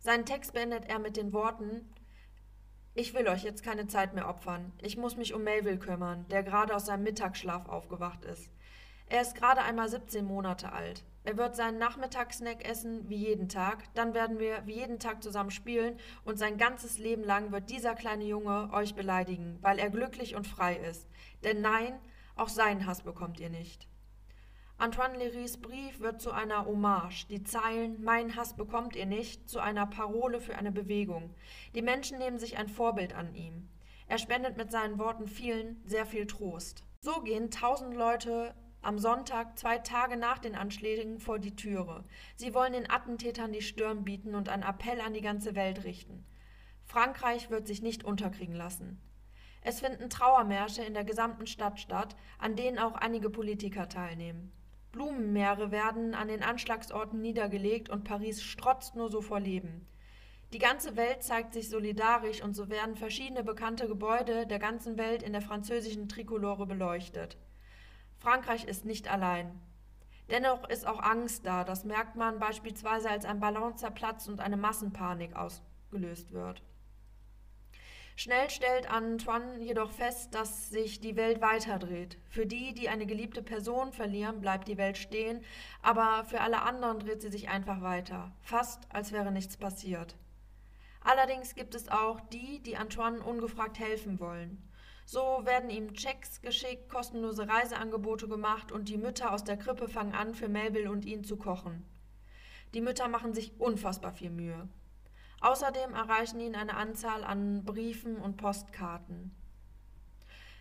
Seinen 0.01 0.27
Text 0.27 0.53
beendet 0.53 0.85
er 0.89 0.99
mit 0.99 1.17
den 1.17 1.33
Worten 1.33 1.93
Ich 2.95 3.15
will 3.15 3.29
euch 3.29 3.45
jetzt 3.45 3.63
keine 3.63 3.87
Zeit 3.87 4.15
mehr 4.15 4.29
opfern. 4.29 4.73
Ich 4.83 4.97
muss 4.97 5.17
mich 5.17 5.35
um 5.35 5.45
Melville 5.45 5.79
kümmern, 5.79 6.27
der 6.31 6.43
gerade 6.43 6.75
aus 6.75 6.87
seinem 6.87 7.05
Mittagsschlaf 7.05 7.69
aufgewacht 7.69 8.25
ist. 8.25 8.51
Er 9.07 9.23
ist 9.23 9.35
gerade 9.35 9.63
einmal 9.63 9.89
17 9.89 10.25
Monate 10.25 10.73
alt. 10.73 11.05
Er 11.25 11.37
wird 11.37 11.57
seinen 11.57 11.79
Nachmittagssnack 11.79 12.69
essen 12.69 13.09
wie 13.09 13.17
jeden 13.17 13.49
Tag, 13.49 13.85
dann 13.95 14.15
werden 14.15 14.39
wir 14.39 14.67
wie 14.67 14.75
jeden 14.75 14.99
Tag 14.99 15.23
zusammen 15.23 15.51
spielen 15.51 15.99
und 16.25 16.39
sein 16.39 16.59
ganzes 16.59 16.99
Leben 16.99 17.23
lang 17.23 17.51
wird 17.53 17.71
dieser 17.71 17.95
kleine 17.95 18.25
Junge 18.25 18.71
euch 18.73 18.95
beleidigen, 18.95 19.59
weil 19.61 19.79
er 19.79 19.91
glücklich 19.91 20.37
und 20.37 20.47
frei 20.47 20.77
ist. 20.77 21.09
Denn 21.45 21.61
nein, 21.61 21.99
auch 22.37 22.49
seinen 22.49 22.87
Hass 22.87 23.03
bekommt 23.03 23.41
ihr 23.41 23.51
nicht. 23.51 23.88
Antoine 24.81 25.19
Lérys 25.19 25.61
Brief 25.61 25.99
wird 25.99 26.23
zu 26.23 26.31
einer 26.31 26.65
Hommage. 26.65 27.27
Die 27.27 27.43
Zeilen 27.43 28.01
Mein 28.01 28.37
Hass 28.37 28.55
bekommt 28.55 28.95
ihr 28.95 29.07
nicht 29.07 29.49
zu 29.49 29.59
einer 29.59 29.87
Parole 29.87 30.41
für 30.41 30.55
eine 30.55 30.71
Bewegung. 30.71 31.35
Die 31.75 31.83
Menschen 31.83 32.19
nehmen 32.19 32.39
sich 32.39 32.59
ein 32.59 32.69
Vorbild 32.69 33.13
an 33.13 33.35
ihm. 33.35 33.69
Er 34.07 34.19
spendet 34.19 34.57
mit 34.57 34.71
seinen 34.71 35.01
Worten 35.01 35.27
vielen 35.27 35.83
sehr 35.85 36.07
viel 36.07 36.29
Trost. 36.29 36.85
So 37.01 37.23
gehen 37.23 37.51
tausend 37.51 37.93
Leute 37.97 38.55
am 38.81 39.01
Sonntag, 39.01 39.59
zwei 39.59 39.79
Tage 39.79 40.17
nach 40.17 40.39
den 40.39 40.55
Anschlägen, 40.55 41.19
vor 41.19 41.41
die 41.41 41.57
Türe. 41.57 42.05
Sie 42.37 42.55
wollen 42.55 42.73
den 42.73 42.89
Attentätern 42.89 43.53
die 43.53 43.63
Stirn 43.63 44.05
bieten 44.05 44.37
und 44.37 44.49
einen 44.49 44.63
Appell 44.63 45.01
an 45.01 45.13
die 45.13 45.23
ganze 45.23 45.57
Welt 45.57 45.83
richten. 45.83 46.25
Frankreich 46.85 47.51
wird 47.51 47.67
sich 47.67 47.83
nicht 47.83 48.05
unterkriegen 48.05 48.55
lassen. 48.55 49.03
Es 49.61 49.81
finden 49.81 50.09
Trauermärsche 50.09 50.85
in 50.85 50.95
der 50.95 51.05
gesamten 51.05 51.49
Stadt 51.49 51.81
statt, 51.81 52.15
an 52.39 52.55
denen 52.55 52.79
auch 52.79 52.95
einige 52.95 53.29
Politiker 53.29 53.89
teilnehmen. 53.89 54.53
Blumenmeere 54.99 55.71
werden 55.71 56.13
an 56.13 56.27
den 56.27 56.43
Anschlagsorten 56.43 57.21
niedergelegt 57.21 57.89
und 57.89 58.03
Paris 58.03 58.43
strotzt 58.43 58.97
nur 58.97 59.09
so 59.09 59.23
vor 59.23 59.39
Leben. 59.39 59.87
Die 60.53 60.59
ganze 60.59 60.97
Welt 60.97 61.23
zeigt 61.23 61.55
sich 61.55 61.69
solidarisch 61.69 62.43
und 62.43 62.55
so 62.55 62.69
werden 62.69 62.97
verschiedene 62.97 63.45
bekannte 63.45 63.87
Gebäude 63.87 64.45
der 64.49 64.59
ganzen 64.59 64.99
Welt 64.99 65.23
in 65.23 65.33
der 65.33 65.41
französischen 65.41 66.09
Trikolore 66.09 66.67
beleuchtet. 66.67 67.37
Frankreich 68.19 68.65
ist 68.65 68.85
nicht 68.85 69.09
allein. 69.09 69.61
Dennoch 70.31 70.69
ist 70.69 70.85
auch 70.85 71.01
Angst 71.01 71.47
da, 71.47 71.63
das 71.63 71.85
merkt 71.85 72.17
man 72.17 72.41
beispielsweise, 72.41 73.09
als 73.09 73.25
ein 73.25 73.39
Ballon 73.39 73.77
zerplatzt 73.77 74.29
und 74.29 74.41
eine 74.41 74.57
Massenpanik 74.57 75.37
ausgelöst 75.37 76.33
wird. 76.33 76.61
Schnell 78.21 78.51
stellt 78.51 78.91
Antoine 78.91 79.63
jedoch 79.63 79.93
fest, 79.93 80.35
dass 80.35 80.71
sich 80.71 80.99
die 80.99 81.15
Welt 81.15 81.41
weiterdreht. 81.41 82.19
Für 82.29 82.47
die, 82.47 82.75
die 82.75 82.89
eine 82.89 83.07
geliebte 83.07 83.45
Person 83.45 83.93
verlieren, 83.93 84.41
bleibt 84.41 84.67
die 84.67 84.77
Welt 84.77 84.99
stehen, 84.99 85.41
aber 85.83 86.25
für 86.25 86.41
alle 86.41 86.63
anderen 86.63 86.99
dreht 86.99 87.23
sie 87.23 87.31
sich 87.31 87.49
einfach 87.49 87.81
weiter, 87.81 88.33
fast 88.41 88.89
als 88.93 89.13
wäre 89.13 89.31
nichts 89.31 89.57
passiert. 89.57 90.17
Allerdings 91.01 91.55
gibt 91.55 91.77
es 91.77 91.89
auch 91.89 92.19
die, 92.19 92.61
die 92.61 92.77
Antoine 92.77 93.23
ungefragt 93.23 93.79
helfen 93.79 94.19
wollen. 94.19 94.69
So 95.05 95.21
werden 95.45 95.71
ihm 95.71 95.95
Checks 95.95 96.43
geschickt, 96.43 96.89
kostenlose 96.89 97.49
Reiseangebote 97.49 98.27
gemacht 98.27 98.73
und 98.73 98.89
die 98.89 98.99
Mütter 98.99 99.33
aus 99.33 99.45
der 99.45 99.59
Krippe 99.59 99.87
fangen 99.87 100.17
an, 100.17 100.35
für 100.35 100.49
Melville 100.49 100.91
und 100.91 101.05
ihn 101.05 101.23
zu 101.23 101.37
kochen. 101.37 101.87
Die 102.75 102.81
Mütter 102.81 103.07
machen 103.07 103.33
sich 103.33 103.61
unfassbar 103.61 104.11
viel 104.11 104.31
Mühe. 104.31 104.69
Außerdem 105.41 105.95
erreichen 105.95 106.41
ihn 106.41 106.57
eine 106.57 106.77
Anzahl 106.77 107.23
an 107.23 107.65
Briefen 107.65 108.17
und 108.17 108.37
Postkarten. 108.37 109.35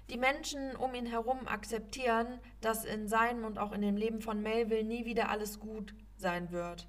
Die 0.09 0.17
Menschen 0.17 0.75
um 0.75 0.93
ihn 0.93 1.05
herum 1.05 1.47
akzeptieren, 1.47 2.39
dass 2.61 2.85
in 2.85 3.07
seinem 3.07 3.43
und 3.43 3.57
auch 3.59 3.71
in 3.73 3.81
dem 3.81 3.97
Leben 3.97 4.21
von 4.21 4.41
Melville 4.41 4.83
nie 4.83 5.05
wieder 5.05 5.29
alles 5.29 5.59
gut 5.59 5.93
sein 6.15 6.51
wird. 6.51 6.87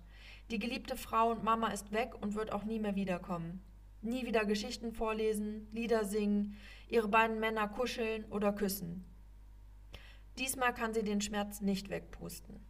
Die 0.51 0.59
geliebte 0.59 0.97
Frau 0.97 1.31
und 1.31 1.43
Mama 1.43 1.69
ist 1.69 1.93
weg 1.93 2.13
und 2.21 2.35
wird 2.35 2.53
auch 2.53 2.65
nie 2.65 2.79
mehr 2.79 2.95
wiederkommen. 2.95 3.63
Nie 4.01 4.25
wieder 4.25 4.45
Geschichten 4.45 4.93
vorlesen, 4.93 5.67
Lieder 5.73 6.05
singen, 6.05 6.57
ihre 6.89 7.09
beiden 7.09 7.41
Männer 7.41 7.69
kuscheln 7.69 8.25
oder 8.27 8.53
küssen. 8.53 9.05
Diesmal 10.39 10.73
kann 10.73 10.95
sie 10.95 11.03
den 11.03 11.21
Schmerz 11.21 11.61
nicht 11.61 11.91
wegpusten. 11.91 12.61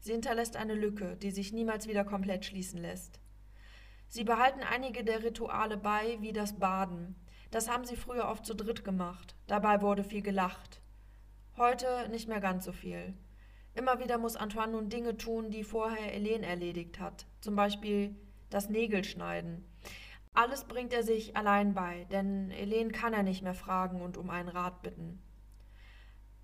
Sie 0.00 0.12
hinterlässt 0.12 0.56
eine 0.56 0.74
Lücke, 0.74 1.16
die 1.16 1.30
sich 1.30 1.54
niemals 1.54 1.88
wieder 1.88 2.04
komplett 2.04 2.44
schließen 2.44 2.82
lässt. 2.82 3.18
Sie 4.14 4.22
behalten 4.22 4.60
einige 4.62 5.02
der 5.02 5.24
Rituale 5.24 5.76
bei, 5.76 6.18
wie 6.20 6.32
das 6.32 6.56
Baden. 6.60 7.16
Das 7.50 7.68
haben 7.68 7.84
sie 7.84 7.96
früher 7.96 8.28
oft 8.28 8.46
zu 8.46 8.54
dritt 8.54 8.84
gemacht. 8.84 9.34
Dabei 9.48 9.82
wurde 9.82 10.04
viel 10.04 10.22
gelacht. 10.22 10.80
Heute 11.56 12.08
nicht 12.10 12.28
mehr 12.28 12.38
ganz 12.38 12.64
so 12.64 12.70
viel. 12.70 13.14
Immer 13.74 13.98
wieder 13.98 14.18
muss 14.18 14.36
Antoine 14.36 14.70
nun 14.70 14.88
Dinge 14.88 15.16
tun, 15.16 15.50
die 15.50 15.64
vorher 15.64 16.12
Helene 16.12 16.46
erledigt 16.46 17.00
hat. 17.00 17.26
Zum 17.40 17.56
Beispiel 17.56 18.14
das 18.50 18.68
Nägelschneiden. 18.68 19.64
Alles 20.32 20.62
bringt 20.62 20.92
er 20.92 21.02
sich 21.02 21.36
allein 21.36 21.74
bei, 21.74 22.06
denn 22.12 22.50
Helene 22.50 22.92
kann 22.92 23.14
er 23.14 23.24
nicht 23.24 23.42
mehr 23.42 23.52
fragen 23.52 24.00
und 24.00 24.16
um 24.16 24.30
einen 24.30 24.48
Rat 24.48 24.82
bitten. 24.82 25.20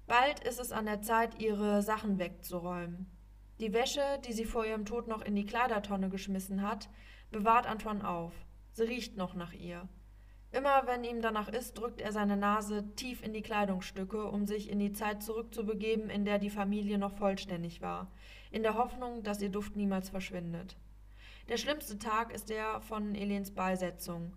Bald 0.09 0.41
ist 0.41 0.59
es 0.59 0.73
an 0.73 0.87
der 0.87 1.03
Zeit, 1.03 1.41
ihre 1.41 1.83
Sachen 1.83 2.19
wegzuräumen. 2.19 3.17
Die 3.61 3.73
Wäsche, 3.73 4.03
die 4.27 4.33
sie 4.33 4.47
vor 4.47 4.67
ihrem 4.67 4.87
Tod 4.87 5.07
noch 5.07 5.23
in 5.23 5.37
die 5.37 5.47
Kleidertonne 5.47 6.09
geschmissen 6.09 6.63
hat, 6.63 6.89
bewahrt 7.31 7.67
Antoine 7.67 8.07
auf. 8.07 8.33
Sie 8.73 8.85
riecht 8.85 9.17
noch 9.17 9.35
nach 9.35 9.53
ihr. 9.53 9.89
Immer 10.53 10.87
wenn 10.87 11.05
ihm 11.05 11.23
danach 11.23 11.49
ist, 11.49 11.75
drückt 11.75 12.01
er 12.01 12.11
seine 12.13 12.37
Nase 12.37 12.85
tief 12.97 13.23
in 13.23 13.33
die 13.33 13.43
Kleidungsstücke, 13.43 14.25
um 14.25 14.47
sich 14.47 14.69
in 14.69 14.81
die 14.81 14.93
Zeit 14.93 15.23
zurückzubegeben, 15.23 16.11
in 16.11 16.25
der 16.25 16.39
die 16.39 16.51
Familie 16.51 16.99
noch 16.99 17.17
vollständig 17.17 17.81
war, 17.81 18.11
in 18.51 18.65
der 18.65 18.75
Hoffnung, 18.75 19.23
dass 19.23 19.41
ihr 19.41 19.51
Duft 19.51 19.77
niemals 19.77 20.09
verschwindet. 20.09 20.77
Der 21.49 21.57
schlimmste 21.57 21.99
Tag 21.99 22.33
ist 22.33 22.51
der 22.51 22.81
von 22.81 23.15
Elens 23.15 23.53
Beisetzung. 23.53 24.37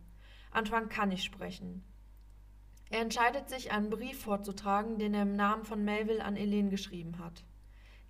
Antoine 0.52 0.88
kann 0.88 1.10
nicht 1.10 1.24
sprechen. 1.24 1.84
Er 2.92 3.02
entscheidet 3.02 3.50
sich, 3.50 3.72
einen 3.72 3.90
Brief 3.90 4.22
vorzutragen, 4.22 5.00
den 5.00 5.16
er 5.16 5.24
im 5.24 5.36
Namen 5.36 5.66
von 5.66 5.84
Melville 5.84 6.24
an 6.24 6.36
Helene 6.36 6.70
geschrieben 6.70 7.18
hat. 7.18 7.44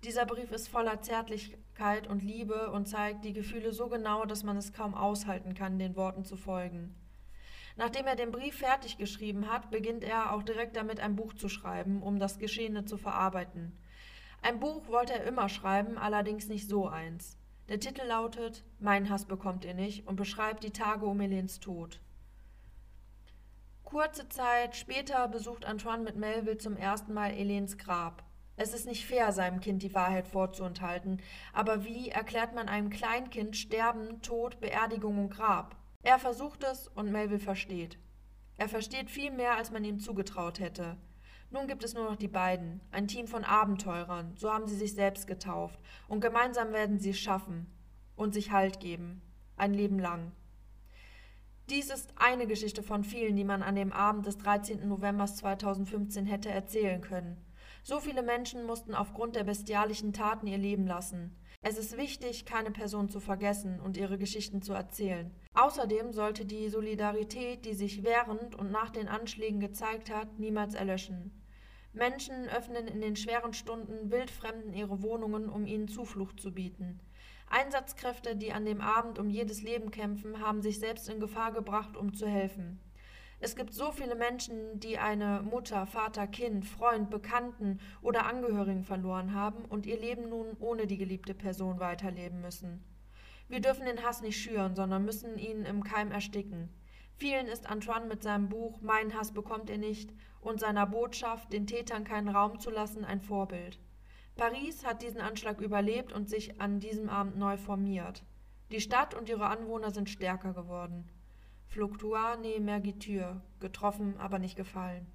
Dieser 0.04 0.26
Brief 0.26 0.52
ist 0.52 0.68
voller 0.68 1.00
Zärtlichkeit 1.00 2.06
und 2.08 2.22
Liebe 2.22 2.70
und 2.72 2.86
zeigt 2.86 3.24
die 3.24 3.32
Gefühle 3.32 3.72
so 3.72 3.88
genau, 3.88 4.26
dass 4.26 4.42
man 4.42 4.58
es 4.58 4.74
kaum 4.74 4.94
aushalten 4.94 5.54
kann, 5.54 5.78
den 5.78 5.96
Worten 5.96 6.26
zu 6.26 6.36
folgen. 6.36 6.94
Nachdem 7.76 8.06
er 8.06 8.14
den 8.14 8.30
Brief 8.30 8.58
fertig 8.58 8.98
geschrieben 8.98 9.50
hat, 9.50 9.70
beginnt 9.70 10.04
er 10.04 10.34
auch 10.34 10.42
direkt 10.42 10.76
damit, 10.76 11.00
ein 11.00 11.16
Buch 11.16 11.32
zu 11.32 11.48
schreiben, 11.48 12.02
um 12.02 12.18
das 12.18 12.38
Geschehene 12.38 12.84
zu 12.84 12.98
verarbeiten. 12.98 13.78
Ein 14.42 14.60
Buch 14.60 14.88
wollte 14.88 15.14
er 15.14 15.24
immer 15.24 15.48
schreiben, 15.48 15.96
allerdings 15.96 16.48
nicht 16.48 16.68
so 16.68 16.86
eins. 16.86 17.38
Der 17.70 17.80
Titel 17.80 18.06
lautet 18.06 18.62
Mein 18.78 19.08
Hass 19.08 19.24
bekommt 19.24 19.64
ihr 19.64 19.74
nicht 19.74 20.06
und 20.06 20.16
beschreibt 20.16 20.64
die 20.64 20.70
Tage 20.70 21.06
um 21.06 21.18
Helens 21.18 21.60
Tod. 21.60 22.02
Kurze 23.84 24.28
Zeit 24.28 24.76
später 24.76 25.28
besucht 25.28 25.64
Antoine 25.64 26.02
mit 26.02 26.16
Melville 26.16 26.58
zum 26.58 26.76
ersten 26.76 27.14
Mal 27.14 27.30
Helens 27.30 27.78
Grab. 27.78 28.22
Es 28.56 28.72
ist 28.72 28.86
nicht 28.86 29.04
fair, 29.04 29.32
seinem 29.32 29.60
Kind 29.60 29.82
die 29.82 29.94
Wahrheit 29.94 30.28
vorzuenthalten, 30.28 31.20
aber 31.52 31.84
wie 31.84 32.10
erklärt 32.10 32.54
man 32.54 32.68
einem 32.68 32.88
Kleinkind 32.88 33.56
Sterben, 33.56 34.22
Tod, 34.22 34.60
Beerdigung 34.60 35.18
und 35.18 35.30
Grab? 35.30 35.76
Er 36.02 36.20
versucht 36.20 36.62
es 36.62 36.86
und 36.88 37.10
Melville 37.10 37.40
versteht. 37.40 37.98
Er 38.56 38.68
versteht 38.68 39.10
viel 39.10 39.32
mehr, 39.32 39.56
als 39.56 39.72
man 39.72 39.84
ihm 39.84 39.98
zugetraut 39.98 40.60
hätte. 40.60 40.96
Nun 41.50 41.66
gibt 41.66 41.82
es 41.82 41.94
nur 41.94 42.04
noch 42.04 42.16
die 42.16 42.28
beiden, 42.28 42.80
ein 42.92 43.08
Team 43.08 43.26
von 43.26 43.44
Abenteurern, 43.44 44.34
so 44.36 44.52
haben 44.52 44.68
sie 44.68 44.76
sich 44.76 44.94
selbst 44.94 45.26
getauft, 45.26 45.80
und 46.06 46.20
gemeinsam 46.20 46.72
werden 46.72 46.98
sie 46.98 47.10
es 47.10 47.18
schaffen 47.18 47.66
und 48.14 48.34
sich 48.34 48.52
Halt 48.52 48.78
geben, 48.78 49.20
ein 49.56 49.74
Leben 49.74 49.98
lang. 49.98 50.30
Dies 51.70 51.90
ist 51.90 52.12
eine 52.16 52.46
Geschichte 52.46 52.82
von 52.82 53.02
vielen, 53.02 53.36
die 53.36 53.44
man 53.44 53.62
an 53.62 53.74
dem 53.74 53.92
Abend 53.92 54.26
des 54.26 54.36
13. 54.38 54.86
November 54.86 55.26
2015 55.26 56.26
hätte 56.26 56.50
erzählen 56.50 57.00
können. 57.00 57.43
So 57.86 58.00
viele 58.00 58.22
Menschen 58.22 58.64
mussten 58.64 58.94
aufgrund 58.94 59.36
der 59.36 59.44
bestialischen 59.44 60.14
Taten 60.14 60.46
ihr 60.46 60.56
Leben 60.56 60.86
lassen. 60.86 61.36
Es 61.60 61.76
ist 61.76 61.98
wichtig, 61.98 62.46
keine 62.46 62.70
Person 62.70 63.10
zu 63.10 63.20
vergessen 63.20 63.78
und 63.78 63.98
ihre 63.98 64.16
Geschichten 64.16 64.62
zu 64.62 64.72
erzählen. 64.72 65.30
Außerdem 65.52 66.14
sollte 66.14 66.46
die 66.46 66.70
Solidarität, 66.70 67.66
die 67.66 67.74
sich 67.74 68.02
während 68.02 68.54
und 68.54 68.70
nach 68.70 68.88
den 68.88 69.06
Anschlägen 69.06 69.60
gezeigt 69.60 70.10
hat, 70.10 70.38
niemals 70.38 70.72
erlöschen. 70.72 71.42
Menschen 71.92 72.48
öffnen 72.48 72.88
in 72.88 73.02
den 73.02 73.16
schweren 73.16 73.52
Stunden 73.52 74.10
Wildfremden 74.10 74.72
ihre 74.72 75.02
Wohnungen, 75.02 75.50
um 75.50 75.66
ihnen 75.66 75.86
Zuflucht 75.86 76.40
zu 76.40 76.54
bieten. 76.54 77.00
Einsatzkräfte, 77.50 78.34
die 78.34 78.54
an 78.54 78.64
dem 78.64 78.80
Abend 78.80 79.18
um 79.18 79.28
jedes 79.28 79.62
Leben 79.62 79.90
kämpfen, 79.90 80.40
haben 80.40 80.62
sich 80.62 80.78
selbst 80.78 81.10
in 81.10 81.20
Gefahr 81.20 81.52
gebracht, 81.52 81.98
um 81.98 82.14
zu 82.14 82.26
helfen. 82.26 82.80
Es 83.40 83.56
gibt 83.56 83.74
so 83.74 83.92
viele 83.92 84.14
Menschen, 84.14 84.80
die 84.80 84.98
eine 84.98 85.42
Mutter, 85.42 85.86
Vater, 85.86 86.26
Kind, 86.26 86.64
Freund, 86.64 87.10
Bekannten 87.10 87.80
oder 88.00 88.26
Angehörigen 88.26 88.84
verloren 88.84 89.34
haben 89.34 89.64
und 89.64 89.86
ihr 89.86 89.98
Leben 89.98 90.28
nun 90.28 90.56
ohne 90.60 90.86
die 90.86 90.96
geliebte 90.96 91.34
Person 91.34 91.80
weiterleben 91.80 92.40
müssen. 92.40 92.84
Wir 93.48 93.60
dürfen 93.60 93.84
den 93.84 94.02
Hass 94.02 94.22
nicht 94.22 94.38
schüren, 94.38 94.74
sondern 94.74 95.04
müssen 95.04 95.36
ihn 95.36 95.64
im 95.64 95.84
Keim 95.84 96.10
ersticken. 96.10 96.70
Vielen 97.16 97.46
ist 97.46 97.68
Antoine 97.68 98.06
mit 98.06 98.22
seinem 98.22 98.48
Buch 98.48 98.80
Mein 98.80 99.14
Hass 99.14 99.32
bekommt 99.32 99.70
ihr 99.70 99.78
nicht 99.78 100.12
und 100.40 100.60
seiner 100.60 100.86
Botschaft, 100.86 101.52
den 101.52 101.66
Tätern 101.66 102.04
keinen 102.04 102.28
Raum 102.28 102.58
zu 102.58 102.70
lassen, 102.70 103.04
ein 103.04 103.20
Vorbild. 103.20 103.78
Paris 104.36 104.84
hat 104.84 105.02
diesen 105.02 105.20
Anschlag 105.20 105.60
überlebt 105.60 106.12
und 106.12 106.28
sich 106.28 106.60
an 106.60 106.80
diesem 106.80 107.08
Abend 107.08 107.36
neu 107.36 107.56
formiert. 107.56 108.24
Die 108.72 108.80
Stadt 108.80 109.14
und 109.14 109.28
ihre 109.28 109.46
Anwohner 109.46 109.92
sind 109.92 110.10
stärker 110.10 110.54
geworden. 110.54 111.08
Fluctua 111.74 112.36
ne 112.36 112.60
mergitur, 112.60 113.42
getroffen, 113.58 114.14
aber 114.20 114.38
nicht 114.38 114.54
gefallen. 114.54 115.08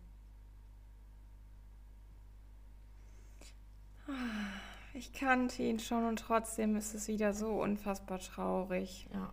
Ich 4.94 5.14
kannte 5.14 5.64
ihn 5.64 5.80
schon 5.80 6.04
und 6.04 6.20
trotzdem 6.20 6.76
ist 6.76 6.94
es 6.94 7.08
wieder 7.08 7.34
so 7.34 7.62
unfassbar 7.62 8.20
traurig. 8.20 9.08
Ja. 9.14 9.32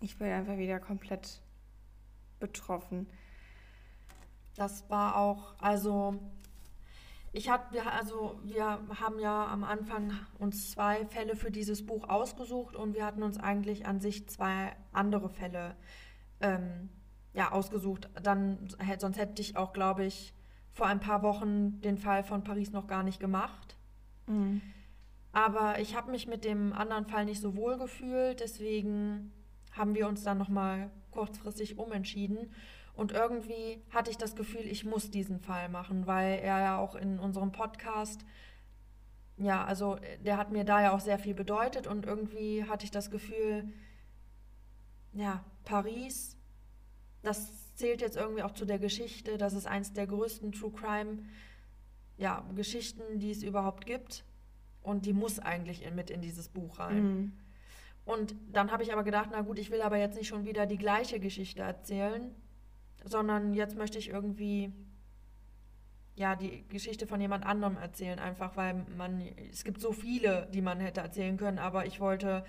Ich 0.00 0.16
bin 0.16 0.28
einfach 0.28 0.58
wieder 0.58 0.78
komplett 0.78 1.40
betroffen. 2.38 3.08
Das 4.54 4.88
war 4.88 5.16
auch, 5.16 5.56
also 5.58 6.20
ich 7.32 7.50
hatte, 7.50 7.84
also 7.84 8.38
wir 8.44 8.78
haben 9.00 9.18
ja 9.18 9.48
am 9.48 9.64
Anfang 9.64 10.12
uns 10.38 10.70
zwei 10.70 11.04
Fälle 11.06 11.34
für 11.34 11.50
dieses 11.50 11.84
Buch 11.84 12.08
ausgesucht 12.08 12.76
und 12.76 12.94
wir 12.94 13.04
hatten 13.04 13.24
uns 13.24 13.38
eigentlich 13.38 13.86
an 13.86 13.98
sich 13.98 14.28
zwei 14.28 14.76
andere 14.92 15.28
Fälle 15.28 15.74
ähm, 16.42 16.90
ja, 17.34 17.52
ausgesucht. 17.52 18.10
Dann, 18.22 18.68
sonst 18.98 19.18
hätte 19.18 19.40
ich 19.40 19.56
auch, 19.56 19.72
glaube 19.72 20.04
ich, 20.04 20.34
vor 20.72 20.86
ein 20.86 21.00
paar 21.00 21.22
Wochen 21.22 21.80
den 21.80 21.98
Fall 21.98 22.24
von 22.24 22.44
Paris 22.44 22.72
noch 22.72 22.86
gar 22.86 23.02
nicht 23.02 23.20
gemacht. 23.20 23.76
Mhm. 24.26 24.62
Aber 25.32 25.78
ich 25.80 25.96
habe 25.96 26.10
mich 26.10 26.26
mit 26.26 26.44
dem 26.44 26.72
anderen 26.72 27.06
Fall 27.06 27.24
nicht 27.24 27.40
so 27.40 27.56
wohl 27.56 27.78
gefühlt, 27.78 28.40
deswegen 28.40 29.32
haben 29.72 29.94
wir 29.94 30.06
uns 30.06 30.22
dann 30.22 30.36
nochmal 30.36 30.90
kurzfristig 31.10 31.78
umentschieden. 31.78 32.52
Und 32.94 33.12
irgendwie 33.12 33.82
hatte 33.90 34.10
ich 34.10 34.18
das 34.18 34.36
Gefühl, 34.36 34.66
ich 34.66 34.84
muss 34.84 35.10
diesen 35.10 35.40
Fall 35.40 35.70
machen, 35.70 36.06
weil 36.06 36.38
er 36.40 36.60
ja 36.60 36.78
auch 36.78 36.94
in 36.94 37.18
unserem 37.18 37.50
Podcast, 37.50 38.26
ja, 39.38 39.64
also 39.64 39.96
der 40.22 40.36
hat 40.36 40.52
mir 40.52 40.64
da 40.64 40.82
ja 40.82 40.92
auch 40.92 41.00
sehr 41.00 41.18
viel 41.18 41.34
bedeutet 41.34 41.86
und 41.86 42.04
irgendwie 42.04 42.64
hatte 42.64 42.84
ich 42.84 42.90
das 42.90 43.10
Gefühl, 43.10 43.72
ja, 45.14 45.42
Paris, 45.64 46.36
das 47.22 47.74
zählt 47.74 48.00
jetzt 48.00 48.16
irgendwie 48.16 48.42
auch 48.42 48.52
zu 48.52 48.64
der 48.64 48.78
Geschichte, 48.78 49.38
das 49.38 49.54
ist 49.54 49.66
eins 49.66 49.92
der 49.92 50.06
größten 50.06 50.52
True 50.52 50.72
Crime 50.72 51.18
ja, 52.16 52.44
Geschichten, 52.54 53.18
die 53.18 53.30
es 53.30 53.42
überhaupt 53.42 53.86
gibt. 53.86 54.24
Und 54.82 55.06
die 55.06 55.12
muss 55.12 55.38
eigentlich 55.38 55.84
in, 55.84 55.94
mit 55.94 56.10
in 56.10 56.20
dieses 56.20 56.48
Buch 56.48 56.78
rein. 56.78 57.02
Mhm. 57.02 57.32
Und 58.04 58.34
dann 58.50 58.72
habe 58.72 58.82
ich 58.82 58.92
aber 58.92 59.04
gedacht, 59.04 59.28
na 59.30 59.42
gut, 59.42 59.58
ich 59.58 59.70
will 59.70 59.80
aber 59.80 59.96
jetzt 59.96 60.16
nicht 60.16 60.26
schon 60.26 60.44
wieder 60.44 60.66
die 60.66 60.78
gleiche 60.78 61.20
Geschichte 61.20 61.62
erzählen, 61.62 62.34
sondern 63.04 63.54
jetzt 63.54 63.76
möchte 63.76 63.98
ich 63.98 64.08
irgendwie 64.08 64.72
ja 66.16 66.34
die 66.34 66.66
Geschichte 66.68 67.06
von 67.06 67.20
jemand 67.20 67.46
anderem 67.46 67.76
erzählen, 67.76 68.18
einfach 68.18 68.56
weil 68.56 68.84
man 68.96 69.22
es 69.50 69.64
gibt 69.64 69.80
so 69.80 69.92
viele, 69.92 70.48
die 70.52 70.60
man 70.60 70.80
hätte 70.80 71.00
erzählen 71.00 71.36
können, 71.36 71.58
aber 71.58 71.86
ich 71.86 72.00
wollte 72.00 72.44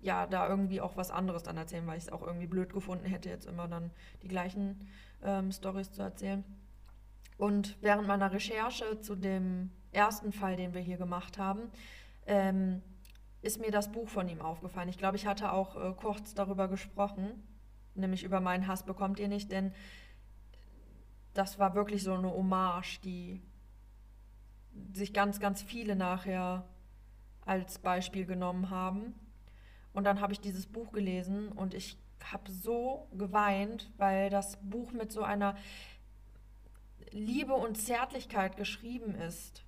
ja 0.00 0.26
da 0.26 0.48
irgendwie 0.48 0.80
auch 0.80 0.96
was 0.96 1.10
anderes 1.10 1.42
dann 1.42 1.56
erzählen, 1.56 1.86
weil 1.86 1.98
ich 1.98 2.04
es 2.04 2.12
auch 2.12 2.22
irgendwie 2.22 2.46
blöd 2.46 2.72
gefunden 2.72 3.06
hätte, 3.06 3.28
jetzt 3.28 3.46
immer 3.46 3.68
dann 3.68 3.90
die 4.22 4.28
gleichen 4.28 4.88
ähm, 5.22 5.52
Stories 5.52 5.92
zu 5.92 6.02
erzählen. 6.02 6.44
Und 7.36 7.76
während 7.80 8.06
meiner 8.06 8.32
Recherche 8.32 9.00
zu 9.00 9.16
dem 9.16 9.70
ersten 9.92 10.32
Fall, 10.32 10.56
den 10.56 10.74
wir 10.74 10.80
hier 10.80 10.98
gemacht 10.98 11.38
haben, 11.38 11.70
ähm, 12.26 12.82
ist 13.42 13.60
mir 13.60 13.70
das 13.70 13.90
Buch 13.90 14.08
von 14.08 14.28
ihm 14.28 14.42
aufgefallen. 14.42 14.88
Ich 14.88 14.98
glaube, 14.98 15.16
ich 15.16 15.26
hatte 15.26 15.52
auch 15.52 15.76
äh, 15.76 15.94
kurz 15.94 16.34
darüber 16.34 16.68
gesprochen, 16.68 17.42
nämlich 17.94 18.22
über 18.24 18.40
meinen 18.40 18.66
Hass 18.66 18.84
bekommt 18.84 19.18
ihr 19.18 19.28
nicht, 19.28 19.50
denn 19.50 19.72
das 21.34 21.58
war 21.58 21.74
wirklich 21.74 22.02
so 22.02 22.12
eine 22.12 22.30
Hommage, 22.30 23.00
die 23.00 23.40
sich 24.92 25.12
ganz, 25.12 25.40
ganz 25.40 25.62
viele 25.62 25.96
nachher 25.96 26.64
als 27.44 27.78
Beispiel 27.78 28.26
genommen 28.26 28.70
haben. 28.70 29.14
Und 29.92 30.04
dann 30.04 30.20
habe 30.20 30.32
ich 30.32 30.40
dieses 30.40 30.66
Buch 30.66 30.92
gelesen 30.92 31.50
und 31.52 31.74
ich 31.74 31.98
habe 32.22 32.50
so 32.50 33.08
geweint, 33.12 33.90
weil 33.96 34.30
das 34.30 34.58
Buch 34.62 34.92
mit 34.92 35.10
so 35.12 35.22
einer 35.22 35.56
Liebe 37.10 37.54
und 37.54 37.76
Zärtlichkeit 37.76 38.56
geschrieben 38.56 39.14
ist, 39.14 39.64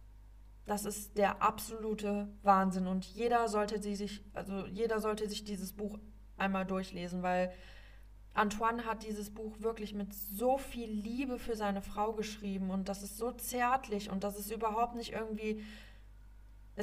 das 0.65 0.85
ist 0.85 1.19
der 1.19 1.43
absolute 1.43 2.29
Wahnsinn. 2.43 2.87
Und 2.87 3.05
jeder 3.05 3.49
sollte 3.49 3.83
sie 3.83 3.97
sich, 3.97 4.23
also 4.33 4.67
jeder 4.67 5.01
sollte 5.01 5.29
sich 5.29 5.45
dieses 5.45 5.73
Buch 5.73 5.99
einmal 6.37 6.65
durchlesen, 6.65 7.23
weil 7.23 7.53
Antoine 8.35 8.87
hat 8.87 9.03
dieses 9.03 9.31
Buch 9.31 9.61
wirklich 9.61 9.93
mit 9.93 10.15
so 10.15 10.57
viel 10.57 10.89
Liebe 10.89 11.39
für 11.39 11.57
seine 11.57 11.83
Frau 11.83 12.13
geschrieben 12.13 12.71
und 12.71 12.89
das 12.89 13.03
ist 13.03 13.19
so 13.19 13.31
zärtlich 13.33 14.11
und 14.11 14.25
das 14.25 14.39
ist 14.39 14.51
überhaupt 14.51 14.95
nicht 14.95 15.13
irgendwie, 15.13 15.63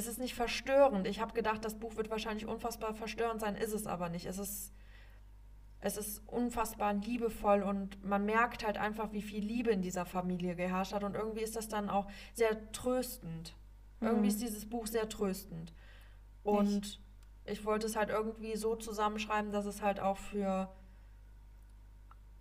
es 0.00 0.06
ist 0.06 0.18
nicht 0.18 0.34
verstörend. 0.34 1.06
Ich 1.06 1.20
habe 1.20 1.34
gedacht, 1.34 1.64
das 1.64 1.78
Buch 1.78 1.96
wird 1.96 2.10
wahrscheinlich 2.10 2.46
unfassbar 2.46 2.94
verstörend 2.94 3.40
sein, 3.40 3.54
ist 3.54 3.74
es 3.74 3.86
aber 3.86 4.08
nicht. 4.08 4.26
Es 4.26 4.38
ist 4.38 4.72
es 5.82 5.96
ist 5.96 6.22
unfassbar 6.26 6.92
liebevoll 6.92 7.62
und 7.62 8.04
man 8.04 8.26
merkt 8.26 8.66
halt 8.66 8.76
einfach, 8.76 9.12
wie 9.12 9.22
viel 9.22 9.42
Liebe 9.42 9.70
in 9.70 9.80
dieser 9.80 10.04
Familie 10.04 10.54
geherrscht 10.54 10.92
hat 10.92 11.04
und 11.04 11.14
irgendwie 11.14 11.40
ist 11.40 11.56
das 11.56 11.68
dann 11.68 11.88
auch 11.88 12.06
sehr 12.34 12.70
tröstend. 12.72 13.54
Mhm. 14.00 14.08
Irgendwie 14.08 14.28
ist 14.28 14.42
dieses 14.42 14.68
Buch 14.68 14.86
sehr 14.86 15.08
tröstend. 15.08 15.72
Und 16.42 17.00
ich. 17.46 17.52
ich 17.52 17.64
wollte 17.64 17.86
es 17.86 17.96
halt 17.96 18.10
irgendwie 18.10 18.56
so 18.56 18.76
zusammenschreiben, 18.76 19.52
dass 19.52 19.64
es 19.64 19.80
halt 19.80 20.00
auch 20.00 20.18
für 20.18 20.70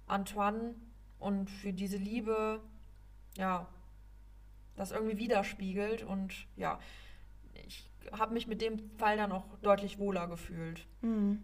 Antoine 0.05 0.75
und 1.17 1.49
für 1.49 1.71
diese 1.71 1.97
Liebe, 1.97 2.61
ja, 3.37 3.67
das 4.75 4.91
irgendwie 4.91 5.17
widerspiegelt 5.17 6.03
und 6.03 6.47
ja, 6.57 6.79
habe 8.11 8.33
mich 8.33 8.47
mit 8.47 8.61
dem 8.61 8.79
Fall 8.97 9.17
dann 9.17 9.31
auch 9.31 9.45
deutlich 9.61 9.99
wohler 9.99 10.27
gefühlt. 10.27 10.85
Mhm. 11.01 11.43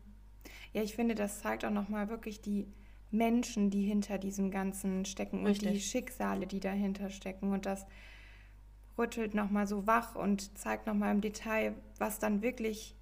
Ja, 0.74 0.82
ich 0.82 0.96
finde, 0.96 1.16
das 1.16 1.40
zeigt 1.40 1.66
auch 1.66 1.72
nochmal 1.72 2.10
wirklich 2.10 2.42
die 2.42 2.68
Menschen, 3.12 3.70
die 3.70 3.84
hinter 3.84 4.18
diesem 4.18 4.52
Ganzen 4.52 5.06
stecken 5.06 5.46
Richtig. 5.46 5.68
und 5.68 5.74
die 5.74 5.82
Schicksale, 5.82 6.48
die 6.48 6.60
dahinter 6.60 7.10
stecken. 7.10 7.52
Und 7.52 7.66
das 7.66 7.86
rüttelt 8.98 9.34
nochmal 9.34 9.68
so 9.68 9.88
wach 9.88 10.16
und 10.16 10.58
zeigt 10.58 10.88
nochmal 10.88 11.14
im 11.14 11.22
Detail, 11.22 11.76
was 11.98 12.20
dann 12.20 12.42
wirklich, 12.42 12.96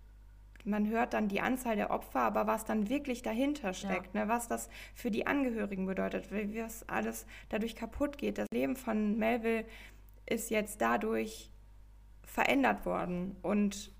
man 0.65 0.87
hört 0.87 1.13
dann 1.13 1.27
die 1.27 1.41
Anzahl 1.41 1.75
der 1.75 1.91
Opfer, 1.91 2.21
aber 2.21 2.47
was 2.47 2.65
dann 2.65 2.89
wirklich 2.89 3.21
dahinter 3.21 3.73
steckt, 3.73 4.13
ja. 4.15 4.25
ne? 4.25 4.29
was 4.29 4.47
das 4.47 4.69
für 4.93 5.11
die 5.11 5.27
Angehörigen 5.27 5.85
bedeutet, 5.85 6.31
wie 6.31 6.57
das 6.57 6.87
alles 6.87 7.25
dadurch 7.49 7.75
kaputt 7.75 8.17
geht. 8.17 8.37
Das 8.37 8.47
Leben 8.53 8.75
von 8.75 9.17
Melville 9.17 9.65
ist 10.25 10.49
jetzt 10.49 10.81
dadurch 10.81 11.49
verändert 12.23 12.85
worden 12.85 13.35
und 13.41 13.91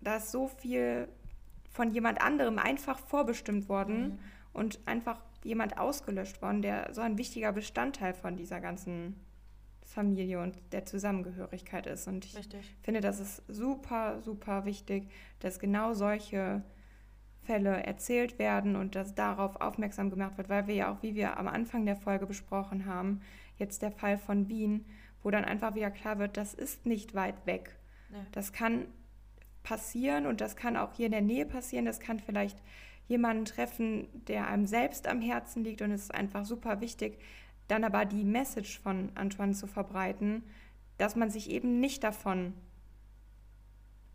da 0.00 0.16
ist 0.16 0.30
so 0.30 0.48
viel 0.48 1.08
von 1.70 1.90
jemand 1.90 2.20
anderem 2.20 2.58
einfach 2.58 2.98
vorbestimmt 2.98 3.68
worden 3.68 4.00
mhm. 4.00 4.18
und 4.52 4.80
einfach 4.86 5.20
jemand 5.44 5.78
ausgelöscht 5.78 6.42
worden, 6.42 6.62
der 6.62 6.92
so 6.92 7.00
ein 7.00 7.18
wichtiger 7.18 7.52
Bestandteil 7.52 8.14
von 8.14 8.36
dieser 8.36 8.60
ganzen 8.60 9.14
Familie 9.84 10.40
und 10.40 10.56
der 10.72 10.84
Zusammengehörigkeit 10.84 11.86
ist. 11.86 12.06
Und 12.08 12.24
ich 12.24 12.36
Richtig. 12.36 12.76
finde, 12.82 13.00
das 13.00 13.20
ist 13.20 13.42
super, 13.48 14.20
super 14.20 14.64
wichtig, 14.64 15.08
dass 15.40 15.58
genau 15.58 15.94
solche 15.94 16.62
Fälle 17.42 17.82
erzählt 17.84 18.38
werden 18.38 18.76
und 18.76 18.94
dass 18.94 19.14
darauf 19.14 19.56
aufmerksam 19.56 20.10
gemacht 20.10 20.36
wird, 20.36 20.50
weil 20.50 20.66
wir 20.66 20.74
ja 20.74 20.92
auch, 20.92 21.02
wie 21.02 21.14
wir 21.14 21.38
am 21.38 21.48
Anfang 21.48 21.86
der 21.86 21.96
Folge 21.96 22.26
besprochen 22.26 22.84
haben, 22.84 23.22
jetzt 23.56 23.80
der 23.80 23.90
Fall 23.90 24.18
von 24.18 24.48
Wien, 24.48 24.84
wo 25.22 25.30
dann 25.30 25.44
einfach 25.44 25.74
wieder 25.74 25.90
klar 25.90 26.18
wird, 26.18 26.36
das 26.36 26.54
ist 26.54 26.86
nicht 26.86 27.14
weit 27.14 27.46
weg. 27.46 27.78
Nee. 28.10 28.18
Das 28.32 28.52
kann 28.52 28.86
passieren 29.62 30.26
und 30.26 30.40
das 30.40 30.56
kann 30.56 30.76
auch 30.76 30.94
hier 30.94 31.06
in 31.06 31.12
der 31.12 31.20
Nähe 31.20 31.44
passieren. 31.44 31.84
Das 31.84 32.00
kann 32.00 32.20
vielleicht 32.20 32.62
jemanden 33.06 33.44
treffen, 33.44 34.08
der 34.26 34.46
einem 34.48 34.66
selbst 34.66 35.06
am 35.06 35.20
Herzen 35.20 35.64
liegt 35.64 35.82
und 35.82 35.90
es 35.90 36.02
ist 36.02 36.14
einfach 36.14 36.44
super 36.44 36.80
wichtig, 36.80 37.18
dann 37.66 37.84
aber 37.84 38.04
die 38.04 38.24
Message 38.24 38.78
von 38.78 39.10
Antoine 39.14 39.54
zu 39.54 39.66
verbreiten, 39.66 40.42
dass 40.98 41.16
man 41.16 41.30
sich 41.30 41.50
eben 41.50 41.80
nicht 41.80 42.04
davon 42.04 42.54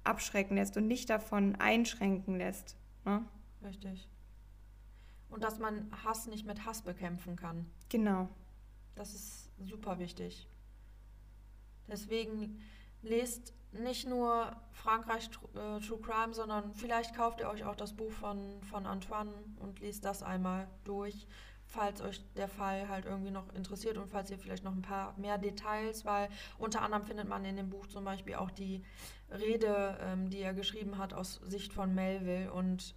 abschrecken 0.04 0.56
lässt 0.56 0.78
und 0.78 0.88
nicht 0.88 1.10
davon 1.10 1.56
einschränken 1.56 2.38
lässt. 2.38 2.78
Ne? 3.06 3.24
Richtig. 3.64 4.08
Und 5.30 5.44
dass 5.44 5.60
man 5.60 5.90
Hass 6.04 6.28
nicht 6.28 6.46
mit 6.46 6.66
Hass 6.66 6.82
bekämpfen 6.82 7.36
kann. 7.36 7.66
Genau. 7.90 8.30
Das 8.96 9.14
ist 9.14 9.50
super 9.60 9.98
wichtig. 9.98 10.48
Deswegen 11.88 12.62
lest 13.02 13.54
nicht 13.74 14.08
nur 14.08 14.56
Frankreich 14.72 15.30
äh, 15.56 15.80
True 15.80 16.00
Crime, 16.02 16.34
sondern 16.34 16.74
vielleicht 16.74 17.16
kauft 17.16 17.40
ihr 17.40 17.50
euch 17.50 17.64
auch 17.64 17.76
das 17.76 17.94
Buch 17.94 18.12
von, 18.12 18.62
von 18.64 18.86
Antoine 18.86 19.34
und 19.60 19.80
liest 19.80 20.06
das 20.06 20.22
einmal 20.22 20.68
durch, 20.84 21.28
falls 21.66 22.02
euch 22.02 22.24
der 22.36 22.48
Fall 22.48 22.88
halt 22.88 23.06
irgendwie 23.06 23.32
noch 23.32 23.52
interessiert 23.54 23.98
und 23.98 24.10
falls 24.10 24.30
ihr 24.30 24.38
vielleicht 24.38 24.64
noch 24.64 24.74
ein 24.74 24.82
paar 24.82 25.18
mehr 25.18 25.38
Details, 25.38 26.06
weil 26.06 26.30
unter 26.58 26.82
anderem 26.82 27.04
findet 27.04 27.28
man 27.28 27.46
in 27.46 27.58
dem 27.58 27.70
Buch 27.70 27.88
zum 27.88 28.04
Beispiel 28.04 28.36
auch 28.36 28.52
die 28.52 28.84
Rede, 29.32 29.98
ähm, 30.02 30.30
die 30.30 30.40
er 30.40 30.54
geschrieben 30.54 30.98
hat 30.98 31.14
aus 31.14 31.42
Sicht 31.48 31.74
von 31.74 31.94
Melville 31.96 32.54
und 32.54 32.94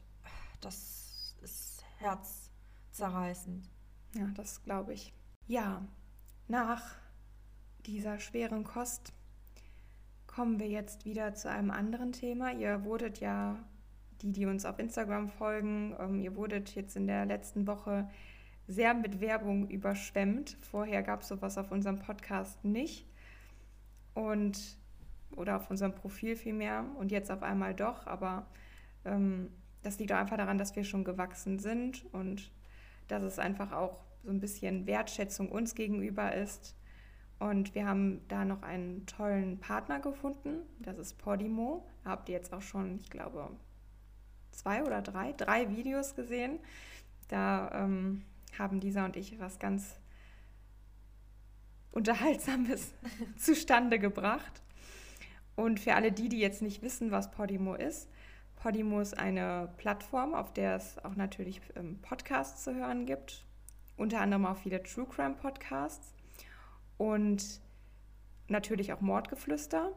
das 0.61 1.37
ist 1.41 1.85
herzzerreißend. 1.99 3.71
Ja, 4.15 4.27
das 4.35 4.63
glaube 4.63 4.93
ich. 4.93 5.15
Ja, 5.47 5.87
nach 6.49 6.97
dieser 7.87 8.19
schweren 8.19 8.65
Kost 8.65 9.13
kommen 10.27 10.59
wir 10.59 10.69
jetzt 10.69 11.05
wieder 11.05 11.35
zu 11.35 11.51
einem 11.51 11.71
anderen 11.71 12.13
Thema. 12.13 12.53
Ihr 12.53 12.85
wurdet 12.85 13.21
ja, 13.21 13.59
die, 14.21 14.33
die 14.33 14.47
uns 14.47 14.65
auf 14.65 14.79
Instagram 14.79 15.29
folgen, 15.29 15.95
ähm, 15.99 16.21
ihr 16.21 16.37
wurdet 16.37 16.75
jetzt 16.75 16.97
in 16.97 17.07
der 17.07 17.25
letzten 17.25 17.67
Woche 17.67 18.09
sehr 18.67 18.95
mit 18.95 19.21
Werbung 19.21 19.69
überschwemmt. 19.69 20.57
Vorher 20.61 21.03
gab 21.03 21.23
es 21.23 21.29
sowas 21.29 21.57
auf 21.57 21.71
unserem 21.71 22.01
Podcast 22.01 22.65
nicht. 22.65 23.07
Und 24.15 24.79
oder 25.37 25.57
auf 25.57 25.71
unserem 25.71 25.95
Profil 25.95 26.37
vielmehr 26.37 26.85
und 26.99 27.13
jetzt 27.13 27.31
auf 27.31 27.43
einmal 27.43 27.75
doch, 27.75 28.07
aber 28.07 28.47
ähm, 29.05 29.51
das 29.83 29.99
liegt 29.99 30.13
auch 30.13 30.17
einfach 30.17 30.39
daran, 30.39 30.57
dass 30.59 30.75
wir 30.75 30.85
schon 30.85 31.05
gewachsen 31.05 31.59
sind 31.59 32.05
und 32.13 32.51
dass 33.09 33.23
es 33.23 33.39
einfach 33.39 33.73
auch 33.73 34.01
so 34.25 34.31
ein 34.31 34.41
bisschen 34.41 34.87
Wertschätzung 34.87 35.51
uns 35.51 35.75
gegenüber 35.75 36.35
ist 36.35 36.75
und 37.39 37.75
wir 37.75 37.87
haben 37.87 38.21
da 38.29 38.45
noch 38.45 38.63
einen 38.63 39.05
tollen 39.07 39.59
Partner 39.59 40.01
gefunden. 40.01 40.63
Das 40.79 40.97
ist 40.97 41.19
Podimo. 41.19 41.87
Da 42.03 42.11
habt 42.11 42.29
ihr 42.29 42.35
jetzt 42.35 42.53
auch 42.53 42.63
schon, 42.63 42.99
ich 43.01 43.11
glaube, 43.11 43.51
zwei 44.53 44.83
oder 44.83 45.03
drei, 45.03 45.33
drei 45.33 45.69
Videos 45.69 46.15
gesehen. 46.15 46.59
Da 47.29 47.71
ähm, 47.75 48.23
haben 48.59 48.81
Lisa 48.81 49.05
und 49.05 49.17
ich 49.17 49.39
was 49.39 49.59
ganz 49.59 49.97
Unterhaltsames 51.93 52.93
zustande 53.37 53.99
gebracht. 53.99 54.63
Und 55.57 55.81
für 55.81 55.95
alle 55.95 56.13
die, 56.13 56.29
die 56.29 56.39
jetzt 56.39 56.63
nicht 56.63 56.83
wissen, 56.83 57.11
was 57.11 57.31
Podimo 57.31 57.75
ist, 57.75 58.09
Podimo 58.57 59.01
ist 59.01 59.19
eine 59.19 59.69
Plattform, 59.77 60.35
auf 60.35 60.53
der 60.53 60.77
es 60.77 60.99
auch 61.05 61.17
natürlich 61.17 61.61
ähm, 61.77 61.99
Podcasts 62.01 62.65
zu 62.65 62.75
hören 62.75 63.05
gibt, 63.05 63.45
unter 63.97 64.21
anderem 64.21 64.47
auch 64.47 64.57
viele 64.57 64.83
True 64.83 65.07
Crime 65.07 65.35
Podcasts 65.35 66.16
und 66.99 67.61
natürlich 68.49 68.93
auch 68.93 69.01
Mordgeflüster. 69.01 69.93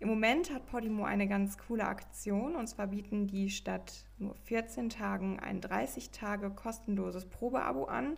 Im 0.00 0.08
Moment 0.08 0.52
hat 0.52 0.66
Podimo 0.66 1.04
eine 1.04 1.28
ganz 1.28 1.56
coole 1.56 1.86
Aktion 1.86 2.56
und 2.56 2.66
zwar 2.66 2.88
bieten 2.88 3.26
die 3.26 3.48
statt 3.48 4.06
nur 4.18 4.34
14 4.34 4.90
Tagen 4.90 5.40
ein 5.40 5.60
30 5.60 6.10
Tage 6.10 6.50
kostenloses 6.50 7.26
Probeabo 7.26 7.84
an. 7.84 8.16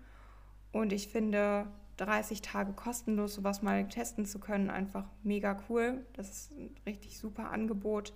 Und 0.71 0.91
ich 0.93 1.07
finde 1.07 1.67
30 1.97 2.41
Tage 2.41 2.73
kostenlos 2.73 3.35
sowas 3.35 3.61
mal 3.61 3.87
testen 3.87 4.25
zu 4.25 4.39
können, 4.39 4.69
einfach 4.69 5.05
mega 5.23 5.57
cool. 5.69 6.05
Das 6.13 6.29
ist 6.29 6.51
ein 6.51 6.75
richtig 6.85 7.17
super 7.17 7.51
Angebot. 7.51 8.13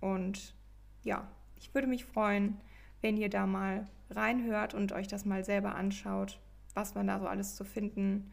Und 0.00 0.54
ja, 1.02 1.26
ich 1.56 1.74
würde 1.74 1.88
mich 1.88 2.04
freuen, 2.04 2.60
wenn 3.00 3.16
ihr 3.16 3.28
da 3.28 3.46
mal 3.46 3.86
reinhört 4.10 4.74
und 4.74 4.92
euch 4.92 5.08
das 5.08 5.24
mal 5.24 5.44
selber 5.44 5.74
anschaut, 5.74 6.38
was 6.74 6.94
man 6.94 7.06
da 7.06 7.18
so 7.18 7.26
alles 7.26 7.56
zu 7.56 7.64
finden, 7.64 8.30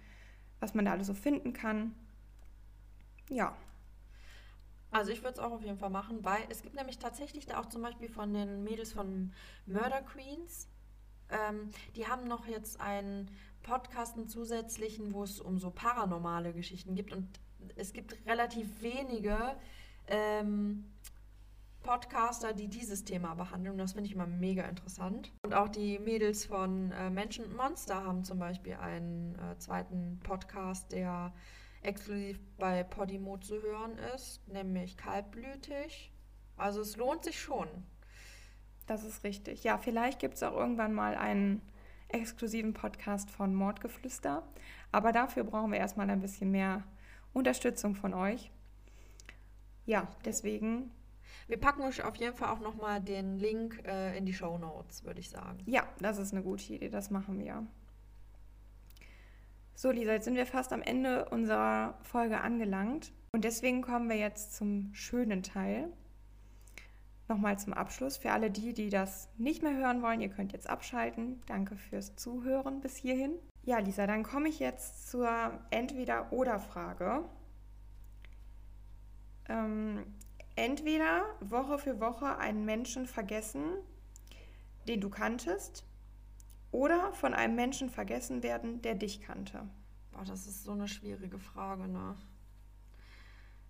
was 0.60 0.74
man 0.74 0.86
da 0.86 0.92
alles 0.92 1.08
so 1.08 1.14
finden 1.14 1.54
kann. 1.54 1.94
Ja, 3.30 3.56
also 4.92 5.12
ich 5.12 5.22
würde 5.22 5.34
es 5.34 5.40
auch 5.40 5.52
auf 5.52 5.64
jeden 5.64 5.78
Fall 5.78 5.90
machen, 5.90 6.24
weil 6.24 6.42
es 6.50 6.62
gibt 6.62 6.76
nämlich 6.76 6.98
tatsächlich 6.98 7.46
da 7.46 7.60
auch 7.60 7.68
zum 7.68 7.82
Beispiel 7.82 8.10
von 8.10 8.34
den 8.34 8.64
Mädels 8.64 8.94
von 8.94 9.32
Murder 9.66 10.02
Queens, 10.02 10.68
ähm, 11.30 11.70
die 11.96 12.08
haben 12.08 12.28
noch 12.28 12.48
jetzt 12.48 12.80
einen 12.82 13.30
Podcast, 13.62 14.18
einen 14.18 14.28
zusätzlichen, 14.28 15.14
wo 15.14 15.24
es 15.24 15.40
um 15.40 15.60
so 15.60 15.70
paranormale 15.70 16.54
Geschichten 16.54 16.96
gibt 16.96 17.14
und 17.14 17.28
es 17.76 17.94
gibt 17.94 18.16
relativ 18.26 18.82
wenige 18.82 19.56
ähm, 20.08 20.86
Podcaster, 21.84 22.54
die 22.54 22.68
dieses 22.68 23.06
Thema 23.06 23.36
behandeln. 23.36 23.78
Das 23.78 23.94
finde 23.94 24.08
ich 24.08 24.16
immer 24.16 24.28
mega 24.28 24.64
interessant. 24.64 25.32
Und 25.44 25.54
auch 25.54 25.70
die 25.70 26.00
Mädels 26.00 26.46
von 26.46 26.92
äh, 26.92 27.10
Menschen 27.10 27.46
und 27.46 27.56
Monster 27.56 28.04
haben 28.04 28.24
zum 28.24 28.40
Beispiel 28.40 28.74
einen 28.76 29.36
äh, 29.36 29.58
zweiten 29.60 30.20
Podcast, 30.24 30.92
der 30.92 31.34
exklusiv 31.82 32.40
bei 32.58 32.84
Podimo 32.84 33.38
zu 33.38 33.62
hören 33.62 33.98
ist, 34.16 34.48
nämlich 34.48 34.98
kaltblütig. 34.98 36.12
Also 36.58 36.82
es 36.82 36.98
lohnt 36.98 37.24
sich 37.24 37.40
schon. 37.40 37.68
Das 38.86 39.04
ist 39.04 39.24
richtig. 39.24 39.64
Ja, 39.64 39.78
vielleicht 39.78 40.20
gibt 40.20 40.36
es 40.36 40.44
auch 40.44 40.56
irgendwann 40.56 40.94
mal 40.94 41.16
einen 41.16 41.62
exklusiven 42.10 42.74
Podcast 42.74 43.30
von 43.30 43.54
Mordgeflüster. 43.54 44.44
Aber 44.92 45.12
dafür 45.12 45.44
brauchen 45.44 45.72
wir 45.72 45.80
erstmal 45.80 46.10
ein 46.10 46.22
bisschen 46.22 46.52
mehr 46.52 46.84
Unterstützung 47.34 47.96
von 47.96 48.14
euch. 48.14 48.52
Ja, 49.86 50.08
deswegen. 50.26 50.92
Wir 51.48 51.60
packen 51.60 51.82
euch 51.82 52.04
auf 52.04 52.16
jeden 52.16 52.36
Fall 52.36 52.50
auch 52.50 52.60
nochmal 52.60 53.02
den 53.02 53.38
Link 53.38 53.82
äh, 53.86 54.18
in 54.18 54.26
die 54.26 54.34
Show 54.34 54.58
Notes, 54.58 55.04
würde 55.04 55.20
ich 55.20 55.30
sagen. 55.30 55.60
Ja, 55.66 55.88
das 56.00 56.18
ist 56.18 56.34
eine 56.34 56.44
gute 56.44 56.74
Idee. 56.74 56.90
Das 56.90 57.10
machen 57.10 57.40
wir. 57.40 57.66
So, 59.82 59.92
Lisa, 59.92 60.12
jetzt 60.12 60.26
sind 60.26 60.36
wir 60.36 60.46
fast 60.46 60.74
am 60.74 60.82
Ende 60.82 61.30
unserer 61.30 61.98
Folge 62.02 62.42
angelangt. 62.42 63.14
Und 63.32 63.46
deswegen 63.46 63.82
kommen 63.82 64.10
wir 64.10 64.18
jetzt 64.18 64.54
zum 64.54 64.94
schönen 64.94 65.42
Teil. 65.42 65.88
Nochmal 67.30 67.58
zum 67.58 67.72
Abschluss. 67.72 68.18
Für 68.18 68.34
alle 68.34 68.52
die, 68.52 68.74
die 68.74 68.90
das 68.90 69.30
nicht 69.38 69.64
mehr 69.64 69.74
hören 69.78 70.02
wollen, 70.02 70.20
ihr 70.20 70.28
könnt 70.28 70.52
jetzt 70.52 70.70
abschalten. 70.70 71.42
Danke 71.46 71.78
fürs 71.78 72.18
Zuhören 72.18 72.82
bis 72.82 72.98
hierhin. 72.98 73.32
Ja, 73.64 73.80
Lisa, 73.80 74.06
dann 74.06 74.24
komme 74.24 74.50
ich 74.50 74.60
jetzt 74.60 75.10
zur 75.10 75.30
Entweder-Oder-Frage. 75.70 77.24
Ähm, 79.48 80.04
entweder 80.58 81.24
Woche 81.40 81.80
für 81.80 82.02
Woche 82.02 82.38
einen 82.38 82.66
Menschen 82.66 83.08
vergessen, 83.08 83.64
den 84.90 85.00
du 85.00 85.10
kanntest, 85.10 85.86
oder 86.72 87.14
von 87.14 87.34
einem 87.34 87.56
Menschen 87.56 87.90
vergessen 87.90 88.44
werden, 88.44 88.82
der 88.82 88.96
dich 88.96 89.22
kannte? 89.22 89.68
Boah, 90.12 90.24
das 90.24 90.48
ist 90.48 90.64
so 90.64 90.72
eine 90.72 90.88
schwierige 90.88 91.40
Frage, 91.40 91.88
ne? 91.88 92.16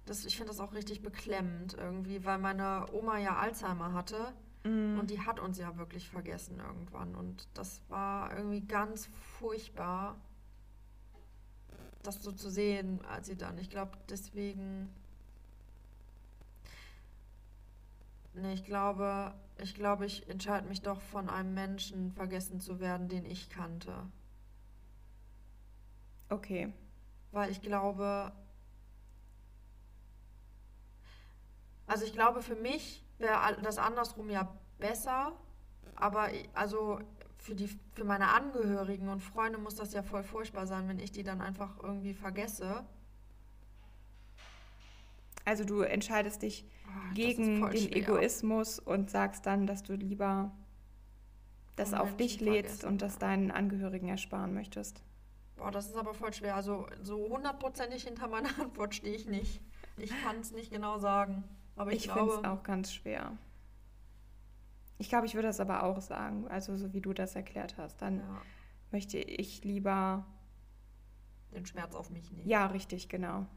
Das, 0.05 0.25
ich 0.25 0.37
finde 0.37 0.51
das 0.51 0.59
auch 0.59 0.73
richtig 0.73 1.01
beklemmend 1.01 1.75
irgendwie, 1.75 2.25
weil 2.25 2.39
meine 2.39 2.87
Oma 2.93 3.19
ja 3.19 3.37
Alzheimer 3.37 3.93
hatte 3.93 4.33
mm. 4.63 4.97
und 4.99 5.11
die 5.11 5.21
hat 5.21 5.39
uns 5.39 5.59
ja 5.59 5.77
wirklich 5.77 6.09
vergessen 6.09 6.59
irgendwann. 6.59 7.15
Und 7.15 7.47
das 7.53 7.81
war 7.89 8.35
irgendwie 8.35 8.61
ganz 8.61 9.07
furchtbar, 9.37 10.19
das 12.01 12.23
so 12.23 12.31
zu 12.31 12.49
sehen, 12.49 13.05
als 13.05 13.27
sie 13.27 13.37
dann. 13.37 13.57
Ich 13.59 13.69
glaube, 13.69 13.91
deswegen. 14.09 14.89
Ne, 18.33 18.53
ich 18.53 18.63
glaube, 18.63 19.33
ich 19.57 19.75
glaube, 19.75 20.05
ich 20.05 20.29
entscheide 20.29 20.67
mich 20.67 20.81
doch 20.81 21.01
von 21.01 21.29
einem 21.29 21.53
Menschen 21.53 22.11
vergessen 22.11 22.59
zu 22.59 22.79
werden, 22.79 23.09
den 23.09 23.25
ich 23.25 23.49
kannte. 23.49 23.93
Okay. 26.29 26.73
Weil 27.31 27.51
ich 27.51 27.61
glaube, 27.61 28.31
also 31.87 32.05
ich 32.05 32.13
glaube, 32.13 32.41
für 32.41 32.55
mich 32.55 33.03
wäre 33.17 33.57
das 33.61 33.77
andersrum 33.77 34.29
ja 34.29 34.55
besser, 34.77 35.33
aber 35.95 36.29
also 36.53 36.99
für, 37.37 37.55
die, 37.55 37.67
für 37.93 38.03
meine 38.03 38.29
Angehörigen 38.29 39.09
und 39.09 39.21
Freunde 39.21 39.57
muss 39.57 39.75
das 39.75 39.93
ja 39.93 40.03
voll 40.03 40.23
furchtbar 40.23 40.67
sein, 40.67 40.87
wenn 40.87 40.99
ich 40.99 41.11
die 41.11 41.23
dann 41.23 41.41
einfach 41.41 41.77
irgendwie 41.81 42.13
vergesse. 42.13 42.85
Also 45.45 45.63
du 45.63 45.81
entscheidest 45.81 46.41
dich 46.41 46.65
oh, 46.87 47.13
gegen 47.13 47.61
den 47.69 47.77
schwer. 47.77 47.97
Egoismus 47.97 48.79
und 48.79 49.09
sagst 49.09 49.45
dann, 49.45 49.67
dass 49.67 49.83
du 49.83 49.93
lieber 49.93 50.51
das 51.75 51.93
auf 51.93 52.15
dich 52.17 52.41
lädst 52.41 52.83
und 52.83 53.01
das 53.01 53.17
deinen 53.17 53.51
Angehörigen 53.51 54.09
ersparen 54.09 54.53
möchtest. 54.53 55.01
Boah, 55.55 55.71
das 55.71 55.87
ist 55.87 55.97
aber 55.97 56.13
voll 56.13 56.33
schwer. 56.33 56.55
Also 56.55 56.87
so 57.01 57.29
hundertprozentig 57.29 58.03
hinter 58.03 58.27
meiner 58.27 58.49
Antwort 58.59 58.95
stehe 58.95 59.15
ich 59.15 59.27
nicht. 59.27 59.61
Ich 59.97 60.11
kann 60.23 60.39
es 60.39 60.51
nicht 60.51 60.71
genau 60.71 60.97
sagen. 60.97 61.43
Aber 61.75 61.91
ich, 61.91 62.05
ich 62.05 62.11
finde 62.11 62.33
es 62.33 62.43
auch 62.43 62.63
ganz 62.63 62.93
schwer. 62.93 63.37
Ich 64.97 65.07
glaube, 65.07 65.25
ich 65.25 65.35
würde 65.35 65.47
das 65.47 65.61
aber 65.61 65.83
auch 65.83 66.01
sagen, 66.01 66.47
also 66.49 66.75
so 66.75 66.93
wie 66.93 67.01
du 67.01 67.13
das 67.13 67.35
erklärt 67.35 67.77
hast. 67.77 68.01
Dann 68.01 68.19
ja. 68.19 68.41
möchte 68.91 69.17
ich 69.17 69.63
lieber 69.63 70.25
den 71.53 71.65
Schmerz 71.65 71.95
auf 71.95 72.09
mich 72.09 72.31
nehmen. 72.31 72.47
Ja, 72.47 72.67
richtig, 72.67 73.07
genau. 73.07 73.47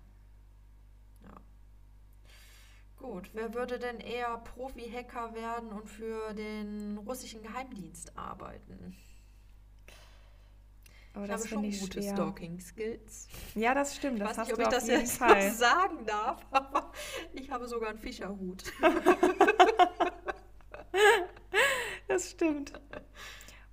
Gut, 3.02 3.30
wer 3.32 3.52
würde 3.52 3.80
denn 3.80 3.98
eher 3.98 4.38
Profi-Hacker 4.38 5.34
werden 5.34 5.72
und 5.72 5.88
für 5.90 6.32
den 6.34 6.98
russischen 6.98 7.42
Geheimdienst 7.42 8.16
arbeiten? 8.16 8.96
Oh, 11.16 11.24
ich 11.24 11.30
habe 11.30 11.48
schon 11.48 11.64
ich 11.64 11.80
gute 11.80 12.00
Stalking-Skills. 12.00 13.26
Ja, 13.56 13.74
das 13.74 13.96
stimmt. 13.96 14.20
Das 14.20 14.30
ich 14.30 14.38
weiß 14.38 14.46
nicht, 14.46 14.54
ob 14.54 14.60
ich 14.60 14.68
das 14.68 14.86
jetzt 14.86 15.18
Fall. 15.18 15.50
sagen 15.50 16.06
darf, 16.06 16.46
aber 16.52 16.92
ich 17.32 17.50
habe 17.50 17.66
sogar 17.66 17.90
einen 17.90 17.98
Fischerhut. 17.98 18.62
das 22.06 22.30
stimmt. 22.30 22.72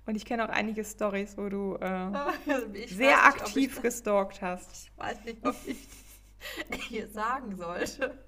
Und 0.06 0.16
ich 0.16 0.24
kenne 0.24 0.44
auch 0.44 0.52
einige 0.52 0.84
Stories, 0.84 1.38
wo 1.38 1.48
du 1.48 1.76
äh, 1.76 2.10
sehr 2.88 3.24
aktiv 3.24 3.76
ich, 3.76 3.82
gestalkt 3.82 4.42
hast. 4.42 4.72
Ich 4.72 4.98
weiß 4.98 5.24
nicht, 5.24 5.46
ob 5.46 5.54
ich 5.66 5.86
das 6.68 6.80
hier 6.80 7.06
sagen 7.06 7.56
sollte. 7.56 8.18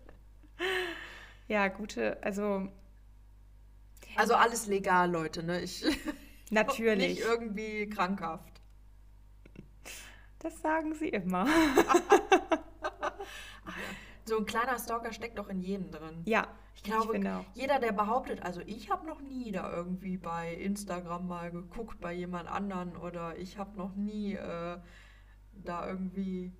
Ja, 1.48 1.68
gute, 1.68 2.22
also. 2.22 2.68
Also 4.16 4.34
alles 4.34 4.66
legal, 4.66 5.10
Leute, 5.10 5.42
ne? 5.42 5.60
Ich 5.60 5.84
Natürlich. 6.50 7.18
nicht 7.18 7.20
irgendwie 7.20 7.88
krankhaft. 7.88 8.60
Das 10.38 10.60
sagen 10.60 10.94
sie 10.94 11.08
immer. 11.08 11.46
so 14.24 14.38
ein 14.38 14.44
kleiner 14.44 14.78
Stalker 14.78 15.12
steckt 15.12 15.38
doch 15.38 15.48
in 15.48 15.60
jedem 15.60 15.90
drin. 15.90 16.22
Ja, 16.24 16.48
ich 16.74 16.82
glaube, 16.82 17.16
ich 17.16 17.24
jeder, 17.54 17.78
der 17.78 17.92
behauptet, 17.92 18.42
also 18.42 18.60
ich 18.66 18.90
habe 18.90 19.06
noch 19.06 19.20
nie 19.20 19.52
da 19.52 19.72
irgendwie 19.72 20.16
bei 20.16 20.54
Instagram 20.54 21.28
mal 21.28 21.50
geguckt 21.50 22.00
bei 22.00 22.12
jemand 22.12 22.48
anderen 22.48 22.96
oder 22.96 23.36
ich 23.38 23.56
habe 23.56 23.76
noch 23.76 23.94
nie 23.94 24.34
äh, 24.34 24.78
da 25.54 25.86
irgendwie, 25.86 26.52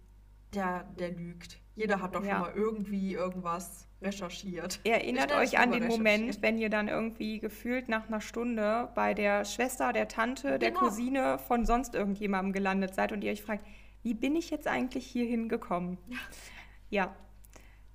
der, 0.55 0.84
der 0.98 1.11
lügt. 1.11 1.61
Jeder 1.74 2.03
hat 2.03 2.14
doch 2.14 2.24
ja. 2.24 2.32
schon 2.32 2.40
mal 2.40 2.53
irgendwie 2.55 3.14
irgendwas 3.14 3.88
recherchiert. 4.03 4.80
Erinnert 4.84 5.32
euch 5.32 5.59
an 5.59 5.72
den 5.72 5.86
Moment, 5.86 6.42
wenn 6.42 6.59
ihr 6.59 6.68
dann 6.68 6.88
irgendwie 6.88 7.38
gefühlt 7.38 7.88
nach 7.88 8.09
einer 8.09 8.20
Stunde 8.20 8.90
bei 8.94 9.14
der 9.14 9.44
Schwester, 9.44 9.92
der 9.92 10.09
Tante, 10.09 10.48
genau. 10.48 10.59
der 10.59 10.72
Cousine 10.72 11.38
von 11.38 11.64
sonst 11.64 11.94
irgendjemandem 11.94 12.53
gelandet 12.53 12.94
seid 12.94 13.12
und 13.12 13.22
ihr 13.24 13.32
euch 13.32 13.42
fragt, 13.42 13.64
wie 14.03 14.14
bin 14.14 14.36
ich 14.36 14.50
jetzt 14.50 14.66
eigentlich 14.66 15.07
hier 15.07 15.24
hingekommen? 15.24 15.98
Ja. 16.09 16.18
ja. 16.90 17.16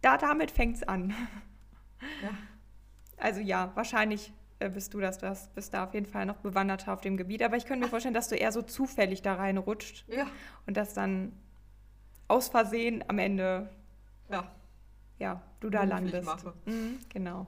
Da 0.02 0.18
damit 0.18 0.52
fängt 0.52 0.78
es 0.78 0.84
an. 0.84 1.14
Ja. 2.24 2.30
Also 3.18 3.42
ja, 3.42 3.72
wahrscheinlich 3.76 4.32
äh, 4.60 4.70
bist 4.70 4.94
du 4.94 5.00
das, 5.00 5.18
du 5.18 5.36
bist 5.56 5.74
da 5.74 5.84
auf 5.84 5.94
jeden 5.94 6.06
Fall 6.06 6.26
noch 6.26 6.38
bewanderter 6.38 6.94
auf 6.94 7.02
dem 7.02 7.18
Gebiet. 7.18 7.44
Aber 7.44 7.58
ich 7.58 7.66
könnte 7.66 7.86
mir 7.86 7.90
vorstellen, 7.92 8.14
dass 8.14 8.30
du 8.30 8.36
eher 8.36 8.52
so 8.52 8.62
zufällig 8.62 9.22
da 9.22 9.36
reinrutscht. 9.36 10.06
Ja. 10.08 10.28
Und 10.66 10.78
dass 10.78 10.94
dann 10.94 11.34
aus 12.28 12.50
Versehen 12.50 13.04
am 13.08 13.20
Ende 13.20 13.70
ja, 14.30 14.52
ja 15.20 15.42
du 15.60 15.70
da 15.70 15.84
landest. 15.84 16.46
Mhm, 16.66 17.00
genau. 17.10 17.48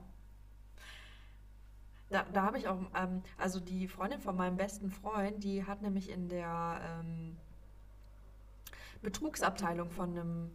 Da, 2.08 2.24
da 2.32 2.42
habe 2.42 2.58
ich 2.58 2.66
auch, 2.66 2.78
ähm, 2.96 3.22
also 3.38 3.60
die 3.60 3.86
Freundin 3.86 4.20
von 4.20 4.36
meinem 4.36 4.56
besten 4.56 4.90
Freund, 4.90 5.44
die 5.44 5.64
hat 5.64 5.80
nämlich 5.80 6.10
in 6.10 6.28
der 6.28 6.80
ähm, 6.84 7.36
Betrugsabteilung 9.00 9.90
von 9.90 10.10
einem, 10.10 10.50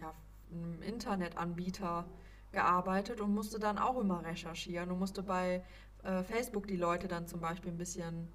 ja, 0.00 0.12
einem 0.52 0.82
Internetanbieter 0.82 2.06
gearbeitet 2.50 3.20
und 3.20 3.32
musste 3.32 3.60
dann 3.60 3.78
auch 3.78 3.98
immer 4.00 4.24
recherchieren 4.24 4.90
und 4.90 4.98
musste 4.98 5.22
bei 5.22 5.62
äh, 6.02 6.24
Facebook 6.24 6.66
die 6.66 6.76
Leute 6.76 7.06
dann 7.06 7.28
zum 7.28 7.40
Beispiel 7.40 7.70
ein 7.70 7.78
bisschen 7.78 8.26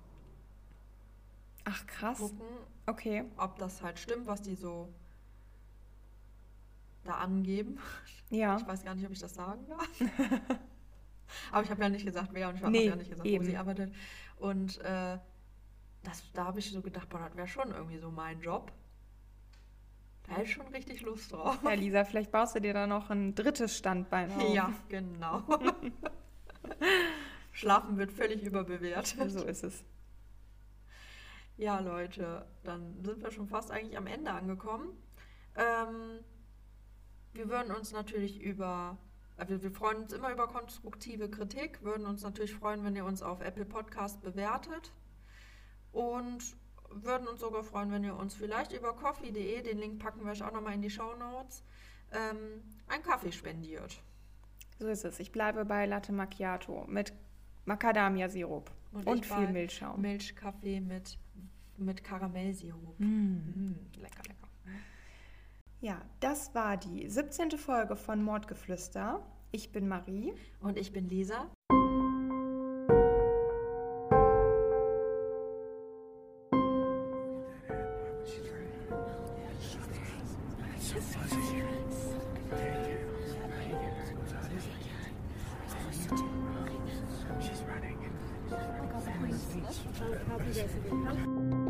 Ach 1.65 1.85
krass. 1.87 2.19
gucken, 2.19 2.47
okay. 2.85 3.25
ob 3.35 3.57
das 3.57 3.81
halt 3.81 3.99
stimmt, 3.99 4.27
was 4.27 4.41
die 4.41 4.55
so 4.55 4.87
da 7.05 7.15
angeben. 7.15 7.79
Ja. 8.29 8.57
Ich 8.57 8.67
weiß 8.67 8.83
gar 8.83 8.95
nicht, 8.95 9.05
ob 9.05 9.11
ich 9.11 9.19
das 9.19 9.33
sagen 9.33 9.65
darf. 9.67 9.89
Aber 11.51 11.63
ich 11.63 11.69
habe 11.69 11.81
ja 11.81 11.89
nicht 11.89 12.05
gesagt, 12.05 12.29
wer 12.33 12.49
und 12.49 12.55
ich 12.55 12.61
habe 12.61 12.71
nee, 12.71 12.87
ja 12.87 12.95
nicht 12.95 13.09
gesagt, 13.09 13.27
eben. 13.27 13.43
wo 13.43 13.49
sie 13.49 13.57
arbeitet. 13.57 13.93
Und 14.37 14.79
äh, 14.81 15.17
das, 16.03 16.31
da 16.33 16.45
habe 16.45 16.59
ich 16.59 16.71
so 16.71 16.81
gedacht, 16.81 17.09
boah, 17.09 17.19
das 17.19 17.35
wäre 17.35 17.47
schon 17.47 17.71
irgendwie 17.71 17.97
so 17.97 18.11
mein 18.11 18.39
Job. 18.41 18.71
Da 20.23 20.33
hätte 20.33 20.43
ich 20.43 20.53
schon 20.53 20.67
richtig 20.67 21.01
Lust 21.01 21.31
drauf. 21.31 21.59
Ja, 21.63 21.73
Lisa, 21.73 22.03
vielleicht 22.03 22.31
baust 22.31 22.55
du 22.55 22.59
dir 22.59 22.73
da 22.73 22.87
noch 22.87 23.09
ein 23.09 23.35
drittes 23.35 23.77
Standbein 23.77 24.31
auf. 24.31 24.53
Ja, 24.53 24.73
genau. 24.89 25.41
Schlafen 27.51 27.97
wird 27.97 28.11
völlig 28.11 28.43
überbewertet. 28.43 29.31
So 29.31 29.43
ist 29.43 29.63
es. 29.63 29.83
Ja, 31.57 31.79
Leute, 31.79 32.45
dann 32.63 33.03
sind 33.03 33.23
wir 33.23 33.31
schon 33.31 33.47
fast 33.47 33.71
eigentlich 33.71 33.97
am 33.97 34.07
Ende 34.07 34.31
angekommen. 34.31 34.89
Ähm, 35.55 36.19
wir 37.35 37.49
würden 37.49 37.73
uns 37.75 37.91
natürlich 37.91 38.41
über, 38.41 38.97
also 39.37 39.61
wir 39.61 39.71
freuen 39.71 40.03
uns 40.03 40.13
immer 40.13 40.31
über 40.31 40.47
konstruktive 40.47 41.29
Kritik, 41.29 41.83
würden 41.83 42.05
uns 42.05 42.23
natürlich 42.23 42.53
freuen, 42.53 42.83
wenn 42.83 42.95
ihr 42.95 43.05
uns 43.05 43.21
auf 43.21 43.41
Apple 43.41 43.65
Podcast 43.65 44.21
bewertet. 44.21 44.93
Und 45.91 46.55
würden 46.89 47.27
uns 47.27 47.39
sogar 47.39 47.63
freuen, 47.63 47.91
wenn 47.91 48.03
ihr 48.03 48.15
uns 48.15 48.35
vielleicht 48.35 48.73
über 48.73 48.93
coffee.de, 48.93 49.61
den 49.61 49.77
Link 49.77 49.99
packen 49.99 50.23
wir 50.23 50.31
euch 50.31 50.43
auch 50.43 50.51
nochmal 50.51 50.73
in 50.73 50.81
die 50.81 50.89
Show 50.89 51.15
Notes, 51.17 51.63
ähm, 52.11 52.61
einen 52.87 53.03
Kaffee 53.03 53.31
spendiert. 53.31 54.01
So 54.79 54.87
ist 54.87 55.05
es. 55.05 55.19
Ich 55.19 55.31
bleibe 55.31 55.65
bei 55.65 55.85
Latte 55.85 56.11
Macchiato 56.11 56.85
mit 56.87 57.13
Macadamia-Sirup 57.65 58.69
und, 58.91 59.07
und 59.07 59.25
viel 59.25 59.47
Milchschaum. 59.47 60.01
Milchkaffee 60.01 60.81
mit, 60.81 61.17
mit 61.77 62.03
Karamellsirup. 62.03 62.99
Mm. 62.99 63.05
Mm, 63.05 63.75
lecker, 63.99 64.23
lecker. 64.27 64.44
Ja, 65.85 66.01
das 66.19 66.55
war 66.55 66.77
die 66.77 67.07
17. 67.07 67.59
Folge 67.59 67.95
von 67.95 68.23
Mordgeflüster. 68.23 69.21
Ich 69.51 69.71
bin 69.71 69.87
Marie. 69.87 70.33
Und 70.59 70.79
ich 70.79 70.91
bin 70.91 71.07
Lisa. 71.07 71.45
She's 87.39 87.61
running. 87.67 88.09
She's 90.51 90.71
running. 91.05 91.64